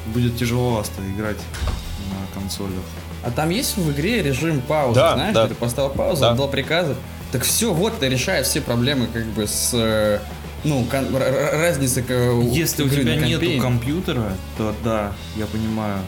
будет 0.06 0.36
тяжеловато 0.36 0.90
играть 1.14 1.36
на 2.10 2.40
консолях. 2.40 2.82
А 3.24 3.30
там 3.30 3.50
есть 3.50 3.76
в 3.76 3.90
игре 3.92 4.22
режим 4.22 4.60
паузы, 4.60 5.00
Да, 5.00 5.14
знаешь, 5.14 5.34
да. 5.34 5.48
ты 5.48 5.54
поставил 5.54 5.90
паузу, 5.90 6.22
Да. 6.22 6.30
отдал 6.30 6.48
приказы. 6.48 6.94
Так 7.32 7.42
все, 7.42 7.72
вот 7.74 7.94
это 7.94 8.06
решает 8.08 8.46
все 8.46 8.60
проблемы 8.60 9.06
как 9.08 9.24
бы 9.26 9.46
с 9.46 9.70
э, 9.74 10.18
ну, 10.64 10.84
кон- 10.90 11.14
р- 11.14 11.22
р- 11.22 11.60
разницы 11.60 12.02
к 12.02 12.10
Если 12.52 12.82
у 12.84 12.88
тебя 12.88 13.16
нету 13.16 13.60
компьютера, 13.60 14.32
то 14.56 14.74
да, 14.82 15.12
я 15.36 15.46
понимаю. 15.46 15.98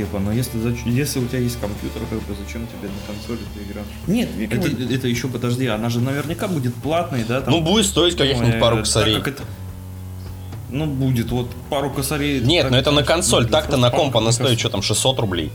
Типа, 0.00 0.18
но 0.18 0.32
если, 0.32 0.58
зач- 0.58 0.86
если 0.86 1.18
у 1.20 1.26
тебя 1.26 1.40
есть 1.40 1.60
компьютер, 1.60 2.00
как 2.08 2.20
бы 2.20 2.34
зачем 2.42 2.66
тебе 2.66 2.88
на 2.88 3.06
консоли 3.06 3.38
ты 3.54 3.62
играешь? 3.62 3.86
Нет, 4.06 4.30
Это, 4.50 4.94
это 4.94 5.08
еще 5.08 5.28
подожди, 5.28 5.66
она 5.66 5.90
же 5.90 6.00
наверняка 6.00 6.48
будет 6.48 6.74
платной, 6.76 7.22
да? 7.28 7.42
там? 7.42 7.52
Ну, 7.52 7.60
будет 7.60 7.84
стоить 7.84 8.16
каких-нибудь 8.16 8.54
Ой, 8.54 8.60
пару 8.60 8.76
так 8.76 8.86
косарей. 8.86 9.16
как 9.16 9.28
это- 9.28 9.42
Ну, 10.70 10.86
будет, 10.86 11.30
вот 11.30 11.50
пару 11.68 11.90
косарей. 11.90 12.40
Нет, 12.40 12.62
так- 12.62 12.70
но 12.72 12.78
это 12.78 12.90
на 12.92 13.02
консоль. 13.02 13.46
Так-то 13.46 13.76
на 13.76 13.90
комп 13.90 14.16
она 14.16 14.32
стоит, 14.32 14.58
что 14.58 14.70
там, 14.70 14.80
600 14.80 15.18
рублей. 15.18 15.52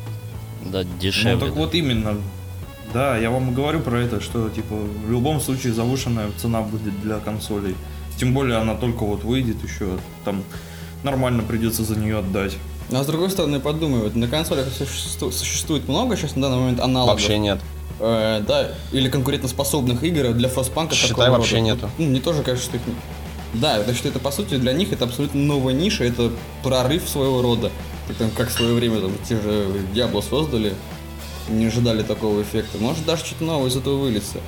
Да, 0.64 0.84
Ну, 0.84 0.90
дешевле. 1.00 1.40
так 1.48 1.56
вот 1.56 1.74
именно. 1.74 2.18
Да, 2.94 3.18
я 3.18 3.32
вам 3.32 3.50
и 3.50 3.54
говорю 3.56 3.80
про 3.80 4.00
это, 4.00 4.22
что, 4.22 4.50
типа, 4.50 4.76
в 4.76 5.12
любом 5.12 5.42
случае 5.42 5.74
завышенная 5.74 6.28
цена 6.38 6.62
будет 6.62 7.02
для 7.02 7.18
консолей. 7.18 7.76
Тем 8.20 8.34
более 8.36 8.58
она 8.58 8.76
только 8.76 9.06
вот 9.06 9.24
выйдет 9.24 9.58
еще, 9.64 9.98
там 10.24 10.44
нормально 11.04 11.42
придется 11.42 11.84
за 11.84 11.96
нее 11.98 12.20
отдать. 12.20 12.58
А 12.92 13.04
с 13.04 13.08
другой 13.08 13.30
стороны, 13.32 13.60
подумай, 13.60 14.00
вот 14.02 14.16
на 14.16 14.28
консолях 14.28 14.68
существу- 14.70 15.32
существует 15.32 15.88
много 15.88 16.16
сейчас 16.16 16.36
на 16.36 16.44
данный 16.44 16.58
момент 16.60 16.80
аналогов. 16.80 17.16
Вообще 17.16 17.38
нет. 17.40 17.60
Э, 18.00 18.44
да, 18.46 18.72
или 18.92 19.10
конкурентоспособных 19.10 20.04
игр 20.04 20.34
для 20.34 20.50
фростпанка 20.50 20.94
Считай, 20.96 21.30
вообще 21.30 21.56
рода. 21.56 21.66
нету. 21.66 21.90
Ну, 21.98 22.06
мне 22.08 22.20
тоже 22.20 22.44
кажется, 22.44 22.68
что 22.68 22.78
их. 22.78 22.84
Да, 23.54 23.82
так 23.82 23.96
что 23.96 24.10
это, 24.10 24.20
по 24.20 24.32
сути, 24.32 24.56
для 24.58 24.74
них 24.74 24.92
это 24.92 25.06
абсолютно 25.06 25.40
новая 25.42 25.74
ниша, 25.74 26.04
это 26.04 26.32
прорыв 26.62 27.08
своего 27.08 27.42
рода. 27.42 27.72
Так 28.08 28.18
там, 28.18 28.30
как 28.32 28.50
в 28.50 28.52
свое 28.52 28.74
время 28.74 29.00
там, 29.00 29.12
те 29.28 29.36
же 29.36 29.68
Diablo 29.94 30.22
создали, 30.22 30.74
не 31.50 31.66
ожидали 31.66 32.04
такого 32.04 32.42
эффекта. 32.42 32.78
Может, 32.80 33.06
даже 33.06 33.24
что-то 33.26 33.46
новое 33.46 33.70
из 33.70 33.78
этого 33.78 33.98
выльется. 33.98 34.40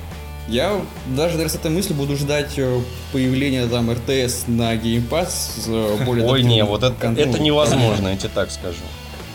Я 0.48 0.80
даже 1.08 1.36
даже 1.36 1.50
с 1.50 1.54
этой 1.56 1.70
мыслью 1.70 1.96
буду 1.96 2.16
ждать 2.16 2.54
э, 2.56 2.80
появления 3.12 3.66
там 3.66 3.90
РТС 3.90 4.44
на 4.46 4.74
геймпад 4.76 5.30
с 5.30 5.64
э, 5.66 5.98
более 6.06 6.26
Ой, 6.26 6.42
не, 6.42 6.64
вот 6.64 6.82
это, 6.82 7.06
это 7.06 7.38
невозможно, 7.38 8.08
я 8.08 8.16
тебе 8.16 8.30
так 8.34 8.50
скажу. 8.50 8.78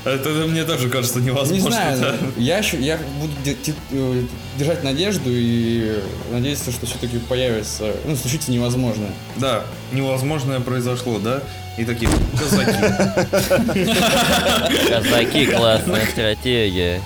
Это 0.06 0.30
мне 0.30 0.66
тоже 0.66 0.90
кажется 0.90 1.20
Не 1.20 1.28
невозможно. 1.28 1.70
знаю, 1.70 2.00
да. 2.00 2.16
я, 2.38 2.58
еще, 2.58 2.78
я 2.78 3.00
буду 3.22 3.32
э, 3.92 4.24
держать 4.58 4.84
надежду 4.84 5.30
и 5.30 6.00
надеяться, 6.32 6.72
что 6.72 6.86
все-таки 6.86 7.20
появится, 7.20 7.94
ну, 8.06 8.16
случится 8.16 8.52
невозможное. 8.52 9.12
Да, 9.38 9.64
невозможное 9.94 10.60
произошло, 10.60 11.20
да? 11.20 11.42
И 11.78 11.86
такие 11.86 12.10
казаки. 12.38 12.72
Казаки, 14.90 15.46
классная 15.46 16.06
стратегия. 16.08 17.02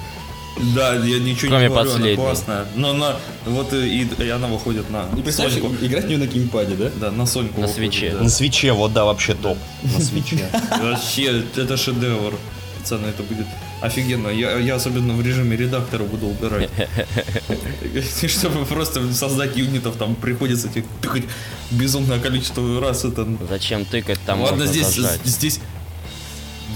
Да, 0.75 0.95
я 0.95 1.19
ничего 1.19 1.49
Кроме 1.49 1.63
не 1.63 1.69
говорю, 1.69 1.89
она 1.89 1.91
последней. 1.91 2.15
классная. 2.15 2.65
Но 2.75 2.89
она, 2.91 3.15
вот 3.45 3.73
и, 3.73 4.07
и 4.19 4.29
она 4.29 4.47
выходит 4.47 4.89
на 4.89 5.05
И 5.17 5.21
представь, 5.21 5.53
Соньку. 5.53 5.73
играть 5.81 6.05
в 6.05 6.07
нее 6.07 6.17
на 6.17 6.25
геймпаде, 6.27 6.75
да? 6.75 6.91
Да, 6.99 7.11
на 7.11 7.25
Соньку. 7.25 7.61
На 7.61 7.67
выходит, 7.67 7.93
свече. 7.93 8.11
да. 8.11 8.23
На 8.23 8.29
свече, 8.29 8.71
вот 8.71 8.93
да, 8.93 9.05
вообще 9.05 9.33
топ. 9.35 9.57
На 9.83 9.99
свече. 10.03 10.49
Вообще, 10.81 11.43
это 11.55 11.77
шедевр. 11.77 12.33
Пацаны, 12.79 13.07
это 13.07 13.23
будет 13.23 13.45
офигенно. 13.81 14.29
Я, 14.29 14.57
я 14.57 14.75
особенно 14.75 15.13
в 15.13 15.21
режиме 15.25 15.57
редактора 15.57 16.03
буду 16.03 16.27
убирать. 16.27 16.69
Чтобы 18.27 18.65
просто 18.65 19.13
создать 19.13 19.57
юнитов, 19.57 19.95
там 19.97 20.15
приходится 20.15 20.69
тыкать 21.01 21.23
безумное 21.71 22.19
количество 22.19 22.79
раз. 22.81 23.05
Это... 23.05 23.27
Зачем 23.49 23.85
тыкать 23.85 24.19
там 24.25 24.41
Ладно, 24.41 24.65
здесь, 24.65 24.99
здесь... 25.23 25.59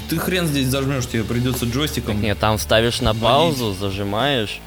Ты 0.09 0.17
хрен 0.17 0.47
здесь 0.47 0.67
зажмешь, 0.67 1.07
тебе 1.07 1.23
придется 1.23 1.65
джойстиком. 1.65 2.21
Нет, 2.21 2.39
там 2.39 2.57
ставишь 2.59 3.01
на 3.01 3.13
паузу, 3.13 3.73
зажимаешь, 3.73 4.59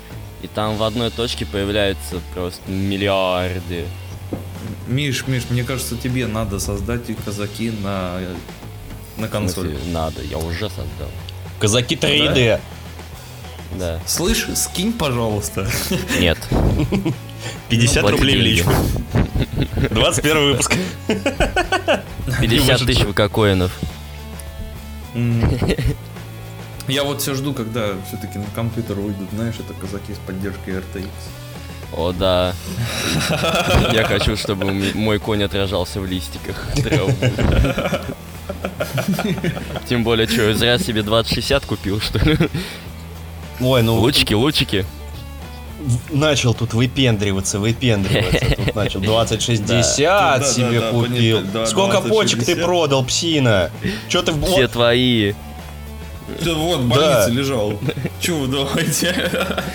и 0.42 0.46
там 0.48 0.76
в 0.76 0.82
одной 0.82 1.10
точке 1.10 1.46
появляются 1.46 2.20
просто 2.34 2.60
миллиарды. 2.70 3.84
Миш, 4.86 5.26
Миш, 5.26 5.44
мне 5.50 5.64
кажется, 5.64 5.96
тебе 5.96 6.26
надо 6.26 6.58
создать 6.58 7.08
и 7.08 7.14
казаки 7.14 7.70
на, 7.82 8.18
на 9.16 9.28
консоли. 9.28 9.70
смысле, 9.72 9.92
надо, 9.92 10.22
я 10.22 10.38
уже 10.38 10.68
создал. 10.68 11.10
Казаки 11.58 11.96
3D. 11.96 12.60
Да. 13.78 14.00
Слышь, 14.06 14.46
скинь, 14.54 14.92
пожалуйста. 14.92 15.66
Нет. 16.20 16.38
50 17.70 18.02
Ну, 18.02 18.10
рублей 18.10 18.36
в 18.36 18.40
личку. 18.40 18.70
21 19.90 20.36
выпуск. 20.50 20.76
50 22.40 22.80
тысяч 22.86 23.00
ВК-коинов. 23.02 23.72
Я 26.88 27.04
вот 27.04 27.22
все 27.22 27.34
жду, 27.34 27.54
когда 27.54 27.94
все-таки 28.06 28.38
на 28.38 28.46
компьютер 28.54 28.96
выйдут, 28.96 29.28
знаешь, 29.32 29.54
это 29.58 29.72
казаки 29.74 30.12
с 30.12 30.18
поддержкой 30.18 30.74
RTX. 30.74 31.08
О, 31.96 32.12
да. 32.12 32.54
Я 33.92 34.04
хочу, 34.04 34.36
чтобы 34.36 34.72
мой 34.94 35.18
конь 35.18 35.42
отражался 35.44 36.00
в 36.00 36.06
листиках. 36.06 36.66
Тем 39.88 40.04
более, 40.04 40.26
что, 40.26 40.52
зря 40.54 40.78
себе 40.78 41.02
2060 41.02 41.64
купил, 41.64 42.00
что 42.00 42.18
ли? 42.18 42.36
Ой, 43.60 43.82
ну 43.82 43.94
Лучики, 43.96 44.34
лучики. 44.34 44.84
Начал 46.10 46.54
тут 46.54 46.72
выпендриваться, 46.74 47.58
выпендриваться. 47.58 48.56
Тут 48.56 48.74
начал 48.74 49.00
2060 49.00 49.96
Да, 49.98 50.38
да, 50.38 50.44
себе 50.44 50.80
да, 50.80 50.90
купил. 50.90 51.42
да, 51.42 51.66
Сколько 51.66 52.00
почек 52.00 52.40
ты 52.40 52.54
2060. 52.54 52.64
продал, 52.64 53.04
псина? 53.04 53.70
Че 54.08 54.22
ты... 54.22 54.32
в- 54.32 54.44
Все 54.46 54.68
твои. 54.68 55.32
Да 56.42 56.54
вот, 56.54 56.80
в 56.80 56.88
больнице 56.88 57.30
лежал. 57.30 57.78
Че 58.20 58.32
вы 58.32 58.46
думаете? 58.46 59.14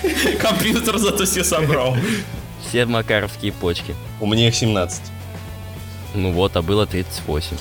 Компьютер 0.42 0.98
зато 0.98 1.24
все 1.24 1.44
собрал. 1.44 1.96
Все 2.68 2.84
макаровские 2.86 3.52
почки. 3.52 3.94
У 4.20 4.26
меня 4.26 4.48
их 4.48 4.54
17. 4.54 5.00
Ну 6.14 6.32
вот, 6.32 6.56
а 6.56 6.62
было 6.62 6.86
38. 6.86 7.56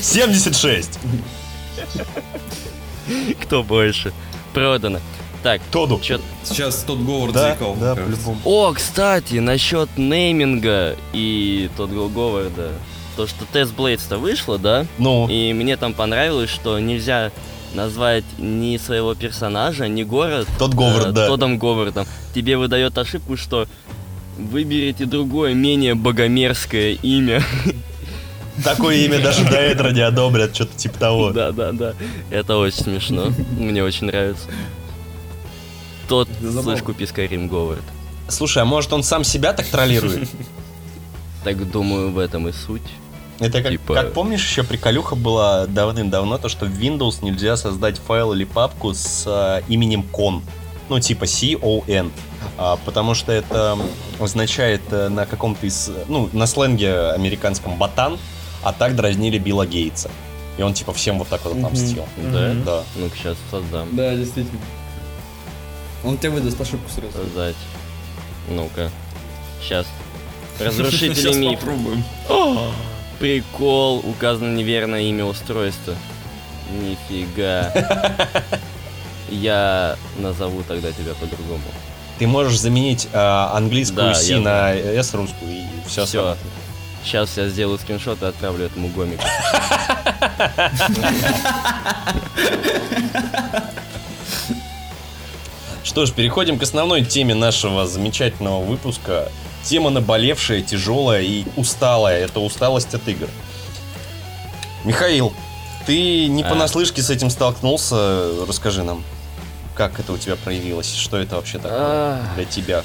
76! 0.00 0.98
Кто 3.42 3.62
больше? 3.62 4.12
Продано. 4.54 5.00
Так, 5.42 5.60
Тоду. 5.70 6.00
чё... 6.02 6.20
Сейчас 6.44 6.82
тот 6.86 6.98
Говард 7.00 7.32
Да, 7.32 7.48
заикал. 7.50 7.76
да, 7.76 7.94
по-любому. 7.94 8.38
О, 8.44 8.72
кстати, 8.72 9.36
насчет 9.36 9.88
нейминга 9.96 10.96
и 11.12 11.70
тот 11.76 11.90
Говарда. 11.90 12.72
То, 13.16 13.26
что 13.26 13.44
Тест 13.52 13.74
Блейдс-то 13.74 14.18
вышло, 14.18 14.58
да? 14.58 14.86
Ну, 14.98 15.28
И 15.28 15.52
мне 15.52 15.76
там 15.76 15.92
понравилось, 15.94 16.50
что 16.50 16.78
нельзя 16.78 17.30
назвать 17.74 18.24
ни 18.38 18.76
своего 18.78 19.14
персонажа, 19.14 19.88
ни 19.88 20.02
город 20.02 20.46
Тот 20.58 20.74
Говард, 20.74 21.08
э, 21.08 21.12
да. 21.12 21.26
Тодом 21.26 21.58
Говардом. 21.58 22.06
Тебе 22.34 22.56
выдает 22.56 22.96
ошибку, 22.96 23.36
что 23.36 23.66
выберите 24.38 25.04
другое, 25.04 25.54
менее 25.54 25.94
богомерзкое 25.94 26.92
имя. 27.02 27.42
такое 28.64 28.96
имя 28.96 29.20
даже 29.20 29.44
до 29.44 29.56
этого 29.56 29.88
не 29.88 30.00
одобрят, 30.00 30.54
что-то 30.54 30.76
типа 30.76 30.98
того. 30.98 31.30
Да, 31.30 31.52
да, 31.52 31.72
да. 31.72 31.94
Это 32.30 32.56
очень 32.56 32.82
смешно. 32.84 33.32
Мне 33.58 33.82
очень 33.82 34.06
нравится. 34.06 34.46
Тот, 36.08 36.28
купи 36.84 37.04
Skyrim 37.04 37.48
Говард. 37.48 37.84
Слушай, 38.28 38.62
а 38.62 38.66
может 38.66 38.92
он 38.92 39.02
сам 39.02 39.24
себя 39.24 39.52
так 39.52 39.66
троллирует? 39.66 40.28
Так 41.44 41.70
думаю, 41.70 42.10
в 42.10 42.18
этом 42.18 42.48
и 42.48 42.52
суть. 42.52 42.82
Это 43.38 43.62
как, 43.62 43.70
Типа- 43.70 43.94
как 43.94 44.12
помнишь, 44.12 44.44
еще 44.44 44.64
приколюха 44.64 45.14
была 45.14 45.66
давным-давно, 45.66 46.36
то, 46.38 46.48
что 46.48 46.66
в 46.66 46.70
Windows 46.70 47.24
нельзя 47.24 47.56
создать 47.56 47.98
файл 47.98 48.32
или 48.32 48.44
папку 48.44 48.92
с 48.92 49.24
а, 49.26 49.62
именем 49.68 50.04
con. 50.12 50.42
Ну, 50.88 50.98
типа 50.98 51.26
C-O-N. 51.26 52.10
А, 52.56 52.76
потому 52.84 53.14
что 53.14 53.30
это 53.30 53.78
означает 54.18 54.82
э, 54.90 55.08
на 55.08 55.26
каком-то 55.26 55.64
из... 55.64 55.90
Ну, 56.08 56.28
на 56.32 56.46
сленге 56.46 57.10
американском 57.10 57.76
ботан, 57.76 58.18
а 58.62 58.72
так 58.72 58.96
дразнили 58.96 59.38
Билла 59.38 59.66
Гейтса. 59.66 60.10
И 60.56 60.62
он 60.62 60.74
типа 60.74 60.92
всем 60.92 61.18
вот 61.18 61.28
так 61.28 61.44
вот 61.44 61.56
отомстил. 61.56 62.04
Да? 62.16 62.48
Мгм. 62.48 62.64
Да. 62.64 62.82
Ну-ка, 62.96 63.16
сейчас 63.16 63.36
создам. 63.50 63.88
Да, 63.92 64.14
действительно. 64.16 64.60
Он 66.04 66.16
тебе 66.16 66.30
выдаст 66.30 66.60
ошибку 66.60 66.88
сразу. 66.90 67.12
Создать. 67.12 67.56
Ну-ка. 68.48 68.90
Сейчас. 69.62 69.86
Разрушители 70.58 71.36
миф. 71.36 71.60
попробуем. 71.60 72.04
Прикол, 73.18 73.98
указано 73.98 74.54
неверное 74.54 75.02
имя 75.02 75.24
устройства. 75.24 75.94
Нифига. 76.70 77.72
Я 79.28 79.96
назову 80.18 80.62
тогда 80.62 80.92
тебя 80.92 81.14
по-другому. 81.14 81.62
Ты 82.18 82.26
можешь 82.26 82.58
заменить 82.58 83.08
а, 83.12 83.52
английскую 83.54 84.08
Да, 84.08 84.14
C 84.14 84.34
я 84.34 84.40
на 84.40 84.74
S 84.74 85.14
русскую 85.14 85.52
и 85.52 85.64
все. 85.86 86.04
Все. 86.04 86.36
Сейчас 87.04 87.36
я 87.36 87.48
сделаю 87.48 87.78
скриншот 87.78 88.22
и 88.22 88.26
отправлю 88.26 88.66
этому 88.66 88.88
гомику. 88.88 89.22
Что 95.88 96.04
ж, 96.04 96.12
переходим 96.12 96.58
к 96.58 96.62
основной 96.62 97.02
теме 97.02 97.34
нашего 97.34 97.86
замечательного 97.86 98.62
выпуска. 98.62 99.32
Тема 99.64 99.88
наболевшая, 99.88 100.60
тяжелая 100.60 101.22
и 101.22 101.46
усталая. 101.56 102.26
Это 102.26 102.40
усталость 102.40 102.92
от 102.92 103.08
игр. 103.08 103.26
Михаил, 104.84 105.32
ты 105.86 106.26
не 106.26 106.42
А. 106.42 106.50
понаслышке 106.50 107.00
с 107.00 107.08
этим 107.08 107.30
столкнулся. 107.30 108.44
Расскажи 108.46 108.82
нам, 108.82 109.02
как 109.74 109.98
это 109.98 110.12
у 110.12 110.18
тебя 110.18 110.36
проявилось? 110.36 110.94
Что 110.94 111.16
это 111.16 111.36
вообще 111.36 111.56
такое 111.56 112.20
Ах. 112.20 112.34
для 112.34 112.44
тебя? 112.44 112.84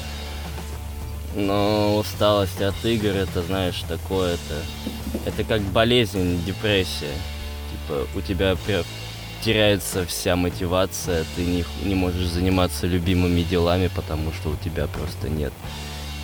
Но 1.34 1.96
усталость 1.96 2.62
от 2.62 2.82
игр, 2.86 3.10
это, 3.10 3.42
знаешь, 3.42 3.82
такое 3.86 4.38
это... 5.26 5.44
Как 5.44 5.60
болезнь, 5.60 6.42
депрессия. 6.46 7.12
Типа, 7.70 8.06
у 8.14 8.22
тебя 8.22 8.56
теряется 9.44 10.06
вся 10.06 10.36
мотивация, 10.36 11.24
ты 11.36 11.44
не, 11.44 11.64
не 11.84 11.94
можешь 11.94 12.26
заниматься 12.26 12.86
любимыми 12.86 13.42
делами, 13.42 13.90
потому 13.94 14.32
что 14.32 14.50
у 14.50 14.56
тебя 14.56 14.86
просто 14.86 15.28
нет 15.28 15.52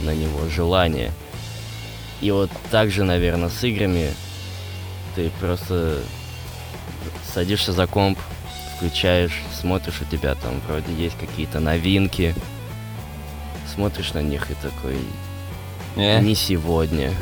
на 0.01 0.15
него 0.15 0.49
желания. 0.49 1.13
И 2.21 2.31
вот 2.31 2.51
так 2.71 2.91
же, 2.91 3.05
наверное, 3.05 3.49
с 3.49 3.63
играми 3.65 4.13
ты 5.15 5.31
просто 5.41 6.03
садишься 7.35 7.73
за 7.73 7.87
комп, 7.87 8.19
включаешь, 8.77 9.43
смотришь, 9.59 10.01
у 10.01 10.05
тебя 10.05 10.35
там 10.35 10.61
вроде 10.67 10.93
есть 10.95 11.19
какие-то 11.19 11.61
новинки, 11.61 12.35
смотришь 13.75 14.15
на 14.15 14.23
них 14.23 14.51
и 14.51 14.55
такой, 14.55 14.97
Э, 15.97 16.21
не 16.21 16.35
сегодня. 16.35 17.13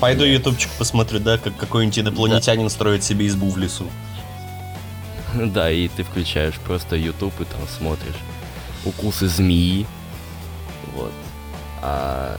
Пойду 0.00 0.24
ютубчик 0.24 0.70
посмотрю, 0.78 1.20
да, 1.20 1.38
как 1.38 1.56
какой-нибудь 1.56 1.98
инопланетянин 1.98 2.68
строит 2.70 3.02
себе 3.02 3.26
избу 3.26 3.48
в 3.48 3.56
лесу. 3.56 3.86
Да, 5.52 5.70
и 5.70 5.88
ты 5.88 6.02
включаешь 6.04 6.54
просто 6.54 6.96
YouTube 6.96 7.38
и 7.40 7.44
там 7.44 7.60
смотришь 7.78 8.14
укусы 8.84 9.28
змеи. 9.28 9.86
Вот. 10.94 11.12
А 11.82 12.38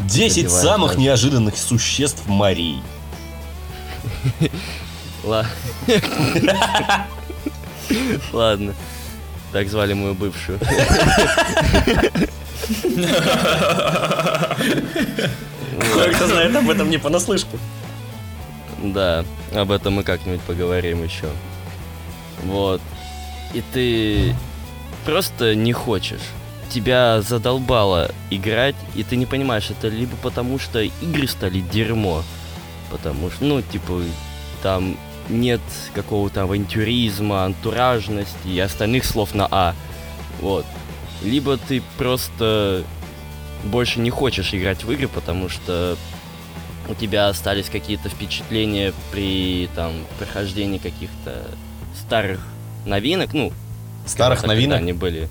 10 0.00 0.34
Забивает 0.34 0.62
самых 0.64 0.90
даже. 0.92 1.00
неожиданных 1.02 1.56
существ 1.56 2.22
ла- 5.24 5.46
Ладно. 8.32 8.74
Так 9.52 9.68
звали 9.68 9.92
мою 9.92 10.14
бывшую. 10.14 10.58
Кто 16.14 16.26
знает 16.26 16.54
об 16.56 16.68
этом 16.70 16.90
не 16.90 16.98
понаслышке. 16.98 17.58
Да, 18.82 19.24
об 19.54 19.70
этом 19.70 19.94
мы 19.94 20.02
как-нибудь 20.02 20.40
поговорим 20.42 21.04
еще. 21.04 21.26
Вот. 22.42 22.80
И 23.54 23.62
ты 23.72 24.34
просто 25.04 25.54
не 25.54 25.72
хочешь. 25.72 26.22
Тебя 26.70 27.20
задолбало 27.20 28.10
играть, 28.30 28.76
и 28.94 29.02
ты 29.02 29.16
не 29.16 29.26
понимаешь, 29.26 29.68
это 29.70 29.88
либо 29.88 30.16
потому, 30.22 30.58
что 30.58 30.80
игры 30.80 31.28
стали 31.28 31.60
дерьмо, 31.60 32.22
потому 32.90 33.30
что, 33.30 33.44
ну, 33.44 33.60
типа, 33.60 34.00
там 34.62 34.96
нет 35.28 35.60
какого-то 35.94 36.42
авантюризма, 36.42 37.44
антуражности 37.44 38.48
и 38.48 38.58
остальных 38.58 39.04
слов 39.04 39.34
на 39.34 39.46
А. 39.50 39.74
Вот. 40.40 40.64
Либо 41.22 41.56
ты 41.56 41.82
просто 41.98 42.84
больше 43.64 44.00
не 44.00 44.10
хочешь 44.10 44.54
играть 44.54 44.82
в 44.82 44.90
игры, 44.90 45.08
потому 45.08 45.48
что 45.48 45.96
у 46.88 46.94
тебя 46.94 47.28
остались 47.28 47.68
какие-то 47.68 48.08
впечатления 48.08 48.92
при 49.12 49.68
там 49.74 49.92
прохождении 50.18 50.78
каких-то 50.78 51.46
старых 51.94 52.40
новинок, 52.86 53.32
ну, 53.32 53.52
Старых 54.06 54.40
когда 54.40 54.54
новинок. 54.54 54.78
они 54.80 54.92
были, 54.92 55.28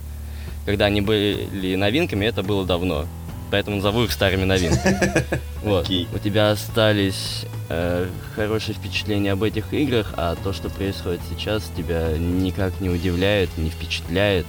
когда 0.66 0.86
они 0.86 1.02
были 1.02 1.76
новинками, 1.76 2.26
это 2.26 2.42
было 2.44 2.66
давно, 2.66 3.06
поэтому 3.52 3.78
назову 3.78 4.04
их 4.04 4.12
старыми 4.12 4.44
новинками. 4.46 5.00
Вот. 5.64 5.86
Окей. 5.86 6.08
У 6.12 6.18
тебя 6.18 6.50
остались 6.50 7.46
э, 7.70 8.08
хорошие 8.36 8.74
впечатления 8.74 9.34
об 9.34 9.44
этих 9.44 9.72
играх, 9.76 10.12
а 10.18 10.36
то, 10.36 10.54
что 10.54 10.70
происходит 10.70 11.22
сейчас, 11.30 11.70
тебя 11.78 12.18
никак 12.18 12.82
не 12.82 12.90
удивляет, 12.90 13.56
не 13.60 13.70
впечатляет. 13.70 14.48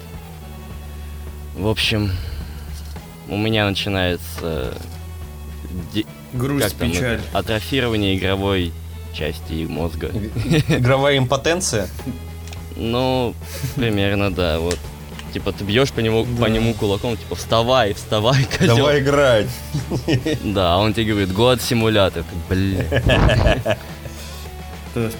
В 1.55 1.67
общем, 1.69 2.11
у 3.29 3.37
меня 3.37 3.69
начинается 3.69 4.73
де- 5.93 6.07
Грусть, 6.33 6.75
печаль. 6.77 7.21
атрофирование 7.35 8.17
игровой 8.17 8.73
части 9.13 9.67
мозга. 9.69 10.11
Игровая 10.69 11.19
импотенция. 11.19 11.89
Ну, 12.77 13.35
примерно, 13.77 14.33
да, 14.33 14.59
вот. 14.59 14.79
Типа 15.33 15.53
ты 15.53 15.65
бьешь 15.65 15.91
по 15.93 16.01
нему, 16.01 16.27
по 16.27 16.47
нему 16.47 16.75
кулаком, 16.75 17.17
типа 17.17 17.37
вставай, 17.37 17.95
вставай, 17.95 18.45
козел. 18.59 18.77
Давай 18.77 19.01
играть. 19.01 19.49
Да, 20.45 20.77
он 20.77 20.93
тебе 20.93 21.13
говорит, 21.13 21.33
год 21.33 21.63
симулятор. 21.63 22.25
Блин. 22.51 22.85
То 24.95 25.01
есть 25.01 25.19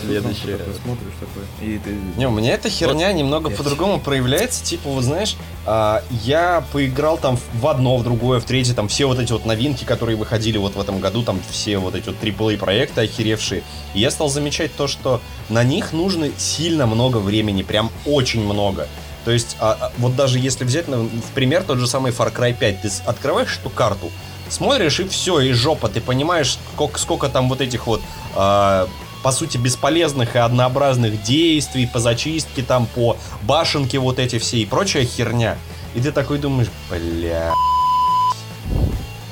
Следующий 0.00 0.46
ты 0.46 0.56
такой 0.56 0.74
смотришь 0.82 1.12
такой, 1.20 1.42
и 1.66 1.78
ты... 1.78 1.90
Не, 2.16 2.26
у 2.26 2.30
меня 2.30 2.54
эта 2.54 2.70
херня 2.70 3.12
немного 3.12 3.48
Пять. 3.48 3.58
по-другому 3.58 4.00
проявляется. 4.00 4.64
Типа, 4.64 4.88
вот 4.88 5.04
знаешь, 5.04 5.36
а, 5.66 6.02
я 6.10 6.64
поиграл 6.72 7.18
там 7.18 7.38
в 7.54 7.66
одно, 7.66 7.98
в 7.98 8.02
другое, 8.02 8.40
в 8.40 8.44
третье, 8.44 8.74
там 8.74 8.88
все 8.88 9.06
вот 9.06 9.18
эти 9.18 9.32
вот 9.32 9.44
новинки, 9.44 9.84
которые 9.84 10.16
выходили 10.16 10.56
вот 10.56 10.74
в 10.74 10.80
этом 10.80 11.00
году, 11.00 11.22
там 11.22 11.40
все 11.50 11.78
вот 11.78 11.94
эти 11.94 12.06
вот 12.06 12.16
AAA 12.22 12.56
проекты 12.56 13.02
охеревшие. 13.02 13.62
И 13.94 14.00
я 14.00 14.10
стал 14.10 14.30
замечать 14.30 14.74
то, 14.74 14.86
что 14.86 15.20
на 15.48 15.64
них 15.64 15.92
нужно 15.92 16.30
сильно 16.38 16.86
много 16.86 17.18
времени, 17.18 17.62
прям 17.62 17.90
очень 18.06 18.42
много. 18.42 18.88
То 19.24 19.30
есть, 19.30 19.56
а, 19.60 19.76
а, 19.78 19.92
вот 19.98 20.16
даже 20.16 20.38
если 20.38 20.64
взять 20.64 20.88
ну, 20.88 21.04
в 21.04 21.34
пример 21.34 21.62
тот 21.64 21.78
же 21.78 21.86
самый 21.86 22.12
Far 22.12 22.34
Cry 22.34 22.56
5, 22.58 22.82
ты 22.82 22.88
открываешь 23.04 23.58
эту 23.58 23.68
карту, 23.68 24.10
смотришь 24.48 25.00
и 25.00 25.08
все, 25.08 25.40
и 25.40 25.52
жопа, 25.52 25.88
ты 25.88 26.00
понимаешь, 26.00 26.58
сколько, 26.74 26.98
сколько 26.98 27.28
там 27.28 27.48
вот 27.48 27.60
этих 27.60 27.86
вот, 27.86 28.00
а, 28.34 28.88
по 29.22 29.32
сути, 29.32 29.56
бесполезных 29.58 30.36
и 30.36 30.38
однообразных 30.38 31.22
действий 31.22 31.86
по 31.86 31.98
зачистке, 31.98 32.62
там, 32.62 32.86
по 32.86 33.16
башенке 33.42 33.98
вот 33.98 34.18
эти 34.18 34.38
все 34.38 34.58
и 34.58 34.66
прочая 34.66 35.04
херня. 35.04 35.56
И 35.94 36.00
ты 36.00 36.12
такой 36.12 36.38
думаешь, 36.38 36.68
бля, 36.88 37.52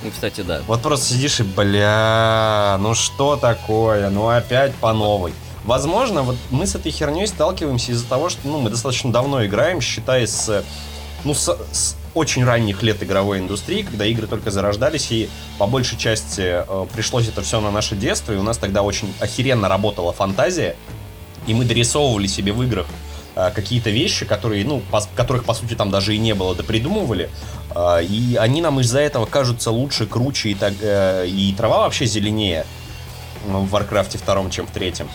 Ну, 0.02 0.10
кстати, 0.10 0.40
да. 0.42 0.60
вот 0.66 0.82
просто 0.82 1.14
сидишь 1.14 1.40
и, 1.40 1.42
бля, 1.42 2.76
ну 2.80 2.94
что 2.94 3.36
такое, 3.36 4.10
ну 4.10 4.28
опять 4.28 4.74
по 4.74 4.92
новой. 4.92 5.32
Возможно, 5.64 6.22
вот 6.22 6.36
мы 6.50 6.66
с 6.66 6.74
этой 6.74 6.90
херней 6.90 7.26
сталкиваемся 7.26 7.92
из-за 7.92 8.06
того, 8.06 8.28
что 8.28 8.40
ну, 8.44 8.60
мы 8.60 8.70
достаточно 8.70 9.12
давно 9.12 9.44
играем, 9.44 9.80
считая 9.80 10.26
с, 10.26 10.64
ну, 11.24 11.34
с, 11.34 11.58
с 11.72 11.96
очень 12.18 12.44
ранних 12.44 12.82
лет 12.82 13.02
игровой 13.02 13.38
индустрии, 13.38 13.82
когда 13.82 14.04
игры 14.04 14.26
только 14.26 14.50
зарождались, 14.50 15.10
и 15.10 15.28
по 15.58 15.66
большей 15.66 15.96
части 15.96 16.42
э, 16.42 16.86
пришлось 16.92 17.28
это 17.28 17.42
все 17.42 17.60
на 17.60 17.70
наше 17.70 17.96
детство, 17.96 18.32
и 18.32 18.36
у 18.36 18.42
нас 18.42 18.58
тогда 18.58 18.82
очень 18.82 19.12
охеренно 19.20 19.68
работала 19.68 20.12
фантазия, 20.12 20.76
и 21.46 21.54
мы 21.54 21.64
дорисовывали 21.64 22.26
себе 22.26 22.52
в 22.52 22.62
играх 22.62 22.86
э, 23.36 23.50
какие-то 23.54 23.90
вещи, 23.90 24.26
которые, 24.26 24.64
ну, 24.64 24.82
по- 24.90 25.08
которых, 25.16 25.44
по 25.44 25.54
сути, 25.54 25.74
там 25.74 25.90
даже 25.90 26.14
и 26.14 26.18
не 26.18 26.34
было, 26.34 26.54
да 26.54 26.62
придумывали, 26.62 27.30
э, 27.74 28.04
и 28.04 28.36
они 28.36 28.60
нам 28.60 28.80
из-за 28.80 29.00
этого 29.00 29.24
кажутся 29.24 29.70
лучше, 29.70 30.06
круче, 30.06 30.50
и, 30.50 30.54
так, 30.54 30.74
э, 30.80 31.26
и 31.26 31.54
трава 31.54 31.78
вообще 31.78 32.06
зеленее 32.06 32.66
в 33.46 33.68
Варкрафте 33.70 34.18
втором, 34.18 34.50
чем 34.50 34.66
в 34.66 34.70
третьем. 34.70 35.08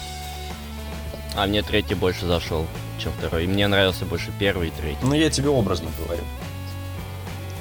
А 1.36 1.48
мне 1.48 1.64
третий 1.64 1.96
больше 1.96 2.28
зашел, 2.28 2.66
чем 3.00 3.12
второй. 3.18 3.46
И 3.46 3.48
мне 3.48 3.68
нравился 3.68 4.06
больше 4.06 4.32
первый 4.40 4.68
и 4.68 4.72
третий. 4.72 4.98
Ну, 5.02 5.14
я 5.16 5.30
тебе 5.30 5.50
образно 5.50 5.90
говорю. 6.04 6.22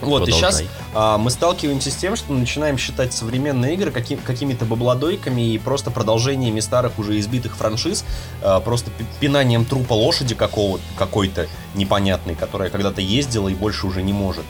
Вот, 0.03 0.29
и 0.29 0.33
сейчас 0.33 0.63
Продолжай. 0.93 1.19
мы 1.19 1.31
сталкиваемся 1.31 1.91
с 1.91 1.95
тем, 1.97 2.17
что 2.17 2.33
начинаем 2.33 2.77
считать 2.79 3.13
современные 3.13 3.75
игры 3.75 3.91
каким- 3.91 4.19
какими-то 4.19 4.65
баблодойками 4.65 5.43
и 5.43 5.59
просто 5.59 5.91
продолжениями 5.91 6.61
старых 6.61 6.99
уже 6.99 7.19
избитых 7.19 7.57
франшиз, 7.57 8.05
а, 8.43 8.61
просто 8.61 8.91
пи- 8.91 9.05
пинанием 9.21 9.65
трупа 9.65 9.93
лошади 9.95 10.35
какого 10.35 10.81
какой-то 10.97 11.47
непонятной, 11.75 12.35
которая 12.35 12.71
когда-то 12.71 13.01
ездила 13.01 13.49
и 13.49 13.55
больше 13.55 13.87
уже 13.87 14.03
не 14.03 14.13
может. 14.13 14.45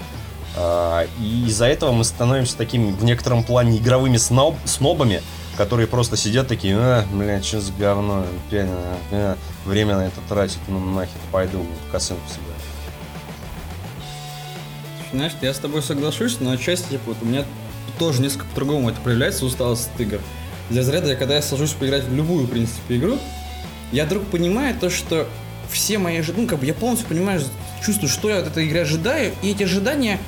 А, 0.57 1.07
И 1.21 1.47
из-за 1.47 1.67
этого 1.67 1.93
мы 1.93 2.05
становимся 2.05 2.57
такими 2.57 2.91
в 2.93 3.05
некотором 3.05 3.43
плане 3.45 3.79
игровыми 3.79 4.17
сноб, 4.19 4.57
снобами, 4.65 5.23
которые 5.57 5.87
просто 5.87 6.17
сидят 6.17 6.49
такие, 6.49 6.77
а, 6.79 7.05
бля, 7.13 7.43
что 7.43 7.61
за 7.61 7.73
говно, 7.73 8.25
опять, 8.49 8.67
а, 8.69 8.97
а, 9.13 9.37
время 9.65 9.97
на 9.97 10.03
это 10.07 10.21
тратить, 10.29 10.59
ну 10.69 10.79
нахер, 10.79 11.13
пойду 11.31 11.65
косынку 11.91 12.23
себе. 12.29 12.52
Знаешь, 15.13 15.33
я 15.43 15.53
с 15.53 15.59
тобой 15.59 15.83
соглашусь, 15.83 16.39
но 16.41 16.53
отчасти, 16.53 16.91
типа, 16.91 17.03
вот 17.07 17.17
у 17.21 17.27
меня 17.27 17.45
тоже 17.99 18.23
несколько 18.23 18.47
по-другому 18.47 18.91
это 18.91 19.01
проявляется, 19.01 19.45
усталость 19.45 19.91
от 19.95 20.01
игр. 20.01 20.21
Для 20.71 20.81
разряда, 20.81 21.11
я 21.11 21.17
когда 21.17 21.37
я 21.37 21.43
сажусь 21.43 21.73
поиграть 21.73 22.05
в 22.05 22.15
любую, 22.15 22.47
в 22.47 22.51
принципе, 22.51 22.97
игру, 22.97 23.19
я 23.93 24.07
вдруг 24.07 24.25
понимаю 24.27 24.75
то, 24.75 24.89
что 24.89 25.29
все 25.71 25.99
мои 25.99 26.19
ожидания, 26.19 26.45
ну, 26.45 26.49
как 26.49 26.61
бы 26.61 26.67
я 26.67 26.75
полностью 26.75 27.09
понимаю, 27.09 27.43
чувствую, 27.85 28.09
что 28.09 28.31
я 28.31 28.39
от 28.39 28.47
этой 28.47 28.67
игры 28.67 28.81
ожидаю, 28.81 29.35
и 29.43 29.51
эти 29.51 29.65
ожидания 29.65 30.19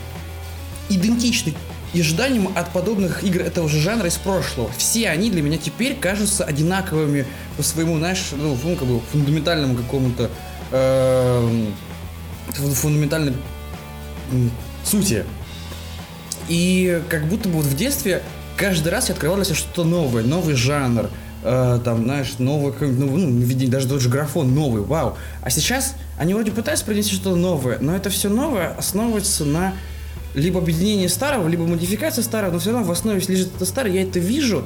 идентичны 0.91 1.55
ожиданиям 1.95 2.51
от 2.57 2.73
подобных 2.73 3.23
игр 3.23 3.41
этого 3.41 3.69
же 3.69 3.79
жанра 3.79 4.09
из 4.09 4.17
прошлого. 4.17 4.69
Все 4.77 5.09
они 5.11 5.31
для 5.31 5.43
меня 5.43 5.59
теперь 5.59 5.95
кажутся 5.95 6.45
одинаковыми 6.45 7.25
по 7.57 7.63
своему, 7.63 7.99
знаешь, 7.99 8.25
ну, 8.33 8.57
как 8.77 8.87
бы 8.87 9.01
фундаментальному 9.13 9.77
какому-то 9.77 10.29
фу- 12.51 12.75
фундаментальной 12.75 13.35
сути. 14.85 15.25
И 16.49 17.03
как 17.09 17.27
будто 17.27 17.49
бы 17.49 17.57
вот 17.57 17.65
в 17.65 17.77
детстве 17.77 18.23
каждый 18.57 18.89
раз 18.89 19.09
я 19.09 19.15
открывал 19.15 19.37
для 19.37 19.45
себя 19.45 19.57
что-то 19.57 19.85
новое, 19.85 20.23
новый 20.23 20.55
жанр, 20.55 21.11
э, 21.43 21.81
там, 21.85 22.05
знаешь, 22.05 22.35
новый, 22.39 22.73
ну, 22.81 23.17
ну, 23.17 23.39
видение, 23.41 23.71
даже 23.71 23.89
тот 23.89 24.01
же 24.01 24.09
графон 24.09 24.55
новый, 24.55 24.83
вау. 24.83 25.17
А 25.43 25.51
сейчас 25.51 25.95
они 26.19 26.35
вроде 26.35 26.53
пытаются 26.53 26.85
принести 26.85 27.15
что-то 27.15 27.37
новое, 27.37 27.79
но 27.81 27.95
это 27.97 28.11
все 28.11 28.29
новое 28.29 28.75
основывается 28.75 29.45
на 29.45 29.75
либо 30.35 30.59
объединении 30.61 31.07
старого, 31.07 31.47
либо 31.49 31.65
модификации 31.67 32.23
старого, 32.23 32.53
но 32.53 32.59
все 32.59 32.73
равно 32.73 32.87
в 32.87 32.91
основе 32.91 33.21
лежит 33.27 33.55
это 33.57 33.65
старое, 33.65 33.93
я 33.93 34.03
это 34.03 34.19
вижу, 34.19 34.65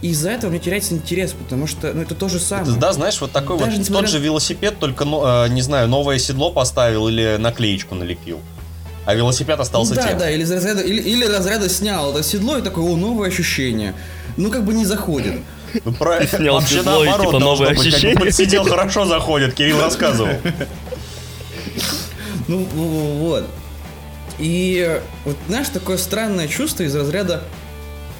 и 0.00 0.10
из-за 0.10 0.30
этого 0.30 0.50
мне 0.50 0.60
теряется 0.60 0.94
интерес, 0.94 1.32
потому 1.32 1.66
что, 1.66 1.92
ну, 1.92 2.02
это 2.02 2.14
то 2.14 2.28
же 2.28 2.38
самое. 2.38 2.70
Это, 2.70 2.78
да, 2.80 2.92
знаешь, 2.92 3.20
вот 3.20 3.32
такой 3.32 3.58
Даже 3.58 3.72
вот 3.72 3.78
несмотря- 3.80 4.02
тот 4.02 4.10
же 4.10 4.18
велосипед, 4.20 4.78
только, 4.78 5.04
ну, 5.04 5.44
э, 5.44 5.48
не 5.48 5.60
знаю, 5.60 5.88
новое 5.88 6.18
седло 6.18 6.52
поставил 6.52 7.08
или 7.08 7.36
наклеечку 7.38 7.96
налепил. 7.96 8.40
А 9.08 9.14
велосипед 9.14 9.58
остался 9.58 9.94
Ну 9.94 10.00
да, 10.02 10.08
тем. 10.08 10.18
да, 10.18 10.30
или 10.30 10.42
разряда, 10.44 10.82
или, 10.82 11.00
или 11.00 11.24
разряда 11.24 11.66
снял 11.70 12.10
это 12.12 12.22
седло 12.22 12.58
и 12.58 12.62
такое, 12.62 12.84
о, 12.84 12.94
новое 12.94 13.28
ощущение. 13.28 13.94
Ну, 14.36 14.50
как 14.50 14.64
бы 14.66 14.74
не 14.74 14.84
заходит. 14.84 15.32
Ну, 15.82 15.94
про- 15.94 16.26
Снял 16.26 16.56
Вообще 16.56 16.80
седло 16.80 17.02
и, 17.02 17.06
наоборот 17.06 17.26
типа, 17.32 17.40
должно 17.40 17.64
новые 17.64 17.68
быть, 17.70 17.78
как 17.78 17.86
бы 17.90 17.96
ощущения. 17.96 18.20
подсидел 18.20 18.64
хорошо 18.64 19.06
заходит, 19.06 19.54
Кирилл 19.54 19.80
рассказывал. 19.80 20.34
Ну, 22.48 22.58
вот. 22.74 23.46
И 24.38 25.00
вот, 25.24 25.36
знаешь, 25.48 25.68
такое 25.68 25.96
странное 25.96 26.48
чувство 26.48 26.82
из 26.82 26.94
разряда 26.94 27.42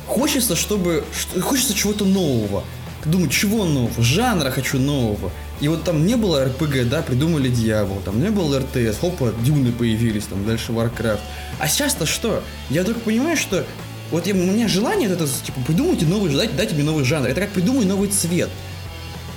хочется, 0.06 0.56
чтобы... 0.56 1.04
что- 1.18 1.40
Хочется 1.40 1.74
чего-то 1.74 2.04
нового. 2.04 2.64
Думаю, 3.04 3.28
чего 3.30 3.64
нового? 3.64 4.02
Жанра 4.02 4.50
хочу 4.50 4.78
нового. 4.78 5.30
И 5.60 5.68
вот 5.68 5.82
там 5.84 6.06
не 6.06 6.14
было 6.14 6.44
РПГ, 6.44 6.88
да, 6.88 7.02
придумали 7.02 7.48
Дьявол, 7.48 8.00
там 8.04 8.22
не 8.22 8.30
было 8.30 8.60
РТС, 8.60 8.98
хопа, 9.00 9.32
Дюны 9.42 9.72
появились, 9.72 10.24
там 10.24 10.46
дальше 10.46 10.72
Warcraft. 10.72 11.20
А 11.58 11.68
сейчас-то 11.68 12.06
что? 12.06 12.42
Я 12.70 12.84
только 12.84 13.00
понимаю, 13.00 13.36
что 13.36 13.64
вот 14.10 14.26
я, 14.26 14.34
у 14.34 14.36
меня 14.36 14.68
желание 14.68 15.10
это, 15.10 15.26
типа, 15.26 15.60
придумайте 15.66 16.06
новый, 16.06 16.34
дайте, 16.34 16.54
дайте 16.54 16.74
мне 16.74 16.84
новый 16.84 17.04
жанр. 17.04 17.26
Это 17.26 17.40
как 17.40 17.50
придумай 17.50 17.84
новый 17.84 18.08
цвет. 18.08 18.48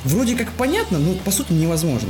Вроде 0.03 0.35
как 0.35 0.51
понятно, 0.53 0.99
но 0.99 1.13
по 1.13 1.31
сути 1.31 1.53
невозможно. 1.53 2.09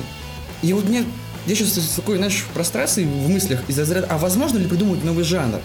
И 0.62 0.74
вот 0.74 0.88
мне, 0.88 1.04
я 1.48 1.56
сейчас 1.56 1.72
такой, 1.96 2.18
знаешь, 2.18 2.46
в 2.48 2.54
прострации 2.54 3.06
в 3.06 3.30
мыслях 3.30 3.62
из 3.68 3.80
разряда, 3.80 4.08
а 4.10 4.18
возможно 4.18 4.58
ли 4.58 4.68
придумать 4.68 5.04
новый 5.04 5.24
жанр? 5.24 5.60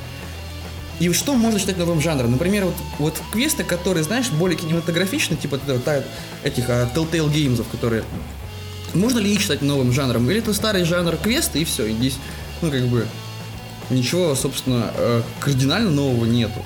И 0.98 1.12
что 1.12 1.34
можно 1.34 1.58
считать 1.58 1.76
новым 1.76 2.00
жанром? 2.00 2.32
Например, 2.32 2.64
вот, 2.64 2.74
вот 2.98 3.22
квесты, 3.30 3.64
которые, 3.64 4.02
знаешь, 4.02 4.30
более 4.30 4.56
кинематографичны, 4.56 5.36
типа 5.36 5.60
вот, 5.66 5.88
этих 6.42 6.70
а, 6.70 6.90
Telltale 6.94 7.30
Games, 7.30 7.62
которые... 7.70 8.04
Можно 8.96 9.18
ли 9.18 9.32
их 9.32 9.40
считать 9.40 9.62
новым 9.62 9.92
жанром? 9.92 10.28
Или 10.30 10.40
это 10.40 10.52
старый 10.52 10.84
жанр 10.84 11.16
квеста, 11.16 11.58
и 11.58 11.64
все, 11.64 11.86
и 11.86 11.92
здесь, 11.92 12.16
ну, 12.62 12.70
как 12.70 12.86
бы, 12.86 13.06
ничего, 13.90 14.34
собственно, 14.34 14.90
э, 14.94 15.22
кардинально 15.40 15.90
нового 15.90 16.24
нету. 16.24 16.62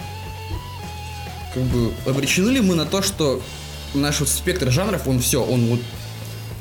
Как 1.54 1.62
бы, 1.64 1.92
обречены 2.06 2.50
ли 2.50 2.60
мы 2.60 2.74
на 2.74 2.86
то, 2.86 3.02
что 3.02 3.42
наш 3.94 4.20
вот 4.20 4.28
спектр 4.28 4.70
жанров, 4.70 5.06
он 5.06 5.20
все, 5.20 5.42
он 5.42 5.66
вот... 5.66 5.80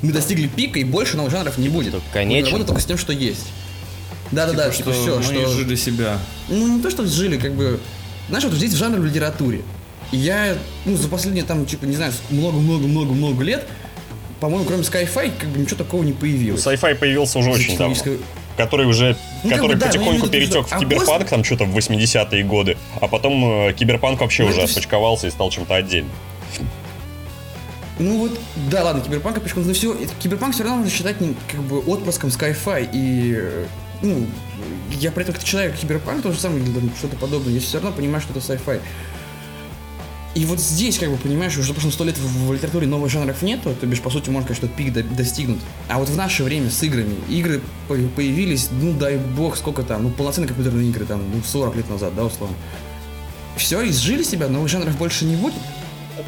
Мы 0.01 0.13
достигли 0.13 0.47
пика, 0.47 0.80
и 0.80 0.84
больше 0.84 1.17
новых 1.17 1.32
жанров 1.32 1.57
не 1.57 1.70
будет. 1.70 1.89
Что, 1.89 2.01
конечен? 2.13 2.53
Работа 2.53 2.67
только 2.67 2.82
с 2.82 2.86
тем, 2.86 2.97
что 2.97 3.11
есть. 3.11 3.47
Да-да-да, 4.32 4.70
Типа, 4.70 4.93
что, 4.93 5.01
все, 5.01 5.17
мы 5.17 5.24
что... 5.24 5.53
жили 5.53 5.76
себя. 5.76 6.20
Ну, 6.47 6.78
не 6.78 6.82
то, 6.82 6.89
что 6.89 7.05
жили, 7.05 7.38
как 7.38 7.53
бы... 7.53 7.80
Знаешь, 8.30 8.45
вот 8.45 8.53
здесь 8.53 8.74
жанр 8.74 8.99
в 8.99 9.05
литературе. 9.05 9.63
И 10.11 10.17
я, 10.17 10.57
ну, 10.86 10.95
за 10.95 11.07
последние, 11.09 11.43
там, 11.43 11.65
типа, 11.65 11.86
не 11.86 11.95
знаю, 11.95 12.13
много-много-много-много 12.30 13.43
лет, 13.43 13.67
по-моему, 14.39 14.65
кроме 14.65 14.83
Sci-fi, 14.84 15.32
как 15.37 15.49
бы 15.49 15.59
ничего 15.59 15.77
такого 15.77 16.03
не 16.03 16.13
появилось. 16.13 16.65
Sci-fi 16.65 16.95
появился 16.95 17.39
уже 17.39 17.51
очень 17.51 17.77
давно. 17.77 17.95
Который 18.57 18.85
уже, 18.87 19.15
Ну, 19.43 19.49
как 19.51 19.59
который 19.59 19.73
бы 19.75 19.79
да, 19.79 19.87
потихоньку 19.87 20.11
в 20.11 20.29
виду, 20.29 20.31
перетек 20.31 20.51
что- 20.51 20.63
в 20.63 20.73
а 20.73 20.79
киберпанк, 20.79 21.07
после- 21.07 21.25
там 21.27 21.43
что-то 21.45 21.63
в 21.65 21.73
80-е 21.77 22.43
годы, 22.43 22.77
а 22.99 23.07
потом 23.07 23.69
э, 23.69 23.73
киберпанк 23.73 24.19
вообще 24.19 24.43
Ну, 24.43 24.49
уже 24.49 24.61
отпочковался 24.63 25.27
и 25.27 25.29
стал 25.31 25.49
чем-то 25.49 25.75
отдельным. 25.75 26.11
Ну 27.99 28.17
вот, 28.17 28.39
да, 28.71 28.83
ладно, 28.85 29.01
Киберпанк, 29.01 29.41
почему? 29.41 29.63
Но 29.65 29.73
все, 29.73 29.93
Киберпанк 30.19 30.53
все 30.53 30.63
равно 30.63 30.77
можно 30.77 30.91
считать 30.91 31.19
не, 31.19 31.35
как 31.51 31.59
бы 31.61 31.79
отпрыском 31.79 32.29
sci-fi. 32.30 32.89
И, 32.93 33.33
э, 33.37 33.65
ну, 34.01 34.25
я 35.01 35.11
при 35.11 35.23
этом 35.23 35.35
как 35.35 35.43
человек 35.43 35.75
Киберпанк, 35.75 36.21
то 36.23 36.31
же 36.31 36.39
самое, 36.39 36.63
или 36.63 36.71
что-то 36.97 37.17
подобное, 37.17 37.53
я 37.53 37.59
все 37.59 37.77
равно 37.79 37.91
понимаю, 37.91 38.21
что 38.21 38.31
это 38.31 38.39
sci-fi. 38.39 38.79
И 40.39 40.45
вот 40.45 40.57
здесь, 40.61 40.97
как 40.97 41.09
бы, 41.11 41.17
понимаешь, 41.17 41.57
уже 41.57 41.73
прошло 41.73 41.91
сто 41.91 42.05
лет 42.05 42.17
в, 42.17 42.47
в 42.47 42.53
литературе 42.53 42.87
новых 42.87 43.11
жанров 43.11 43.41
нету, 43.41 43.75
то 43.77 43.85
бишь, 43.85 43.99
по 43.99 44.09
сути, 44.09 44.29
можно 44.29 44.45
сказать, 44.47 44.63
что 44.63 44.67
пик 44.69 44.93
до- 44.93 45.03
достигнут. 45.03 45.59
А 45.89 45.99
вот 45.99 46.07
в 46.07 46.15
наше 46.15 46.45
время 46.45 46.69
с 46.71 46.81
играми, 46.81 47.13
игры 47.27 47.59
по- 47.89 47.95
появились, 48.15 48.69
ну, 48.71 48.93
дай 48.93 49.17
бог, 49.17 49.57
сколько 49.57 49.83
там, 49.83 50.03
ну, 50.03 50.09
полноценные 50.11 50.47
компьютерные 50.47 50.87
игры, 50.91 51.03
там, 51.05 51.21
ну, 51.33 51.41
40 51.45 51.75
лет 51.75 51.89
назад, 51.89 52.15
да, 52.15 52.23
условно. 52.23 52.55
Все, 53.57 53.85
изжили 53.89 54.23
себя, 54.23 54.47
новых 54.47 54.69
жанров 54.69 54.97
больше 54.97 55.25
не 55.25 55.35
будет. 55.35 55.55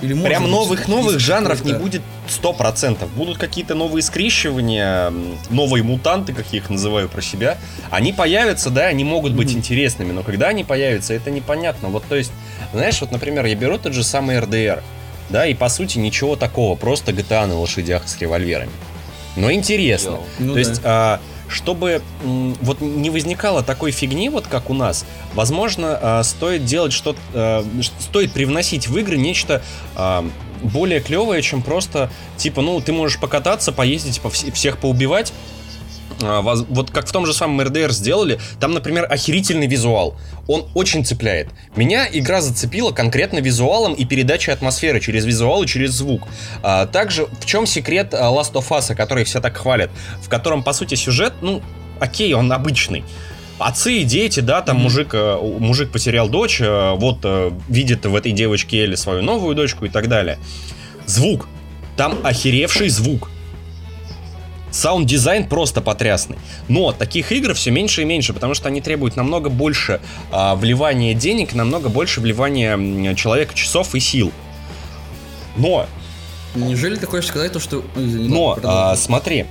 Или 0.02 0.14
прям 0.22 0.50
новых-новых 0.50 1.20
жанров 1.20 1.64
не 1.66 1.74
будет 1.74 2.02
100%. 2.28 3.08
Будут 3.16 3.38
какие-то 3.38 3.76
новые 3.76 4.02
скрещивания, 4.04 5.12
новые 5.50 5.84
мутанты, 5.84 6.34
как 6.34 6.46
я 6.52 6.60
их 6.60 6.70
называю 6.70 7.10
про 7.10 7.22
себя. 7.22 7.58
Они 7.90 8.14
появятся, 8.14 8.70
да, 8.70 8.86
они 8.86 9.04
могут 9.04 9.34
быть 9.34 9.50
Мгм. 9.50 9.58
интересными, 9.60 10.12
но 10.12 10.24
когда 10.24 10.48
они 10.48 10.64
появятся, 10.64 11.14
это 11.14 11.32
непонятно. 11.32 11.90
Вот, 11.90 12.04
то 12.08 12.16
есть, 12.16 12.32
знаешь, 12.74 13.00
вот, 13.02 13.12
например, 13.12 13.46
я 13.46 13.56
беру 13.56 13.78
тот 13.78 13.94
же 13.94 14.04
самый 14.04 14.40
РДР, 14.40 14.84
да, 15.30 15.46
и 15.46 15.54
по 15.54 15.70
сути 15.70 15.98
ничего 15.98 16.36
такого, 16.36 16.76
просто 16.76 17.12
GTA 17.12 17.46
на 17.48 17.60
лошадях 17.60 18.08
с 18.08 18.18
револьверами. 18.20 18.72
Но 19.36 19.52
интересно. 19.52 20.20
Ну 20.40 20.50
То 20.50 20.54
да. 20.54 20.60
есть, 20.60 20.82
а, 20.84 21.20
чтобы 21.52 22.02
вот 22.62 22.82
не 22.82 23.10
возникало 23.10 23.64
такой 23.64 23.92
фигни, 23.92 24.30
вот 24.30 24.48
как 24.48 24.70
у 24.70 24.74
нас, 24.74 25.06
возможно, 25.34 26.00
а, 26.02 26.24
стоит 26.24 26.66
делать 26.66 26.94
что-то, 26.94 27.20
а, 27.34 27.66
стоит 28.00 28.32
привносить 28.32 28.88
в 28.88 28.98
игры 28.98 29.18
нечто 29.18 29.62
а, 29.96 30.26
более 30.64 31.00
клевое, 31.02 31.42
чем 31.42 31.62
просто, 31.62 32.12
типа, 32.38 32.62
ну, 32.62 32.80
ты 32.82 32.94
можешь 32.94 33.20
покататься, 33.20 33.72
поездить, 33.72 34.22
по 34.22 34.28
вс- 34.28 34.52
всех 34.52 34.78
поубивать, 34.78 35.34
Вот 36.22 36.92
как 36.92 37.08
в 37.08 37.12
том 37.12 37.26
же 37.26 37.34
самом 37.34 37.62
РДР 37.62 37.92
сделали, 37.92 38.40
там, 38.60 38.74
например, 38.74 39.08
охерительный 39.10 39.68
визуал. 39.68 40.16
Он 40.48 40.66
очень 40.74 41.06
цепляет. 41.06 41.50
Меня 41.76 42.08
игра 42.12 42.42
зацепила 42.42 42.92
конкретно 42.92 43.40
визуалом 43.40 43.94
и 43.94 44.06
передачей 44.06 44.52
атмосферы 44.52 45.00
через 45.00 45.26
визуал 45.26 45.64
и 45.64 45.68
через 45.68 45.92
звук. 45.92 46.28
А, 46.64 46.86
также 46.86 47.26
в 47.26 47.46
чем 47.46 47.66
секрет 47.66 48.14
а, 48.14 48.32
Last 48.32 48.54
of 48.54 48.68
Us, 48.70 48.94
который 48.96 49.24
все 49.24 49.40
так 49.42 49.58
хвалят, 49.58 49.90
в 50.22 50.30
котором, 50.30 50.64
по 50.64 50.74
сути, 50.74 50.96
сюжет, 50.96 51.34
ну, 51.42 51.62
окей, 52.00 52.34
он 52.34 52.52
обычный. 52.52 53.04
Отцы 53.62 54.00
и 54.00 54.04
дети, 54.04 54.40
да, 54.40 54.62
там 54.62 54.78
мужик, 54.78 55.10
э, 55.14 55.38
мужик 55.60 55.92
потерял 55.92 56.28
дочь, 56.28 56.60
э, 56.62 56.96
вот 56.96 57.20
э, 57.24 57.52
видит 57.70 58.06
в 58.06 58.16
этой 58.16 58.32
девочке 58.32 58.84
Элли 58.84 58.96
свою 58.96 59.22
новую 59.22 59.56
дочку 59.56 59.86
и 59.86 59.90
так 59.90 60.08
далее. 60.08 60.40
Звук. 61.06 61.48
Там 61.96 62.18
охеревший 62.24 62.90
звук. 62.90 63.30
Саунд-дизайн 64.72 65.48
просто 65.48 65.82
потрясный. 65.82 66.38
Но 66.68 66.92
таких 66.92 67.32
игр 67.32 67.54
все 67.54 67.72
меньше 67.72 68.02
и 68.02 68.06
меньше, 68.06 68.34
потому 68.34 68.54
что 68.54 68.70
они 68.70 68.82
требуют 68.82 69.16
намного 69.16 69.50
больше 69.50 70.02
а, 70.32 70.56
вливания 70.56 71.14
денег, 71.14 71.54
намного 71.54 71.90
больше 71.90 72.22
вливания 72.22 73.16
человека 73.16 73.54
часов 73.54 73.94
и 73.96 74.00
сил. 74.00 74.32
Но, 75.58 75.86
Неужели 76.56 76.96
ты 76.96 77.06
хочешь 77.06 77.30
сказать 77.30 77.54
то, 77.54 77.60
что... 77.60 77.84
Но, 77.96 78.58
а, 78.64 78.96
смотри, 78.96 79.46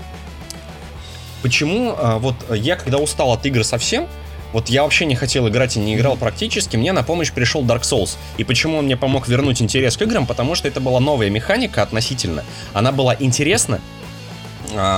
почему 1.43 1.95
а, 1.97 2.19
вот 2.19 2.35
я 2.55 2.77
когда 2.77 2.99
устал 2.99 3.33
от 3.33 3.45
игр 3.47 3.65
совсем, 3.65 4.07
вот 4.53 4.69
я 4.69 4.83
вообще 4.83 5.07
не 5.07 5.15
хотел 5.15 5.49
играть 5.49 5.77
и 5.77 5.81
не 5.81 5.95
играл 5.95 6.17
практически, 6.17 6.77
мне 6.77 6.93
на 6.93 7.03
помощь 7.03 7.33
пришел 7.33 7.63
Dark 7.63 7.83
Souls. 7.83 8.17
И 8.37 8.45
почему 8.45 8.79
он 8.79 8.87
мне 8.87 8.97
помог 8.97 9.29
вернуть 9.29 9.63
интерес 9.63 9.97
к 9.97 10.03
играм? 10.03 10.27
Потому 10.27 10.55
что 10.55 10.69
это 10.69 10.81
была 10.81 11.01
новая 11.01 11.31
механика 11.31 11.83
относительно. 11.83 12.45
Она 12.73 12.93
была 12.93 13.17
интересна, 13.19 13.81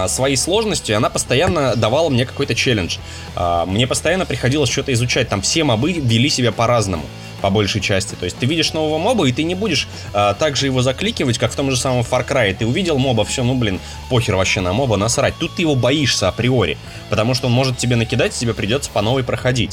своей 0.08 0.36
сложностью, 0.36 0.96
она 0.96 1.08
постоянно 1.08 1.76
давала 1.76 2.08
мне 2.08 2.26
какой-то 2.26 2.54
челлендж. 2.54 2.98
А, 3.34 3.64
Мне 3.66 3.86
постоянно 3.86 4.26
приходилось 4.26 4.70
что-то 4.70 4.92
изучать, 4.92 5.28
там 5.28 5.40
все 5.42 5.64
мобы 5.64 5.92
вели 5.92 6.28
себя 6.28 6.52
по-разному 6.52 7.04
по 7.42 7.50
большей 7.50 7.80
части. 7.80 8.14
То 8.14 8.24
есть 8.24 8.38
ты 8.38 8.46
видишь 8.46 8.72
нового 8.72 8.98
моба, 8.98 9.26
и 9.26 9.32
ты 9.32 9.42
не 9.42 9.54
будешь 9.54 9.88
а, 10.14 10.32
так 10.34 10.56
же 10.56 10.66
его 10.66 10.80
закликивать, 10.80 11.38
как 11.38 11.52
в 11.52 11.56
том 11.56 11.70
же 11.70 11.76
самом 11.76 12.02
Far 12.02 12.26
Cry. 12.26 12.54
Ты 12.54 12.66
увидел 12.66 12.98
моба, 12.98 13.24
все, 13.24 13.42
ну 13.42 13.54
блин, 13.54 13.80
похер 14.08 14.36
вообще 14.36 14.60
на 14.60 14.72
моба, 14.72 14.96
насрать. 14.96 15.34
Тут 15.38 15.56
ты 15.56 15.62
его 15.62 15.74
боишься 15.74 16.28
априори, 16.28 16.78
потому 17.10 17.34
что 17.34 17.48
он 17.48 17.52
может 17.52 17.76
тебе 17.76 17.96
накидать, 17.96 18.34
и 18.36 18.38
тебе 18.38 18.54
придется 18.54 18.90
по 18.90 19.02
новой 19.02 19.24
проходить. 19.24 19.72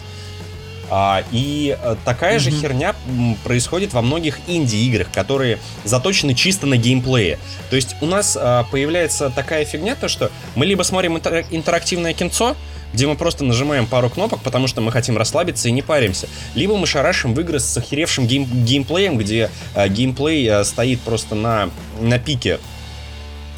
А, 0.92 1.24
и 1.32 1.78
э, 1.80 1.96
такая 2.04 2.40
же 2.40 2.50
Мгм. 2.52 2.60
херня 2.62 2.96
происходит 3.44 3.94
во 3.94 4.02
многих 4.02 4.40
инди-играх, 4.48 5.12
которые 5.12 5.60
заточены 5.84 6.34
чисто 6.34 6.66
на 6.66 6.78
геймплее. 6.78 7.38
То 7.70 7.76
есть 7.76 7.96
у 8.02 8.06
нас 8.08 8.36
а, 8.40 8.64
появляется 8.72 9.30
такая 9.30 9.66
фигня, 9.66 9.96
то 9.96 10.08
что 10.08 10.32
мы 10.56 10.66
либо 10.66 10.82
смотрим 10.84 11.16
интер- 11.18 11.46
интерактивное 11.52 12.14
кинцо, 12.14 12.56
где 12.92 13.06
мы 13.06 13.16
просто 13.16 13.44
нажимаем 13.44 13.86
пару 13.86 14.10
кнопок, 14.10 14.42
потому 14.42 14.66
что 14.66 14.82
мы 14.82 14.92
хотим 14.92 15.16
расслабиться 15.16 15.68
и 15.70 15.72
не 15.72 15.84
паримся. 15.84 16.28
Либо 16.56 16.76
мы 16.76 16.88
шарашим 16.88 17.36
в 17.36 17.40
игры 17.40 17.60
с 17.60 17.78
охеревшим 17.78 18.26
гейм- 18.26 18.48
геймплеем, 18.64 19.18
где 19.20 19.52
а, 19.76 19.88
геймплей 19.88 20.50
а, 20.50 20.64
стоит 20.64 21.02
просто 21.02 21.36
на, 21.36 21.70
на 22.02 22.18
пике 22.18 22.60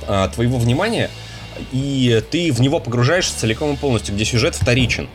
а, 0.06 0.28
твоего 0.28 0.58
внимания, 0.58 1.10
и 1.72 2.22
ты 2.30 2.52
в 2.52 2.60
него 2.60 2.80
погружаешься 2.80 3.40
целиком 3.40 3.74
и 3.74 3.78
полностью, 3.78 4.16
где 4.16 4.26
сюжет 4.26 4.56
вторичен. 4.56 5.08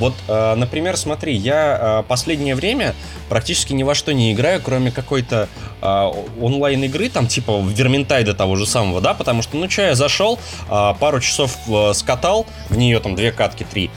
Вот, 0.00 0.14
э, 0.28 0.54
например, 0.54 0.96
смотри, 0.96 1.36
я 1.36 2.00
э, 2.00 2.08
последнее 2.08 2.54
время 2.54 2.94
практически 3.28 3.74
ни 3.74 3.82
во 3.82 3.94
что 3.94 4.14
не 4.14 4.32
играю, 4.32 4.62
кроме 4.64 4.90
какой-то 4.90 5.46
э, 5.82 6.10
онлайн-игры, 6.40 7.10
там 7.10 7.26
типа 7.26 7.62
Верментайда 7.62 8.32
того 8.32 8.56
же 8.56 8.66
самого, 8.66 9.02
да, 9.02 9.12
потому 9.12 9.42
что, 9.42 9.58
ну 9.58 9.68
что, 9.68 9.82
я 9.82 9.94
зашел, 9.94 10.38
пару 10.68 11.20
часов 11.20 11.58
скатал, 11.92 12.46
в 12.70 12.78
нее 12.78 12.98
там 13.00 13.14
две 13.14 13.30
катки, 13.30 13.66
три, 13.70 13.90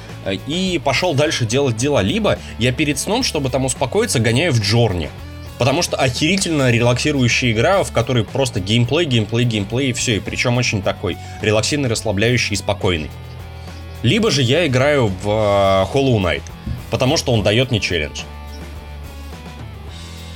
и 0.46 0.82
пошел 0.84 1.14
дальше 1.14 1.46
делать 1.46 1.78
дела. 1.78 2.02
Либо 2.02 2.38
я 2.60 2.74
перед 2.74 3.00
сном, 3.00 3.24
чтобы 3.24 3.50
там 3.50 3.64
успокоиться, 3.64 4.20
гоняю 4.20 4.52
в 4.52 4.60
Джорни. 4.60 5.10
Потому 5.58 5.82
что 5.82 5.96
охерительно 5.96 6.72
релаксирующая 6.72 7.52
игра, 7.52 7.84
в 7.84 7.92
которой 7.92 8.26
просто 8.26 8.60
геймплей, 8.60 9.06
геймплей, 9.06 9.46
геймплей 9.46 9.90
и 9.92 9.94
все. 9.94 10.18
И 10.18 10.20
причем 10.20 10.58
очень 10.58 10.82
такой 10.82 11.18
релаксивный, 11.42 11.90
расслабляющий 11.90 12.54
и 12.54 12.58
спокойный. 12.58 13.10
Либо 14.04 14.32
же 14.32 14.42
я 14.42 14.68
играю 14.68 15.08
в 15.08 15.28
э, 15.28 15.94
Hollow 15.94 16.20
Knight, 16.20 16.44
потому 16.92 17.18
что 17.18 17.32
он 17.32 17.42
дает 17.42 17.72
мне 17.72 17.80
челлендж. 17.80 18.22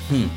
Хм. 0.10 0.30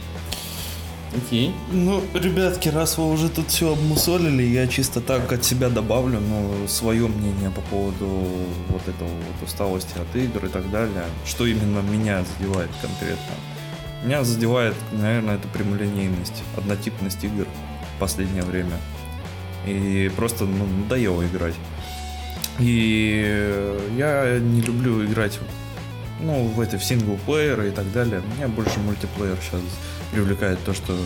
Окей. 1.16 1.52
Ну, 1.72 2.02
ребятки, 2.14 2.68
раз 2.68 2.98
вы 2.98 3.10
уже 3.10 3.28
тут 3.28 3.48
все 3.48 3.72
обмусолили, 3.72 4.42
я 4.42 4.66
чисто 4.68 5.00
так 5.00 5.32
от 5.32 5.44
себя 5.44 5.68
добавлю, 5.68 6.20
ну, 6.20 6.68
свое 6.68 7.08
мнение 7.08 7.50
по 7.50 7.60
поводу 7.62 8.06
вот 8.68 8.82
этого 8.86 9.08
вот 9.08 9.48
усталости 9.48 9.94
от 9.98 10.14
игр 10.16 10.46
и 10.46 10.48
так 10.48 10.70
далее. 10.70 11.04
Что 11.24 11.46
именно 11.46 11.80
меня 11.80 12.24
задевает 12.24 12.70
конкретно? 12.80 13.34
Меня 14.04 14.24
задевает, 14.24 14.74
наверное, 14.92 15.36
это 15.36 15.48
прямолинейность, 15.48 16.42
однотипность 16.56 17.22
игр 17.24 17.46
в 17.96 18.00
последнее 18.00 18.44
время. 18.44 18.76
И 19.66 20.10
просто 20.16 20.44
ну, 20.44 20.64
надоело 20.64 21.24
играть. 21.26 21.54
И 22.60 23.76
я 23.96 24.38
не 24.38 24.60
люблю 24.60 25.04
играть 25.04 25.38
ну, 26.20 26.44
в 26.44 26.60
эти 26.60 26.76
в 26.76 26.84
синглплееры 26.84 27.68
и 27.68 27.70
так 27.70 27.90
далее. 27.92 28.22
Меня 28.36 28.48
больше 28.48 28.78
мультиплеер 28.80 29.38
сейчас 29.40 29.60
привлекает 30.12 30.58
то, 30.64 30.74
что 30.74 30.96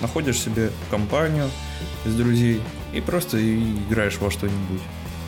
находишь 0.00 0.40
себе 0.40 0.70
компанию 0.90 1.48
из 2.04 2.14
друзей 2.14 2.60
и 2.92 3.00
просто 3.00 3.38
играешь 3.38 4.18
во 4.18 4.30
что-нибудь. 4.30 4.80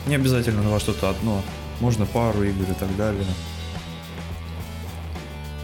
Не 0.07 0.15
обязательно 0.15 0.69
во 0.69 0.79
что-то 0.79 1.09
одно. 1.09 1.41
Можно 1.79 2.05
пару 2.05 2.43
игр 2.43 2.69
и 2.69 2.73
так 2.73 2.95
далее. 2.97 3.25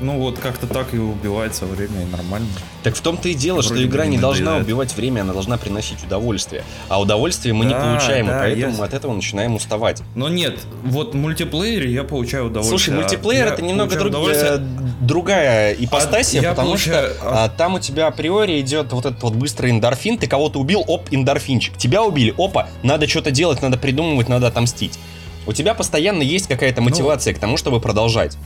Ну 0.02 0.20
вот 0.20 0.38
как-то 0.40 0.68
так 0.68 0.94
и 0.94 0.98
убивается 0.98 1.66
время, 1.66 2.02
и 2.02 2.06
нормально. 2.06 2.48
Так 2.84 2.96
в 2.96 3.02
том-то 3.02 3.30
и 3.30 3.34
дело, 3.34 3.62
что 3.62 3.74
Вроде 3.74 3.86
бы 3.86 3.92
игра 3.92 4.06
не 4.06 4.16
не 4.16 4.18
должна 4.18 4.58
убивать 4.58 4.96
время, 4.98 5.22
она 5.22 5.34
должна 5.34 5.58
приносить 5.58 6.04
удовольствие. 6.04 6.64
А 6.90 7.00
удовольствие 7.00 7.54
мы 7.54 7.66
не 7.66 7.74
Да, 7.74 7.80
получаем, 7.82 8.28
да, 8.28 8.38
и 8.38 8.52
поэтому 8.52 8.74
я- 8.74 8.80
мы 8.80 8.86
от 8.86 8.94
этого 8.94 9.14
начинаем 9.14 9.56
уставать. 9.56 10.02
Но 10.16 10.28
нет, 10.28 10.60
вот 10.84 11.14
в 11.14 11.16
мультиплеере 11.16 11.92
я 11.92 12.04
получаю 12.04 12.48
удовольствие. 12.48 12.78
Слушай, 12.80 12.96
мультиплеер 12.96 13.46
Я 13.48 13.54
это 13.54 13.62
немного 13.62 13.96
друг- 13.96 14.14
э, 14.30 14.60
другая 15.00 15.74
ипостасия, 15.74 16.42
я 16.42 16.50
потому 16.50 16.70
получаю- 16.70 17.14
что 17.14 17.44
а, 17.44 17.50
там 17.50 17.76
у 17.76 17.80
тебя 17.80 18.08
априори 18.08 18.60
идет 18.62 18.92
вот 18.94 19.06
этот 19.06 19.22
вот 19.24 19.34
быстрый 19.34 19.72
эндорфин, 19.72 20.18
ты 20.18 20.28
кого-то 20.28 20.60
убил, 20.60 20.84
оп, 20.88 21.08
эндорфинчик. 21.12 21.78
Тебя 21.78 22.04
убили, 22.04 22.34
опа, 22.38 22.68
надо 22.84 23.08
что-то 23.08 23.32
делать, 23.32 23.62
надо 23.62 23.78
придумывать, 23.78 24.28
надо 24.28 24.48
отомстить. 24.48 24.98
У 25.46 25.54
тебя 25.54 25.74
постоянно 25.74 26.22
есть 26.22 26.48
какая-то 26.48 26.82
Ну. 26.82 26.90
мотивация 26.90 27.34
к 27.34 27.40
тому, 27.40 27.58
чтобы 27.58 27.80
продолжать. 27.80 28.38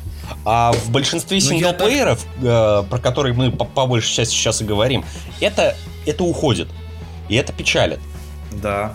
А 0.46 0.72
в 0.74 0.90
большинстве 0.90 1.38
Ну, 1.38 1.42
синглплееров, 1.42 2.26
э, 2.42 2.84
про 2.90 3.00
которые 3.00 3.34
мы 3.34 3.52
по, 3.52 3.66
по 3.66 3.86
большей 3.86 4.14
части 4.14 4.34
сейчас 4.34 4.62
и 4.62 4.66
говорим, 4.66 5.04
это, 5.40 5.76
это 6.06 6.24
уходит. 6.24 6.68
И 7.30 7.36
это 7.36 7.54
печалит. 7.54 8.00
Да. 8.52 8.94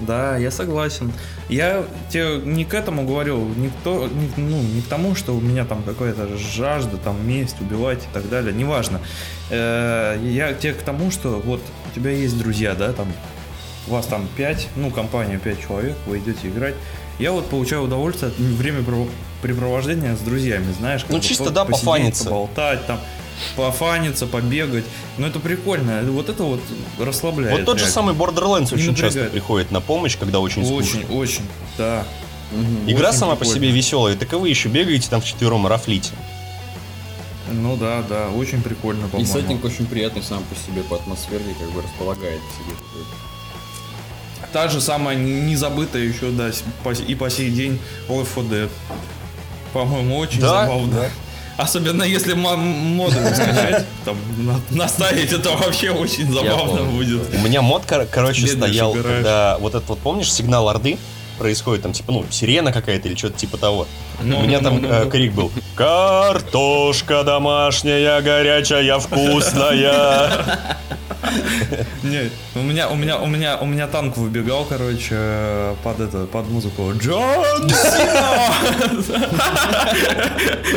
Да, 0.00 0.38
я 0.38 0.50
согласен. 0.50 1.12
Я 1.50 1.84
тебе 2.08 2.38
не 2.42 2.64
к 2.64 2.72
этому 2.72 3.04
говорю, 3.04 3.38
не 3.56 3.68
к, 3.68 3.72
то- 3.84 4.06
не- 4.08 4.30
ну, 4.42 4.56
не 4.62 4.80
к 4.80 4.86
тому, 4.86 5.14
что 5.14 5.32
у 5.34 5.40
меня 5.42 5.64
там 5.66 5.82
какая-то 5.82 6.38
жажда, 6.38 6.96
там 6.96 7.16
месть, 7.28 7.56
убивать 7.60 7.98
и 8.04 8.14
так 8.14 8.28
далее, 8.30 8.54
неважно. 8.54 9.00
Э, 9.50 10.16
Я 10.22 10.54
тебе 10.54 10.72
к 10.72 10.82
тому, 10.82 11.10
что 11.10 11.40
вот 11.44 11.60
у 11.90 11.94
тебя 11.94 12.12
есть 12.12 12.38
друзья, 12.38 12.74
да, 12.74 12.92
там, 12.92 13.12
у 13.88 13.92
вас 13.92 14.06
там 14.06 14.26
5, 14.36 14.68
ну, 14.76 14.90
компания 14.90 15.38
5 15.38 15.60
человек, 15.66 15.96
вы 16.06 16.18
идете 16.18 16.48
играть. 16.48 16.74
Я 17.20 17.32
вот 17.32 17.48
получаю 17.50 17.82
удовольствие 17.82 18.30
от 18.32 18.38
времяпрепровождения 18.38 20.16
с 20.16 20.20
друзьями, 20.20 20.72
знаешь. 20.78 21.02
как 21.02 21.10
Ну, 21.10 21.20
чисто, 21.20 21.44
по- 21.44 21.50
да, 21.50 21.64
посидеть, 21.64 21.84
пофаниться. 21.84 22.24
Поболтать 22.24 22.86
там, 22.86 23.00
пофаниться, 23.56 24.26
побегать. 24.26 24.84
Ну, 25.18 25.26
это 25.26 25.38
прикольно, 25.38 26.00
вот 26.04 26.28
это 26.30 26.42
вот 26.42 26.60
расслабляет. 26.98 27.58
вот 27.58 27.66
тот 27.66 27.78
же 27.78 27.86
самый 27.86 28.14
Borderlands 28.14 28.72
очень 28.74 28.94
часто 28.94 29.24
приходит 29.26 29.70
на 29.70 29.80
помощь, 29.80 30.16
когда 30.18 30.40
очень 30.40 30.64
скучно. 30.64 31.00
Очень, 31.00 31.16
очень, 31.18 31.42
да. 31.78 32.04
Игра 32.86 33.10
Очень 33.10 33.18
сама 33.18 33.32
по 33.34 33.40
прикольно. 33.40 33.60
себе 33.60 33.70
веселая, 33.70 34.16
так 34.16 34.32
и 34.32 34.36
вы 34.36 34.48
еще 34.48 34.68
бегаете 34.68 35.08
там 35.08 35.20
вчетвером 35.20 35.66
и 35.66 35.70
рафлите. 35.70 36.10
Ну 37.52 37.76
да, 37.76 38.02
да, 38.08 38.28
очень 38.28 38.62
прикольно, 38.62 39.06
И 39.06 39.08
по-моему. 39.08 39.32
сеттинг 39.32 39.64
очень 39.64 39.86
приятный 39.86 40.22
сам 40.22 40.42
по 40.44 40.54
себе, 40.54 40.82
по 40.82 40.96
атмосфере, 40.96 41.44
как 41.60 41.70
бы 41.70 41.82
располагает 41.82 42.40
к 42.40 42.52
себе. 42.54 42.76
Та 44.52 44.68
же 44.68 44.80
самая 44.80 45.16
незабытая 45.16 46.02
еще, 46.02 46.30
да, 46.30 46.50
и 47.06 47.14
по 47.14 47.30
сей 47.30 47.50
день 47.50 47.78
Left 48.08 48.28
4 48.34 48.46
Dead. 48.48 48.68
По-моему, 49.72 50.18
очень 50.18 50.40
Да, 50.40 50.62
забавно. 50.64 50.92
да. 51.02 51.08
Особенно 51.56 52.02
если 52.02 52.32
мо- 52.32 52.56
моды 52.56 53.16
скачать, 53.34 53.84
там, 54.04 54.16
на- 54.38 54.60
наставить, 54.76 55.30
это 55.32 55.50
вообще 55.50 55.90
очень 55.90 56.32
забавно 56.32 56.84
будет. 56.84 57.20
У 57.34 57.38
меня 57.38 57.60
мод, 57.62 57.84
кор- 57.86 58.06
короче, 58.10 58.46
Бедный 58.46 58.68
стоял, 58.68 58.92
когда 58.94 59.58
вот 59.58 59.74
этот 59.74 59.88
вот, 59.88 59.98
помнишь, 59.98 60.32
сигнал 60.32 60.68
Орды 60.68 60.96
происходит, 61.40 61.82
там, 61.82 61.94
типа, 61.94 62.12
ну, 62.12 62.26
сирена 62.30 62.70
какая-то 62.70 63.08
или 63.08 63.16
что-то 63.16 63.38
типа 63.38 63.56
того. 63.56 63.86
Ну, 64.22 64.40
У 64.40 64.42
меня 64.42 64.58
ну, 64.60 64.64
там 64.64 64.82
ну, 64.82 64.88
э, 64.88 65.04
ну. 65.04 65.10
крик 65.10 65.32
был 65.32 65.50
«Картошка 65.74 67.24
домашняя, 67.24 68.20
горячая, 68.20 68.98
вкусная». 68.98 70.30
Не, 72.02 72.30
у 72.54 72.62
меня, 72.62 72.88
у 72.88 72.94
меня, 72.94 73.18
у 73.18 73.26
меня, 73.26 73.56
у 73.58 73.64
меня 73.66 73.86
танк 73.86 74.16
выбегал, 74.16 74.66
короче, 74.68 75.74
под 75.82 76.00
это, 76.00 76.26
под 76.26 76.48
музыку. 76.48 76.92
Джон 76.98 77.68
Сина! 77.68 78.52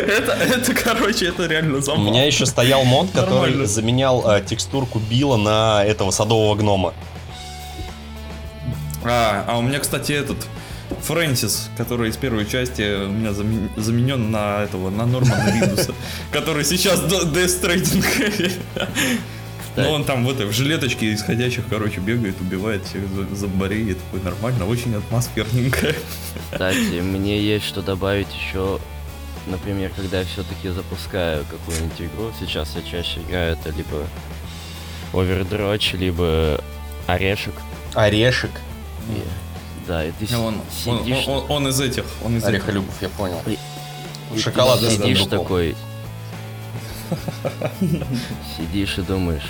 Это, 0.08 0.32
это, 0.32 0.74
короче, 0.74 1.28
это 1.28 1.46
реально 1.46 1.78
У 1.78 1.82
забавно. 1.82 2.10
меня 2.10 2.26
еще 2.26 2.46
стоял 2.46 2.84
мод, 2.84 3.10
который 3.14 3.66
заменял 3.66 4.24
э, 4.30 4.42
текстурку 4.42 5.00
Билла 5.00 5.38
на 5.38 5.84
этого 5.86 6.12
садового 6.12 6.56
гнома. 6.56 6.94
А, 9.06 9.46
а 9.48 9.58
у 9.58 9.62
меня, 9.62 9.80
кстати, 9.80 10.12
этот 10.12 10.38
Фрэнсис, 11.02 11.70
который 11.78 12.10
из 12.10 12.18
первой 12.18 12.46
части 12.46 13.06
у 13.06 13.10
меня 13.10 13.32
замен- 13.32 13.70
заменен 13.78 14.32
на 14.32 14.64
этого, 14.64 14.90
на 14.90 15.06
Нормана 15.06 15.52
Ридуса, 15.52 15.94
который 16.32 16.64
сейчас 16.64 17.02
Death 17.02 17.62
Stranding. 17.62 18.52
Ну, 19.76 19.90
он 19.90 20.04
там 20.04 20.24
в 20.24 20.30
этой, 20.30 20.46
в 20.46 20.52
жилеточке 20.52 21.12
исходящих, 21.16 21.64
короче, 21.68 22.00
бегает, 22.00 22.40
убивает 22.40 22.86
всех 22.86 23.02
зомбарей, 23.36 23.90
и 23.90 23.94
такой 23.96 24.22
нормально, 24.22 24.68
очень 24.68 24.94
атмосферненько. 24.96 25.96
Кстати, 26.52 27.02
мне 27.02 27.42
есть 27.42 27.66
что 27.66 27.82
добавить 27.82 28.28
еще. 28.36 28.80
Например, 29.48 29.92
когда 29.96 30.20
я 30.20 30.26
все-таки 30.26 30.70
запускаю 30.70 31.44
какую-нибудь 31.46 32.00
игру, 32.02 32.32
сейчас 32.40 32.76
я 32.76 32.84
чаще 32.84 33.20
играю 33.22 33.54
это 33.54 33.72
либо 33.72 34.08
Overwatch, 35.12 35.98
либо 35.98 36.64
Орешек. 37.08 37.56
Орешек. 37.96 38.52
И- 39.10 39.24
Да, 39.88 40.06
и 40.06 40.12
ты 40.12 40.36
Он, 40.38 40.56
он, 40.86 41.00
сидишь, 41.00 41.28
он- 41.28 41.46
он 41.50 41.68
из 41.68 41.80
этих, 41.80 42.06
он 42.24 42.38
из 42.38 42.44
этих. 42.44 42.50
Орехолюбов, 42.56 42.94
я 43.02 43.10
понял. 43.10 43.42
И- 43.46 43.52
и 43.52 43.58
ты 44.38 44.90
сидишь 44.90 45.26
такой, 45.26 45.76
сидишь 48.58 48.98
и 48.98 49.02
думаешь, 49.02 49.44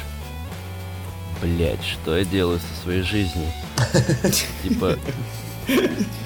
блять, 1.41 1.83
что 1.83 2.17
я 2.17 2.25
делаю 2.25 2.59
со 2.59 2.83
своей 2.83 3.01
жизнью? 3.03 3.47
Типа, 4.63 4.97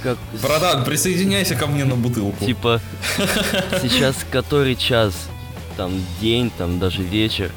как, 0.03 0.17
Братан, 0.41 0.84
присоединяйся 0.86 1.55
ко 1.55 1.67
мне 1.67 1.86
на 1.86 1.95
бутылку. 1.95 2.45
Типа, 2.45 2.82
сейчас 3.82 4.15
который 4.32 4.75
час, 4.75 5.13
там 5.75 5.91
день, 6.21 6.51
там 6.57 6.80
даже 6.80 7.03
вечер, 7.03 7.51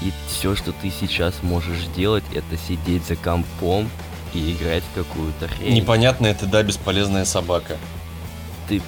и 0.00 0.12
все, 0.28 0.54
что 0.54 0.72
ты 0.72 0.90
сейчас 0.90 1.34
можешь 1.42 1.84
делать, 1.96 2.24
это 2.32 2.56
сидеть 2.56 3.04
за 3.06 3.16
компом 3.16 3.90
и 4.34 4.52
играть 4.52 4.82
в 4.84 4.94
какую-то 4.94 5.48
хрень. 5.48 5.74
Непонятная 5.74 6.34
ты, 6.34 6.46
да, 6.46 6.62
бесполезная 6.62 7.24
собака. 7.24 7.76
Ты 8.68 8.82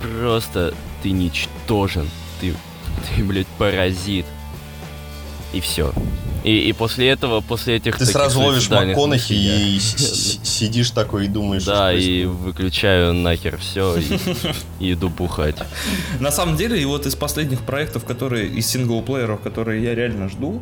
просто, 0.00 0.74
ты 1.02 1.10
ничтожен, 1.10 2.08
ты, 2.40 2.54
ты, 3.16 3.24
блядь, 3.24 3.46
паразит. 3.58 4.26
И 5.52 5.60
все. 5.60 5.92
И, 6.44 6.68
и 6.68 6.72
после 6.72 7.10
этого, 7.10 7.40
после 7.40 7.76
этих 7.76 7.98
Ты 7.98 8.06
сразу 8.06 8.40
ловишь 8.40 8.68
МакКонахи 8.68 9.32
и 9.32 9.78
сидишь 9.78 10.90
такой 10.90 11.26
и 11.26 11.28
думаешь, 11.28 11.64
Да, 11.64 11.92
и 11.92 12.24
выключаю 12.24 13.14
нахер 13.14 13.58
все 13.58 13.96
и, 13.96 14.18
иду 14.92 15.08
бухать. 15.08 15.56
На 16.18 16.32
самом 16.32 16.56
деле, 16.56 16.80
и 16.80 16.84
вот 16.84 17.06
из 17.06 17.14
последних 17.14 17.60
проектов, 17.60 18.04
которые 18.04 18.48
из 18.48 18.66
синглплееров, 18.66 19.40
которые 19.40 19.82
я 19.84 19.94
реально 19.94 20.28
жду, 20.28 20.60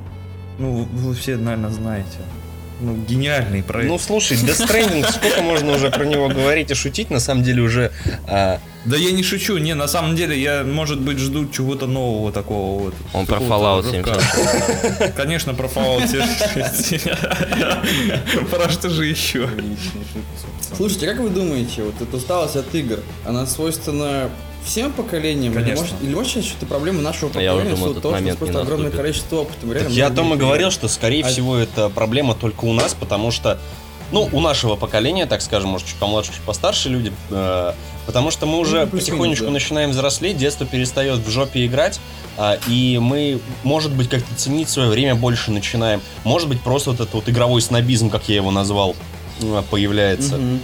ну, 0.59 0.87
вы 0.93 1.15
все, 1.15 1.37
наверное, 1.37 1.71
знаете. 1.71 2.19
Ну, 2.81 2.97
гениальный 3.09 3.63
проект. 3.63 3.91
Ну, 3.91 3.99
слушай, 3.99 4.37
Death 4.39 4.67
Stranding, 4.67 5.11
сколько 5.13 5.43
можно 5.43 5.73
уже 5.73 5.91
про 5.91 6.05
него 6.05 6.29
говорить 6.29 6.71
и 6.71 6.75
шутить, 6.75 7.11
на 7.11 7.21
самом 7.21 7.43
деле 7.43 7.61
уже... 7.63 7.93
а, 8.27 8.59
Да 8.87 8.97
я 8.97 9.11
не 9.13 9.23
шучу, 9.23 9.59
не, 9.59 9.75
на 9.75 9.87
самом 9.89 10.17
деле 10.17 10.41
я, 10.41 10.65
может 10.65 10.99
быть, 11.01 11.19
жду 11.19 11.47
чего-то 11.49 11.87
нового 11.87 12.33
такого 12.33 12.85
вот. 12.85 12.95
Он 13.13 13.27
про 13.27 13.37
Fallout 13.37 13.91
рывка. 13.93 15.13
Конечно, 15.17 15.53
про 15.53 15.67
Fallout 15.69 16.09
76. 16.09 17.09
Про 18.51 18.69
что 18.71 18.89
же 18.89 19.05
еще? 19.07 19.49
Слушайте, 20.77 21.07
как 21.09 21.19
вы 21.21 21.29
думаете, 21.31 21.83
вот 21.83 22.01
эта 22.01 22.17
усталость 22.17 22.57
от 22.57 22.75
игр, 22.75 23.01
она 23.27 23.45
свойственна 23.47 24.31
всем 24.65 24.93
поколениям? 24.93 25.53
Или 25.53 25.61
Конечно. 25.63 25.83
может, 25.83 26.03
или 26.03 26.15
может 26.15 26.29
считать, 26.31 26.45
что 26.47 26.57
это 26.59 26.67
проблема 26.67 27.03
нашего 27.03 27.29
я 27.41 27.55
уже 27.55 27.65
поколения, 27.65 27.71
думал, 27.77 27.77
что 27.77 27.91
этот 27.91 28.03
то, 28.03 28.09
что 28.09 28.21
момент 28.21 28.39
просто 28.39 28.55
не 28.55 28.63
огромное 28.63 28.91
количество 28.91 29.37
опыта. 29.37 29.89
я 29.89 30.07
о 30.07 30.11
том 30.11 30.35
и 30.35 30.37
говорил, 30.37 30.71
что, 30.71 30.89
скорее 30.89 31.25
А- 31.25 31.29
всего, 31.29 31.57
это 31.57 31.89
проблема 31.89 32.35
только 32.35 32.65
у 32.65 32.73
нас, 32.73 32.95
потому 32.95 33.31
что, 33.31 33.59
ну, 34.13 34.29
у 34.33 34.41
нашего 34.41 34.77
поколения, 34.77 35.27
так 35.27 35.43
скажем, 35.43 35.71
может, 35.71 35.87
чуть 35.89 35.97
помладше, 35.97 36.33
чуть 36.33 36.43
постарше 36.43 36.89
люди, 36.89 37.13
э, 37.31 37.73
потому 38.07 38.31
что 38.31 38.47
мы 38.47 38.59
уже 38.59 38.87
Ну, 38.91 38.99
потихонечку 38.99 39.47
да. 39.47 39.51
начинаем 39.53 39.91
взрослеть, 39.91 40.37
детство 40.37 40.67
перестает 40.67 41.19
в 41.19 41.31
жопе 41.31 41.65
играть, 41.67 42.01
а, 42.37 42.59
и 42.69 42.99
мы, 42.99 43.41
может 43.63 43.93
быть, 43.93 44.09
как-то 44.09 44.35
ценить 44.35 44.69
свое 44.69 44.89
время 44.89 45.15
больше 45.15 45.51
начинаем. 45.51 46.01
Может 46.25 46.49
быть, 46.49 46.61
просто 46.61 46.91
вот 46.91 47.01
этот 47.01 47.15
вот 47.15 47.29
игровой 47.29 47.61
снобизм, 47.61 48.09
как 48.11 48.29
я 48.29 48.37
его 48.37 48.51
назвал, 48.51 48.95
э, 49.43 49.63
появляется. 49.71 50.37
Мгм. 50.39 50.61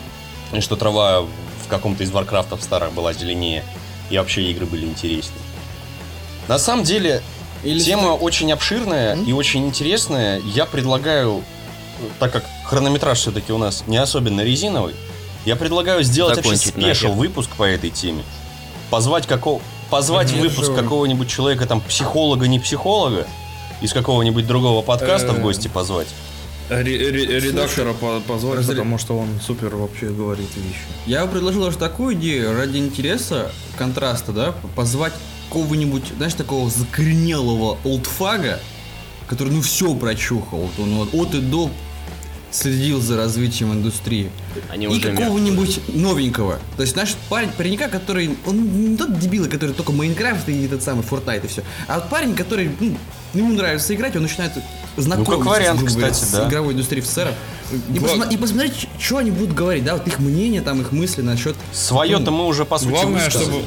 И 0.53 0.61
что 0.61 0.77
трава 0.77 1.23
в 1.23 1.69
каком-то 1.69 2.05
из 2.05 2.11
варкрафтов 2.11 2.63
старых 2.63 2.93
была 2.93 3.13
зеленее, 3.13 3.65
и 4.11 4.19
вообще 4.19 4.43
игры 4.51 4.67
были 4.67 4.85
интереснее. 4.87 5.41
На 6.49 6.59
самом 6.59 6.85
деле, 6.85 7.23
Или 7.65 7.81
Тема 7.81 8.09
очень 8.09 8.53
обширная 8.53 9.15
М? 9.15 9.25
и 9.25 9.33
очень 9.33 9.67
интересная. 9.67 10.41
Я 10.45 10.67
предлагаю, 10.67 11.43
так 12.21 12.31
как 12.33 12.45
хронометраж 12.65 13.19
все-таки 13.19 13.53
у 13.53 13.59
нас 13.59 13.85
не 13.87 13.97
особенно 13.97 14.43
резиновый, 14.43 14.95
я 15.45 15.57
предлагаю 15.57 16.03
сделать 16.05 16.37
вообще 16.37 16.57
Закончить 16.57 16.73
спешл 16.75 17.07
нахер. 17.09 17.19
выпуск 17.19 17.51
по 17.57 17.65
этой 17.65 17.91
теме. 17.91 18.23
Позвать 18.91 19.27
какого 19.27 19.61
позвать 19.91 20.33
Мгм. 20.33 20.41
выпуск 20.43 20.67
Хорошо. 20.71 20.83
какого-нибудь 20.83 21.29
человека, 21.29 21.65
там, 21.67 21.81
психолога, 21.81 22.49
не 22.49 22.59
психолога, 22.59 23.27
из 23.81 23.93
какого-нибудь 23.93 24.45
другого 24.47 24.83
подкаста 24.83 25.33
в 25.33 25.39
Э, 25.39 25.41
гости 25.43 25.69
позвать. 25.69 26.09
Ре- 26.69 27.11
ре- 27.11 27.41
Редактора 27.41 27.93
по- 27.93 28.21
позвать, 28.21 28.59
Разре- 28.61 28.69
потому 28.69 28.99
что 28.99 29.17
он 29.19 29.29
супер 29.41 29.75
вообще 29.77 30.07
говорит 30.11 30.49
вещи. 30.57 30.81
Я 31.07 31.27
предложил 31.27 31.65
даже 31.65 31.79
такую 31.79 32.15
идею, 32.17 32.57
ради 32.57 32.79
интереса, 32.79 33.53
контраста, 33.79 34.33
да, 34.33 34.53
позвать 34.75 35.13
какого-нибудь, 35.49 36.05
знаешь, 36.17 36.35
такого 36.35 36.69
закоренелого 36.69 37.79
олдфага, 37.85 38.59
который, 39.29 39.53
ну, 39.53 39.61
все 39.63 39.95
прочухал. 39.95 40.59
Вот 40.61 40.73
он 40.79 40.95
вот 40.97 41.15
от 41.15 41.35
и 41.35 41.41
до 41.41 41.71
следил 42.51 43.01
за 43.01 43.17
развитием 43.17 43.73
индустрии. 43.73 44.31
Они 44.69 44.87
и 44.87 45.01
какого-нибудь 45.01 45.81
новенького. 45.95 46.59
То 46.77 46.83
есть 46.83 46.97
наш 46.97 47.15
парень, 47.29 47.51
паренька, 47.57 47.89
который, 47.89 48.37
он 48.47 48.91
не 48.91 48.97
тот 48.97 49.19
дебил, 49.19 49.49
который 49.49 49.73
только 49.73 49.93
Майнкрафт 49.93 50.49
и 50.49 50.65
этот 50.65 50.83
самый 50.83 51.05
Fortnite 51.05 51.45
и 51.45 51.49
все, 51.49 51.63
а 51.87 52.01
вот 52.01 52.09
парень, 52.09 52.35
который, 52.35 52.71
ну, 52.81 52.97
ему 53.39 53.53
нравится 53.53 53.95
играть, 53.95 54.17
он 54.17 54.23
начинает 54.23 54.53
знакомиться 54.97 55.49
вариант, 55.51 55.81
грубо 55.81 55.95
кстати, 55.95 56.25
с 56.25 56.31
да. 56.31 56.49
игровой 56.49 56.75
индустрией 56.75 57.03
ФСР. 57.05 57.33
И, 57.93 57.99
посма- 57.99 58.33
и 58.33 58.37
посмотреть, 58.37 58.89
что 58.99 59.19
они 59.19 59.31
будут 59.31 59.55
говорить, 59.55 59.85
да, 59.85 59.95
вот 59.95 60.07
их 60.07 60.19
мнение, 60.19 60.63
там, 60.63 60.81
их 60.81 60.93
мысли 60.93 61.23
насчет... 61.23 61.57
Свое-то 61.73 62.31
мы 62.31 62.47
уже, 62.47 62.65
по 62.65 62.79
сути, 62.79 62.91
Главное, 62.91 63.25
высказали. 63.25 63.45
чтобы... 63.45 63.65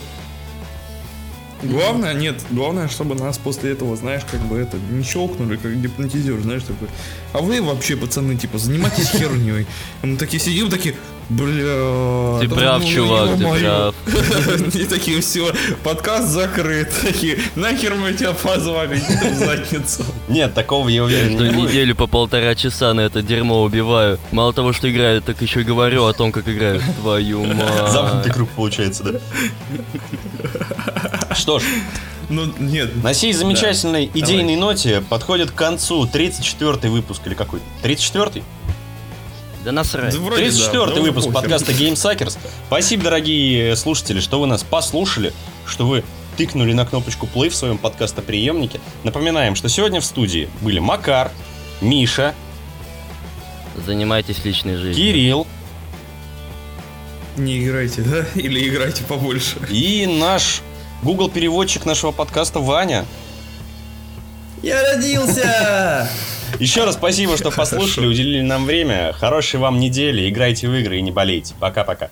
Главное, 1.61 2.13
нет, 2.13 2.41
главное, 2.51 2.87
чтобы 2.87 3.15
нас 3.15 3.37
после 3.37 3.71
этого, 3.71 3.95
знаешь, 3.95 4.21
как 4.29 4.39
бы 4.41 4.57
это, 4.57 4.77
не 4.91 5.03
щелкнули, 5.03 5.57
как 5.57 5.75
гипнотизер, 5.81 6.39
знаешь, 6.41 6.63
такой. 6.63 6.87
А 7.33 7.39
вы 7.39 7.61
вообще, 7.61 7.97
пацаны, 7.97 8.35
типа, 8.35 8.57
занимайтесь 8.57 9.09
херней. 9.09 9.65
Мы 10.01 10.15
такие 10.17 10.39
сидим, 10.41 10.69
такие, 10.69 10.95
бля... 11.29 12.39
Ты 12.39 12.47
прав, 12.47 12.81
ну, 12.81 12.87
чувак, 12.87 13.37
ты 13.37 13.43
ё-моё». 13.43 13.93
прав. 14.05 14.75
И 14.75 14.85
такие, 14.85 15.19
все, 15.21 15.53
подкаст 15.83 16.29
закрыт. 16.29 16.91
Такие, 17.01 17.39
нахер 17.55 17.95
мы 17.95 18.13
тебя 18.13 18.31
позвали, 18.31 18.95
в 18.97 19.37
задницу. 19.37 20.05
Нет, 20.29 20.53
такого 20.53 20.87
я 20.87 21.03
уверен 21.03 21.37
не 21.37 21.63
неделю 21.63 21.95
по 21.95 22.07
полтора 22.07 22.55
часа 22.55 22.93
на 22.93 23.01
это 23.01 23.21
дерьмо 23.21 23.61
убиваю. 23.63 24.17
Мало 24.31 24.53
того, 24.53 24.71
что 24.73 24.89
играю, 24.89 25.21
так 25.21 25.41
еще 25.41 25.61
и 25.61 25.63
говорю 25.63 26.05
о 26.05 26.13
том, 26.13 26.31
как 26.31 26.47
играю. 26.47 26.81
Твою 27.01 27.43
Замкнутый 27.45 28.27
мать. 28.27 28.33
круг 28.33 28.49
получается, 28.49 29.03
да? 29.03 29.19
Что 31.39 31.59
ж, 31.59 31.63
Ну, 32.29 32.51
нет. 32.59 33.01
На 33.01 33.13
сей 33.13 33.33
замечательной 33.33 34.11
идейной 34.13 34.55
ноте 34.57 35.01
подходит 35.01 35.51
к 35.51 35.55
концу 35.55 36.05
34-й 36.05 36.89
выпуск 36.89 37.21
или 37.25 37.33
какой? 37.33 37.61
34-й? 37.81 38.43
Да 39.63 39.71
насрать. 39.71 40.13
Да 40.13 40.19
вроде 40.19 40.43
да, 40.43 40.49
34-й 40.49 40.95
да 40.95 41.01
выпуск 41.01 41.31
подкаста 41.31 41.71
Game 41.71 41.93
Suckers. 41.93 42.37
Спасибо, 42.67 43.05
дорогие 43.05 43.75
слушатели, 43.75 44.19
что 44.19 44.39
вы 44.39 44.47
нас 44.47 44.63
послушали, 44.63 45.33
что 45.65 45.87
вы 45.87 46.03
тыкнули 46.37 46.73
на 46.73 46.85
кнопочку 46.85 47.27
play 47.33 47.49
в 47.49 47.55
своем 47.55 47.77
подкастоприемнике. 47.77 48.79
Напоминаем, 49.03 49.55
что 49.55 49.69
сегодня 49.69 49.99
в 50.01 50.05
студии 50.05 50.49
были 50.61 50.79
Макар, 50.79 51.31
Миша, 51.81 52.35
Занимайтесь 53.85 54.43
личной 54.43 54.75
жизнью. 54.75 54.95
Кирилл 54.95 55.47
Не 57.37 57.65
играйте, 57.65 58.01
да? 58.01 58.25
Или 58.35 58.67
играйте 58.67 59.03
побольше. 59.05 59.57
и 59.69 60.05
наш 60.05 60.61
Google 61.03 61.29
переводчик 61.29 61.85
нашего 61.85 62.11
подкаста 62.11 62.59
Ваня. 62.59 63.05
Я 64.61 64.81
родился! 64.83 66.09
Еще 66.59 66.83
раз 66.83 66.95
спасибо, 66.95 67.37
что 67.37 67.51
послушали, 67.51 68.07
уделили 68.07 68.41
нам 68.41 68.65
время. 68.65 69.13
Хорошей 69.13 69.59
вам 69.59 69.79
недели, 69.79 70.29
играйте 70.29 70.67
в 70.67 70.75
игры 70.75 70.97
и 70.97 71.01
не 71.01 71.11
болейте. 71.11 71.53
Пока-пока. 71.59 72.09